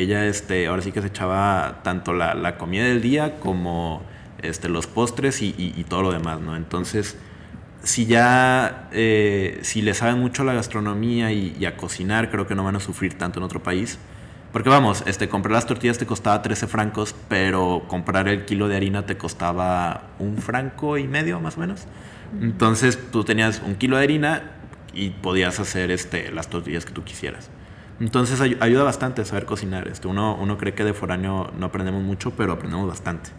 ella 0.00 0.26
este, 0.26 0.66
ahora 0.66 0.82
sí 0.82 0.92
que 0.92 1.00
se 1.00 1.08
echaba 1.08 1.80
tanto 1.82 2.12
la, 2.12 2.56
comida 2.58 2.84
del 2.84 3.00
día 3.00 3.38
como 3.40 4.02
este, 4.42 4.68
los 4.68 4.86
postres 4.86 5.42
y, 5.42 5.84
todo 5.88 6.02
lo 6.02 6.12
demás, 6.12 6.40
¿no? 6.40 6.56
Entonces, 6.56 7.16
si 7.82 8.06
ya, 8.06 8.88
eh, 8.92 9.58
si 9.62 9.82
le 9.82 9.94
saben 9.94 10.18
mucho 10.18 10.42
a 10.42 10.44
la 10.44 10.54
gastronomía 10.54 11.32
y, 11.32 11.64
a 11.66 11.76
cocinar, 11.76 12.30
creo 12.30 12.46
que 12.46 12.54
no 12.54 12.64
van 12.64 12.76
a 12.76 12.80
sufrir 12.80 13.16
tanto 13.18 13.38
en 13.38 13.44
otro 13.44 13.62
país. 13.62 13.98
Porque 14.52 14.68
vamos, 14.68 15.02
este, 15.06 15.28
comprar 15.28 15.52
las 15.52 15.66
tortillas 15.66 15.98
te 15.98 16.06
costaba 16.06 16.40
13 16.40 16.68
francos, 16.68 17.14
pero 17.28 17.84
comprar 17.88 18.28
el 18.28 18.44
kilo 18.44 18.68
de 18.68 18.76
harina 18.76 19.04
te 19.04 19.16
costaba 19.16 20.10
un 20.20 20.38
franco 20.38 20.96
y 20.96 21.08
medio, 21.08 21.40
más 21.40 21.56
o 21.56 21.60
menos. 21.60 21.86
Entonces 22.40 22.98
tú 23.10 23.24
tenías 23.24 23.60
un 23.64 23.74
kilo 23.74 23.96
de 23.96 24.04
harina 24.04 24.52
y 24.92 25.10
podías 25.10 25.58
hacer 25.58 25.90
este, 25.90 26.30
las 26.30 26.48
tortillas 26.48 26.84
que 26.84 26.92
tú 26.92 27.02
quisieras. 27.02 27.50
Entonces 28.00 28.40
ayuda 28.40 28.82
bastante 28.82 29.24
saber 29.24 29.44
cocinar. 29.44 29.88
Este, 29.88 30.08
uno, 30.08 30.36
uno 30.36 30.58
cree 30.58 30.74
que 30.74 30.84
de 30.84 30.94
foráneo 30.94 31.52
no 31.58 31.66
aprendemos 31.66 32.02
mucho, 32.02 32.32
pero 32.32 32.52
aprendemos 32.52 32.88
bastante. 32.88 33.30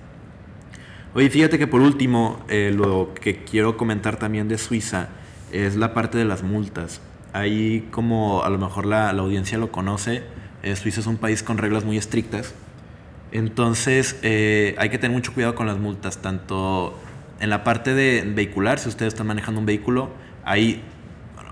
Oye, 1.13 1.29
fíjate 1.29 1.57
que 1.57 1.67
por 1.67 1.81
último, 1.81 2.43
eh, 2.49 2.73
lo 2.75 3.13
que 3.13 3.43
quiero 3.43 3.77
comentar 3.77 4.17
también 4.17 4.47
de 4.47 4.57
Suiza 4.57 5.09
es 5.51 5.75
la 5.75 5.93
parte 5.93 6.17
de 6.17 6.25
las 6.25 6.43
multas. 6.43 7.01
Ahí, 7.31 7.87
como 7.91 8.43
a 8.43 8.49
lo 8.49 8.57
mejor 8.57 8.85
la, 8.85 9.09
audiencia 9.11 9.57
lo 9.57 9.71
conoce, 9.71 10.23
eh, 10.63 10.75
Suiza 10.75 10.99
es 10.99 11.07
un 11.07 11.17
país 11.17 11.43
con 11.43 11.57
reglas 11.57 11.85
muy 11.85 11.97
estrictas. 11.97 12.53
Entonces, 13.31 14.19
eh, 14.23 14.75
hay 14.77 14.89
que 14.89 14.97
tener 14.97 15.15
mucho 15.15 15.33
cuidado 15.33 15.55
con 15.55 15.67
las 15.67 15.77
multas, 15.77 16.21
tanto 16.21 16.97
en 17.39 17.49
la 17.49 17.63
parte 17.63 17.93
de 17.93 18.23
vehicular, 18.33 18.79
si 18.79 18.89
ustedes 18.89 19.13
están 19.13 19.27
manejando 19.27 19.59
un 19.59 19.65
vehículo, 19.65 20.09
hay 20.43 20.81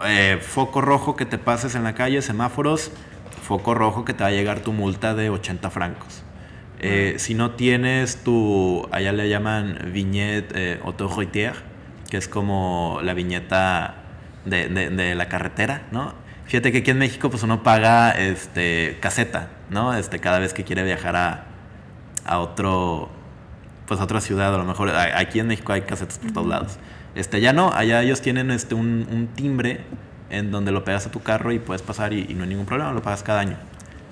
eh, 0.05 0.39
foco 0.41 0.81
rojo 0.81 1.15
que 1.15 1.25
te 1.25 1.37
pases 1.37 1.75
en 1.75 1.83
la 1.83 1.93
calle, 1.93 2.21
semáforos, 2.21 2.91
foco 3.41 3.73
rojo 3.73 4.05
que 4.05 4.13
te 4.13 4.23
va 4.23 4.29
a 4.29 4.31
llegar 4.31 4.61
tu 4.61 4.73
multa 4.73 5.13
de 5.13 5.29
80 5.29 5.69
francos. 5.69 6.23
Eh, 6.79 7.15
si 7.17 7.33
no 7.33 7.51
tienes 7.51 8.23
tu, 8.23 8.85
allá 8.91 9.13
le 9.13 9.29
llaman 9.29 9.91
viñette 9.93 10.51
eh, 10.53 10.79
autoroutière, 10.83 11.55
que 12.09 12.17
es 12.17 12.27
como 12.27 12.99
la 13.01 13.13
viñeta 13.13 13.95
de, 14.45 15.15
la 15.15 15.29
carretera, 15.29 15.83
¿no? 15.91 16.13
Fíjate 16.45 16.73
que 16.73 16.79
aquí 16.79 16.91
en 16.91 16.97
México 16.97 17.29
pues 17.29 17.43
uno 17.43 17.63
paga 17.63 18.11
este, 18.11 18.97
caseta, 18.99 19.47
¿no? 19.69 19.93
Este, 19.93 20.19
cada 20.19 20.39
vez 20.39 20.53
que 20.53 20.65
quiere 20.65 20.83
viajar 20.83 21.15
a, 21.15 21.45
a 22.25 22.39
otro, 22.39 23.09
pues 23.87 23.99
a 23.99 24.03
otra 24.03 24.21
ciudad, 24.21 24.53
a 24.53 24.57
lo 24.57 24.65
mejor 24.65 24.89
aquí 24.89 25.39
en 25.39 25.47
México 25.47 25.73
hay 25.73 25.81
casetas 25.81 26.19
por 26.19 26.31
todos 26.31 26.47
lados. 26.47 26.77
Este, 27.15 27.41
ya 27.41 27.53
no, 27.53 27.71
allá 27.71 28.01
ellos 28.01 28.21
tienen 28.21 28.49
este, 28.51 28.75
un, 28.75 29.29
timbre 29.35 29.81
en 30.29 30.51
donde 30.51 30.71
lo 30.71 30.83
pegas 30.83 31.05
a 31.05 31.11
tu 31.11 31.21
carro 31.21 31.51
y 31.51 31.59
puedes 31.59 31.81
pasar 31.81 32.13
y, 32.13 32.33
no 32.33 32.43
hay 32.43 32.49
ningún 32.49 32.65
problema, 32.65 32.91
lo 32.91 33.01
pagas 33.01 33.23
cada 33.23 33.41
año. 33.41 33.57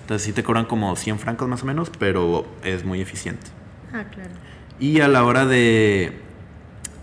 Entonces 0.02 0.26
sí 0.26 0.34
te 0.34 0.44
cobran 0.44 0.66
como 0.66 0.96
100 0.96 1.20
francos 1.20 1.48
más 1.48 1.64
o 1.64 1.66
menos, 1.66 1.90
pero 1.98 2.46
es 2.64 2.84
muy 2.84 3.02
eficiente. 3.02 3.48
Ah, 3.94 4.04
claro. 4.12 4.32
Y 4.80 5.00
a 5.00 5.08
la 5.08 5.24
hora 5.24 5.46
de, 5.46 6.20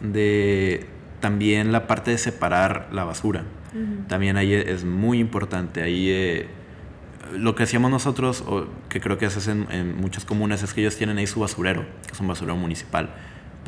de 0.01 0.87
también 1.21 1.73
la 1.73 1.87
parte 1.87 2.11
de 2.11 2.19
separar 2.19 2.89
la 2.93 3.05
basura, 3.05 3.45
también 4.09 4.37
ahí 4.37 4.53
es 4.55 4.85
muy 4.85 5.21
importante. 5.21 5.83
Ahí 5.83 6.09
eh, 6.11 6.49
lo 7.33 7.55
que 7.55 7.64
hacíamos 7.64 7.91
nosotros, 7.91 8.43
o 8.47 8.67
que 8.88 9.01
creo 9.01 9.19
que 9.19 9.29
se 9.31 9.38
hace 9.38 9.53
en, 9.53 9.67
en 9.71 9.97
muchas 9.97 10.25
comunes, 10.25 10.62
es 10.62 10.75
que 10.75 10.81
ellos 10.81 10.97
tienen 10.97 11.19
ahí 11.19 11.27
su 11.27 11.41
basurero, 11.41 11.85
que 12.07 12.12
es 12.12 12.21
un 12.21 12.29
basurero 12.29 12.57
municipal 12.57 13.11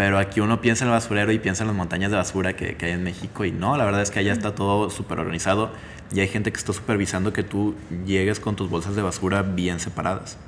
pero 0.00 0.16
aquí 0.16 0.40
uno 0.40 0.62
piensa 0.62 0.84
en 0.84 0.88
el 0.88 0.94
basurero 0.94 1.30
y 1.30 1.38
piensa 1.38 1.62
en 1.62 1.68
las 1.68 1.76
montañas 1.76 2.10
de 2.10 2.16
basura 2.16 2.54
que, 2.54 2.74
hay 2.80 2.92
en 2.92 3.02
México 3.02 3.44
y 3.44 3.52
no, 3.52 3.76
la 3.76 3.84
verdad 3.84 4.00
es 4.00 4.10
que 4.10 4.18
allá 4.18 4.32
está 4.32 4.54
todo 4.54 4.88
súper 4.88 5.18
organizado 5.18 5.72
y 6.10 6.20
hay 6.20 6.28
gente 6.28 6.50
que 6.52 6.56
está 6.56 6.72
supervisando 6.72 7.34
que 7.34 7.42
tú 7.42 7.74
llegues 8.06 8.40
con 8.40 8.56
tus 8.56 8.70
bolsas 8.70 8.96
de 8.96 9.02
basura 9.02 9.42
bien 9.42 9.78
separadas. 9.78 10.38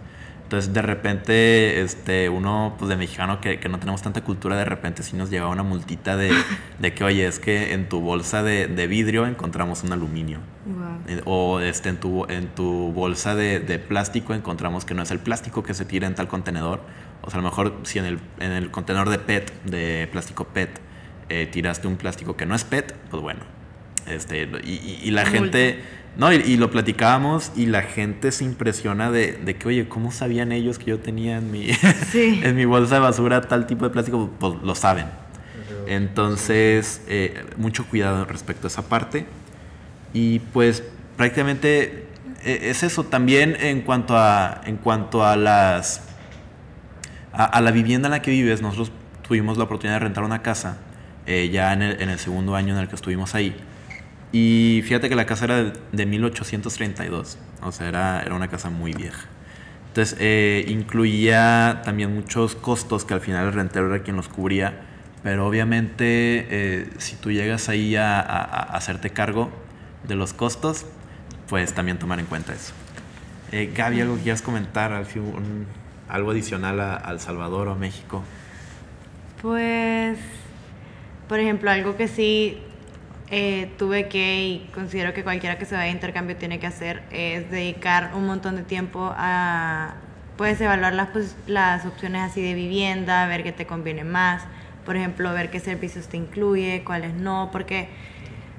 Entonces 0.52 0.74
de 0.74 0.82
repente 0.82 1.80
este, 1.80 2.28
uno 2.28 2.74
pues 2.78 2.90
de 2.90 2.96
mexicano 2.96 3.40
que, 3.40 3.58
no 3.70 3.78
tenemos 3.78 4.02
tanta 4.02 4.22
cultura, 4.22 4.54
de 4.54 4.66
repente 4.66 5.02
sí 5.02 5.16
nos 5.16 5.30
llega 5.30 5.48
una 5.48 5.62
multita 5.62 6.16
de, 6.78 6.94
que 6.94 7.04
oye, 7.04 7.26
es 7.26 7.38
que 7.38 7.72
en 7.72 7.88
tu 7.88 8.00
bolsa 8.00 8.42
de, 8.42 8.86
vidrio 8.86 9.26
encontramos 9.26 9.82
un 9.82 9.92
aluminio. 9.92 10.40
Eh, 11.08 11.22
o 11.24 11.60
este, 11.60 11.88
en, 11.88 11.96
tu, 11.96 12.26
en 12.26 12.48
tu 12.48 12.92
bolsa 12.92 13.34
de, 13.34 13.60
de 13.60 13.78
plástico 13.78 14.34
encontramos 14.34 14.84
que 14.84 14.92
no 14.92 15.02
es 15.02 15.10
el 15.10 15.20
plástico 15.20 15.62
que 15.62 15.72
se 15.72 15.86
tira 15.86 16.06
en 16.06 16.14
tal 16.14 16.28
contenedor 16.28 16.80
o 17.22 17.30
sea, 17.30 17.38
a 17.38 17.42
lo 17.42 17.48
mejor 17.48 17.78
si 17.84 17.98
en 17.98 18.04
el, 18.04 18.18
en 18.38 18.52
el 18.52 18.70
contenedor 18.70 19.08
de 19.08 19.18
PET, 19.18 19.52
de 19.64 20.08
plástico 20.12 20.44
PET, 20.44 20.80
eh, 21.30 21.48
tiraste 21.50 21.88
un 21.88 21.96
plástico 21.96 22.36
que 22.36 22.44
no 22.44 22.54
es 22.54 22.64
PET, 22.64 22.94
pues 23.10 23.22
bueno. 23.22 23.40
Este, 24.06 24.48
y, 24.64 25.10
la 25.12 25.24
gente, 25.24 25.80
no, 26.16 26.32
y, 26.32 26.56
lo 26.56 26.70
platicábamos 26.70 27.52
y 27.56 27.66
la 27.66 27.82
gente 27.82 28.32
se 28.32 28.44
impresiona 28.44 29.10
de, 29.10 29.32
de, 29.32 29.56
que, 29.56 29.68
oye, 29.68 29.88
¿cómo 29.88 30.12
sabían 30.12 30.52
ellos 30.52 30.78
que 30.78 30.86
yo 30.86 30.98
tenía 30.98 31.38
en 31.38 31.50
mi, 31.50 31.70
en 32.14 32.54
mi 32.54 32.64
bolsa 32.64 32.96
de 32.96 33.00
basura 33.00 33.40
tal 33.42 33.66
tipo 33.66 33.84
de 33.84 33.90
plástico? 33.90 34.30
Pues 34.38 34.54
lo 34.62 34.74
saben. 34.74 35.06
Entonces, 35.86 37.02
eh, 37.08 37.44
mucho 37.56 37.86
cuidado 37.86 38.24
respecto 38.24 38.66
a 38.66 38.68
esa 38.68 38.82
parte. 38.82 39.26
Y 40.12 40.40
pues 40.40 40.82
prácticamente 41.16 42.06
eh, 42.44 42.58
es 42.62 42.82
eso. 42.82 43.04
También 43.04 43.56
en 43.60 43.82
cuanto 43.82 44.16
a, 44.16 44.60
en 44.66 44.76
cuanto 44.76 45.24
a 45.24 45.36
las 45.36 46.02
a, 47.32 47.60
la 47.60 47.70
vivienda 47.70 48.08
en 48.08 48.12
la 48.12 48.22
que 48.22 48.30
vives, 48.30 48.60
nosotros 48.60 48.92
tuvimos 49.26 49.56
la 49.56 49.64
oportunidad 49.64 49.96
de 49.96 50.00
rentar 50.00 50.24
una 50.24 50.42
casa 50.42 50.78
eh, 51.26 51.48
ya 51.50 51.72
en 51.72 51.82
el, 51.82 52.18
segundo 52.18 52.54
año 52.54 52.74
en 52.74 52.80
el 52.80 52.88
que 52.88 52.94
estuvimos 52.94 53.34
ahí. 53.34 53.56
Y 54.32 54.80
fíjate 54.84 55.10
que 55.10 55.14
la 55.14 55.26
casa 55.26 55.44
era 55.44 55.72
de, 55.92 56.06
1832, 56.06 57.38
o 57.62 57.72
sea, 57.72 57.88
era, 57.88 58.22
era, 58.22 58.34
una 58.34 58.48
casa 58.48 58.70
muy 58.70 58.94
vieja. 58.94 59.26
Entonces, 59.88 60.16
eh, 60.20 60.64
incluía 60.68 61.82
también 61.84 62.14
muchos 62.14 62.54
costos 62.54 63.04
que 63.04 63.12
al 63.12 63.20
final 63.20 63.48
el 63.48 63.52
rentero 63.52 63.94
era 63.94 64.02
quien 64.02 64.16
los 64.16 64.28
cubría, 64.28 64.86
pero 65.22 65.46
obviamente 65.46 66.46
eh, 66.50 66.88
si 66.96 67.16
tú 67.16 67.30
llegas 67.30 67.68
ahí 67.68 67.94
a, 67.94 68.20
hacerte 68.20 69.10
cargo 69.10 69.50
de 70.08 70.14
los 70.14 70.32
costos, 70.32 70.86
pues 71.48 71.74
también 71.74 71.98
tomar 71.98 72.18
en 72.18 72.26
cuenta 72.26 72.54
eso. 72.54 72.72
Gaby, 73.52 74.00
¿algo 74.00 74.16
quieras 74.16 74.40
comentar? 74.40 75.04
Algo 76.08 76.30
adicional 76.30 76.80
a, 76.80 77.04
El 77.10 77.20
Salvador 77.20 77.68
o 77.68 77.72
a 77.72 77.74
México? 77.74 78.24
Pues, 79.42 80.18
por 81.28 81.38
ejemplo, 81.38 81.70
algo 81.70 81.98
que 81.98 82.08
sí 82.08 82.62
eh, 83.34 83.72
tuve 83.78 84.08
que 84.08 84.44
y 84.44 84.70
considero 84.74 85.14
que 85.14 85.22
cualquiera 85.22 85.56
que 85.56 85.64
se 85.64 85.74
vaya 85.74 85.88
a 85.88 85.90
intercambio 85.90 86.36
tiene 86.36 86.60
que 86.60 86.66
hacer 86.66 87.02
es 87.10 87.50
dedicar 87.50 88.10
un 88.14 88.26
montón 88.26 88.56
de 88.56 88.62
tiempo 88.62 89.10
a, 89.16 89.94
puedes 90.36 90.60
evaluar 90.60 90.92
las, 90.92 91.08
pues, 91.08 91.34
las 91.46 91.86
opciones 91.86 92.20
así 92.20 92.42
de 92.42 92.52
vivienda, 92.52 93.26
ver 93.26 93.42
qué 93.42 93.50
te 93.50 93.64
conviene 93.64 94.04
más, 94.04 94.42
por 94.84 94.96
ejemplo, 94.96 95.32
ver 95.32 95.50
qué 95.50 95.60
servicios 95.60 96.08
te 96.08 96.18
incluye, 96.18 96.84
cuáles 96.84 97.14
no, 97.14 97.48
porque 97.50 97.88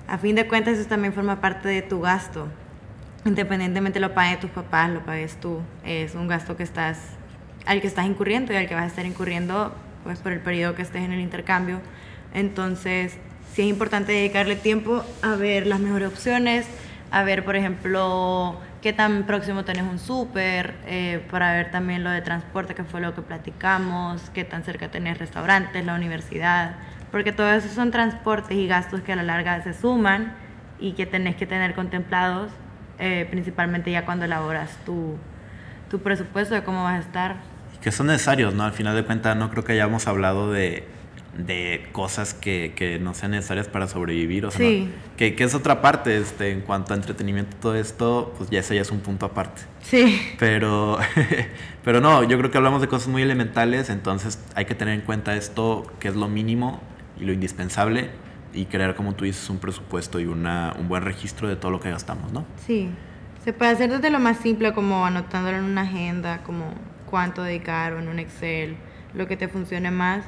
a 0.08 0.18
fin 0.18 0.36
de 0.36 0.48
cuentas 0.48 0.80
eso 0.80 0.90
también 0.90 1.14
forma 1.14 1.40
parte 1.40 1.70
de 1.70 1.84
tu 1.84 2.02
gasto. 2.02 2.48
Independientemente 3.26 4.00
lo 4.00 4.16
paguen 4.16 4.40
tus 4.40 4.50
papás, 4.50 4.90
lo 4.90 5.06
pagues 5.06 5.38
tú, 5.40 5.62
es 5.86 6.16
un 6.16 6.28
gasto 6.28 6.58
que 6.58 6.64
estás 6.64 6.98
al 7.68 7.80
que 7.80 7.86
estás 7.86 8.08
incurriendo 8.08 8.52
y 8.52 8.56
al 8.56 8.68
que 8.68 8.74
vas 8.74 8.86
a 8.86 8.88
estar 8.88 9.06
incurriendo 9.06 9.72
pues 10.04 10.18
por 10.20 10.32
el 10.32 10.40
periodo 10.40 10.74
que 10.74 10.82
estés 10.82 11.04
en 11.04 11.12
el 11.12 11.20
intercambio. 11.20 11.80
Entonces, 12.34 13.20
sí 13.54 13.62
es 13.62 13.68
importante 13.68 14.12
dedicarle 14.12 14.56
tiempo 14.56 15.04
a 15.22 15.36
ver 15.36 15.68
las 15.68 15.80
mejores 15.80 16.08
opciones, 16.08 16.66
a 17.12 17.24
ver, 17.24 17.46
por 17.46 17.56
ejemplo, 17.56 18.60
qué 18.82 18.94
tan 18.94 19.24
próximo 19.24 19.64
tenés 19.64 19.84
un 19.84 20.00
súper, 20.00 20.74
eh, 20.88 21.24
para 21.30 21.54
ver 21.54 21.70
también 21.70 22.04
lo 22.04 22.10
de 22.10 22.22
transporte, 22.22 22.74
que 22.74 22.84
fue 22.84 23.00
lo 23.00 23.14
que 23.14 23.22
platicamos, 23.22 24.32
qué 24.34 24.44
tan 24.44 24.64
cerca 24.64 24.90
tenés 24.90 25.20
restaurantes, 25.20 25.86
la 25.86 25.94
universidad, 25.94 26.76
porque 27.12 27.32
todo 27.32 27.52
eso 27.52 27.68
son 27.70 27.92
transportes 27.92 28.58
y 28.58 28.68
gastos 28.68 29.02
que 29.02 29.14
a 29.14 29.16
la 29.16 29.24
larga 29.24 29.62
se 29.62 29.74
suman 29.74 30.34
y 30.80 30.94
que 30.94 31.06
tenés 31.06 31.36
que 31.36 31.46
tener 31.46 31.76
contemplados, 31.76 32.52
eh, 32.98 33.28
principalmente 33.30 33.92
ya 33.92 34.04
cuando 34.04 34.26
elaboras 34.26 34.78
tu, 34.84 35.16
tu 35.92 36.00
presupuesto 36.00 36.56
de 36.56 36.64
cómo 36.64 36.84
vas 36.84 36.96
a 36.96 37.00
estar. 37.00 37.36
Que 37.84 37.92
son 37.92 38.08
necesarios, 38.08 38.56
¿no? 38.56 38.64
Al 38.64 38.72
final 38.72 38.96
de 38.96 39.06
cuentas 39.06 39.38
no 39.38 39.52
creo 39.52 39.64
que 39.64 39.74
hayamos 39.74 40.08
hablado 40.08 40.52
de, 40.52 40.88
de 41.38 41.88
cosas 41.92 42.34
que, 42.34 42.74
que, 42.76 43.00
no 43.00 43.14
sean 43.14 43.32
necesarias 43.32 43.68
para 43.68 43.88
sobrevivir. 43.88 44.46
O 44.46 44.52
sea, 44.52 44.60
Sí. 44.68 44.90
que, 45.18 45.36
que 45.36 45.44
es 45.44 45.56
otra 45.56 45.82
parte, 45.82 46.18
este, 46.18 46.52
en 46.52 46.62
cuanto 46.62 46.94
a 46.94 46.96
entretenimiento, 46.96 47.56
todo 47.60 47.76
esto, 47.76 48.34
pues 48.38 48.50
ya 48.50 48.60
ese 48.60 48.76
ya 48.76 48.82
es 48.82 48.92
un 48.92 49.00
punto 49.00 49.26
aparte. 49.26 49.64
Sí, 49.82 50.22
Pero, 50.38 50.98
pero 51.84 52.02
no, 52.02 52.24
yo 52.24 52.38
creo 52.38 52.52
que 52.52 52.58
hablamos 52.58 52.82
de 52.82 52.88
cosas 52.88 53.08
muy 53.08 53.22
elementales, 53.24 53.90
entonces 53.90 54.40
hay 54.56 54.66
que 54.66 54.76
tener 54.76 54.94
en 54.94 55.02
cuenta 55.02 55.36
esto, 55.36 55.92
que 56.00 56.08
es 56.08 56.16
lo 56.16 56.28
mínimo 56.28 56.82
y 57.20 57.26
lo 57.26 57.34
indispensable, 57.34 58.10
y 58.54 58.66
crear, 58.66 58.94
como 58.96 59.16
tú 59.16 59.26
dices, 59.26 59.50
un 59.50 59.58
presupuesto 59.58 60.20
y 60.20 60.26
una, 60.26 60.76
un 60.80 60.88
buen 60.88 61.04
registro 61.04 61.48
de 61.48 61.56
todo 61.56 61.72
lo 61.72 61.80
que 61.80 61.90
gastamos, 61.90 62.32
¿no? 62.32 62.46
sí. 62.66 62.90
Se 63.44 63.52
puede 63.52 63.72
hacer 63.72 63.90
desde 63.92 64.10
lo 64.10 64.20
más 64.22 64.38
simple 64.38 64.72
como 64.72 65.06
anotándolo 65.06 65.58
en 65.58 65.66
una 65.66 65.82
agenda, 65.82 66.44
como 66.44 66.74
cuánto 67.10 67.44
dedicar 67.44 67.92
o 67.92 68.00
en 68.00 68.08
un 68.08 68.18
Excel, 68.20 68.78
lo 69.14 69.28
que 69.28 69.36
te 69.36 69.50
funcione 69.50 69.92
más, 69.92 70.24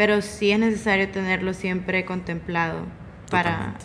pero 0.00 0.22
sí 0.22 0.50
es 0.50 0.58
necesario 0.58 1.10
tenerlo 1.10 1.52
siempre 1.52 2.06
contemplado 2.06 2.86
para, 3.30 3.50
Totalmente. 3.50 3.84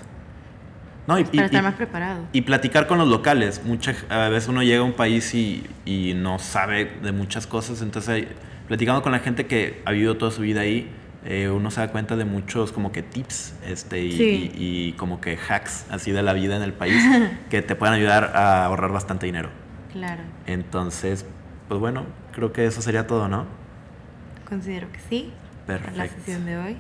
No, 1.08 1.20
y, 1.20 1.26
para 1.26 1.42
y- 1.42 1.46
estar 1.48 1.62
más 1.64 1.74
preparado. 1.76 2.26
y 2.32 2.42
platicar 2.44 2.88
con 2.88 3.00
los 3.00 3.10
locales. 3.10 3.62
Mucha, 3.66 3.94
a 4.08 4.30
veces 4.30 4.48
uno 4.48 4.64
llega 4.64 4.80
a 4.80 4.84
un 4.86 4.94
país 4.94 5.34
y, 5.36 5.68
y 5.84 6.14
no 6.16 6.40
sabe 6.40 6.86
de 7.04 7.12
muchas 7.12 7.46
cosas, 7.48 7.82
entonces 7.82 8.28
platicando 8.70 9.02
con 9.02 9.12
la 9.12 9.20
gente 9.20 9.46
que 9.46 9.82
ha 9.84 9.92
vivido 9.92 10.16
toda 10.16 10.32
su 10.32 10.42
vida 10.44 10.62
ahí, 10.62 10.90
eh, 11.26 11.50
uno 11.50 11.70
se 11.70 11.82
da 11.82 11.90
cuenta 11.92 12.16
de 12.16 12.24
muchos 12.24 12.72
como 12.72 12.94
que 12.94 13.04
tips 13.04 13.54
este, 13.68 14.00
y, 14.06 14.12
Sí. 14.14 14.52
y- 14.56 14.88
y 14.88 14.92
como 14.94 15.20
que 15.20 15.38
hacks 15.50 15.86
así 15.92 16.12
de 16.14 16.24
la 16.24 16.32
vida 16.32 16.56
en 16.56 16.62
el 16.64 16.72
país 16.72 17.04
que 17.50 17.62
te 17.62 17.76
pueden 17.76 17.94
ayudar 17.94 18.32
a 18.38 18.64
ahorrar 18.64 18.94
bastante 18.94 19.26
dinero. 19.26 19.50
Claro, 19.92 20.22
Entonces, 20.48 21.26
pues 21.68 21.78
bueno, 21.82 22.06
creo 22.32 22.54
que 22.54 22.66
eso 22.66 22.82
sería 22.82 23.06
todo, 23.06 23.28
¿no? 23.28 23.48
considero 24.48 24.90
que 24.94 25.00
sí. 25.10 25.34
Para 25.66 25.80
La 25.80 25.86
Perfecto. 25.86 26.16
sesión 26.18 26.46
de 26.46 26.58
hoy. 26.58 26.78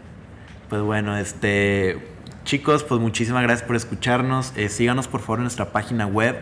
Pues 0.69 0.81
bueno, 0.81 1.17
este 1.17 2.15
chicos, 2.45 2.83
pues 2.83 3.01
muchísimas 3.01 3.41
gracias 3.43 3.67
por 3.67 3.75
escucharnos. 3.75 4.53
Eh, 4.55 4.69
síganos 4.69 5.07
por 5.07 5.19
favor 5.21 5.39
en 5.39 5.43
nuestra 5.45 5.71
página 5.71 6.05
web, 6.05 6.37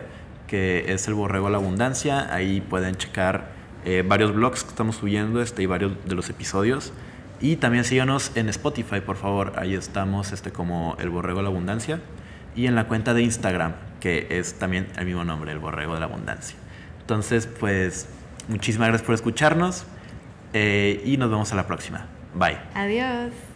que 0.46 0.92
es 0.92 1.08
el 1.08 1.14
Borrego 1.14 1.46
de 1.46 1.52
la 1.52 1.58
Abundancia. 1.58 2.32
Ahí 2.32 2.60
pueden 2.60 2.94
checar 2.94 3.52
eh, 3.84 4.04
varios 4.06 4.34
blogs 4.34 4.62
que 4.62 4.68
estamos 4.68 4.96
subiendo 4.96 5.40
este, 5.40 5.62
y 5.62 5.66
varios 5.66 5.92
de 6.04 6.14
los 6.14 6.28
episodios. 6.30 6.92
Y 7.40 7.56
también 7.56 7.84
síganos 7.84 8.32
en 8.36 8.48
Spotify, 8.50 9.00
por 9.00 9.16
favor. 9.16 9.54
Ahí 9.56 9.74
estamos 9.74 10.32
este, 10.32 10.52
como 10.52 10.96
el 11.00 11.10
Borrego 11.10 11.38
de 11.38 11.44
la 11.44 11.48
Abundancia. 11.48 12.00
Y 12.54 12.66
en 12.66 12.74
la 12.76 12.86
cuenta 12.86 13.14
de 13.14 13.22
Instagram, 13.22 13.72
que 14.00 14.28
es 14.30 14.58
también 14.58 14.86
el 14.96 15.06
mismo 15.06 15.24
nombre, 15.24 15.50
el 15.50 15.58
Borrego 15.58 15.94
de 15.94 16.00
la 16.00 16.06
Abundancia. 16.06 16.56
Entonces, 17.00 17.46
pues 17.46 18.08
muchísimas 18.48 18.88
gracias 18.88 19.06
por 19.06 19.14
escucharnos 19.14 19.86
eh, 20.52 21.02
y 21.04 21.16
nos 21.16 21.30
vemos 21.30 21.52
a 21.52 21.56
la 21.56 21.66
próxima. 21.66 22.13
Bye. 22.34 22.58
Adiós. 22.74 23.53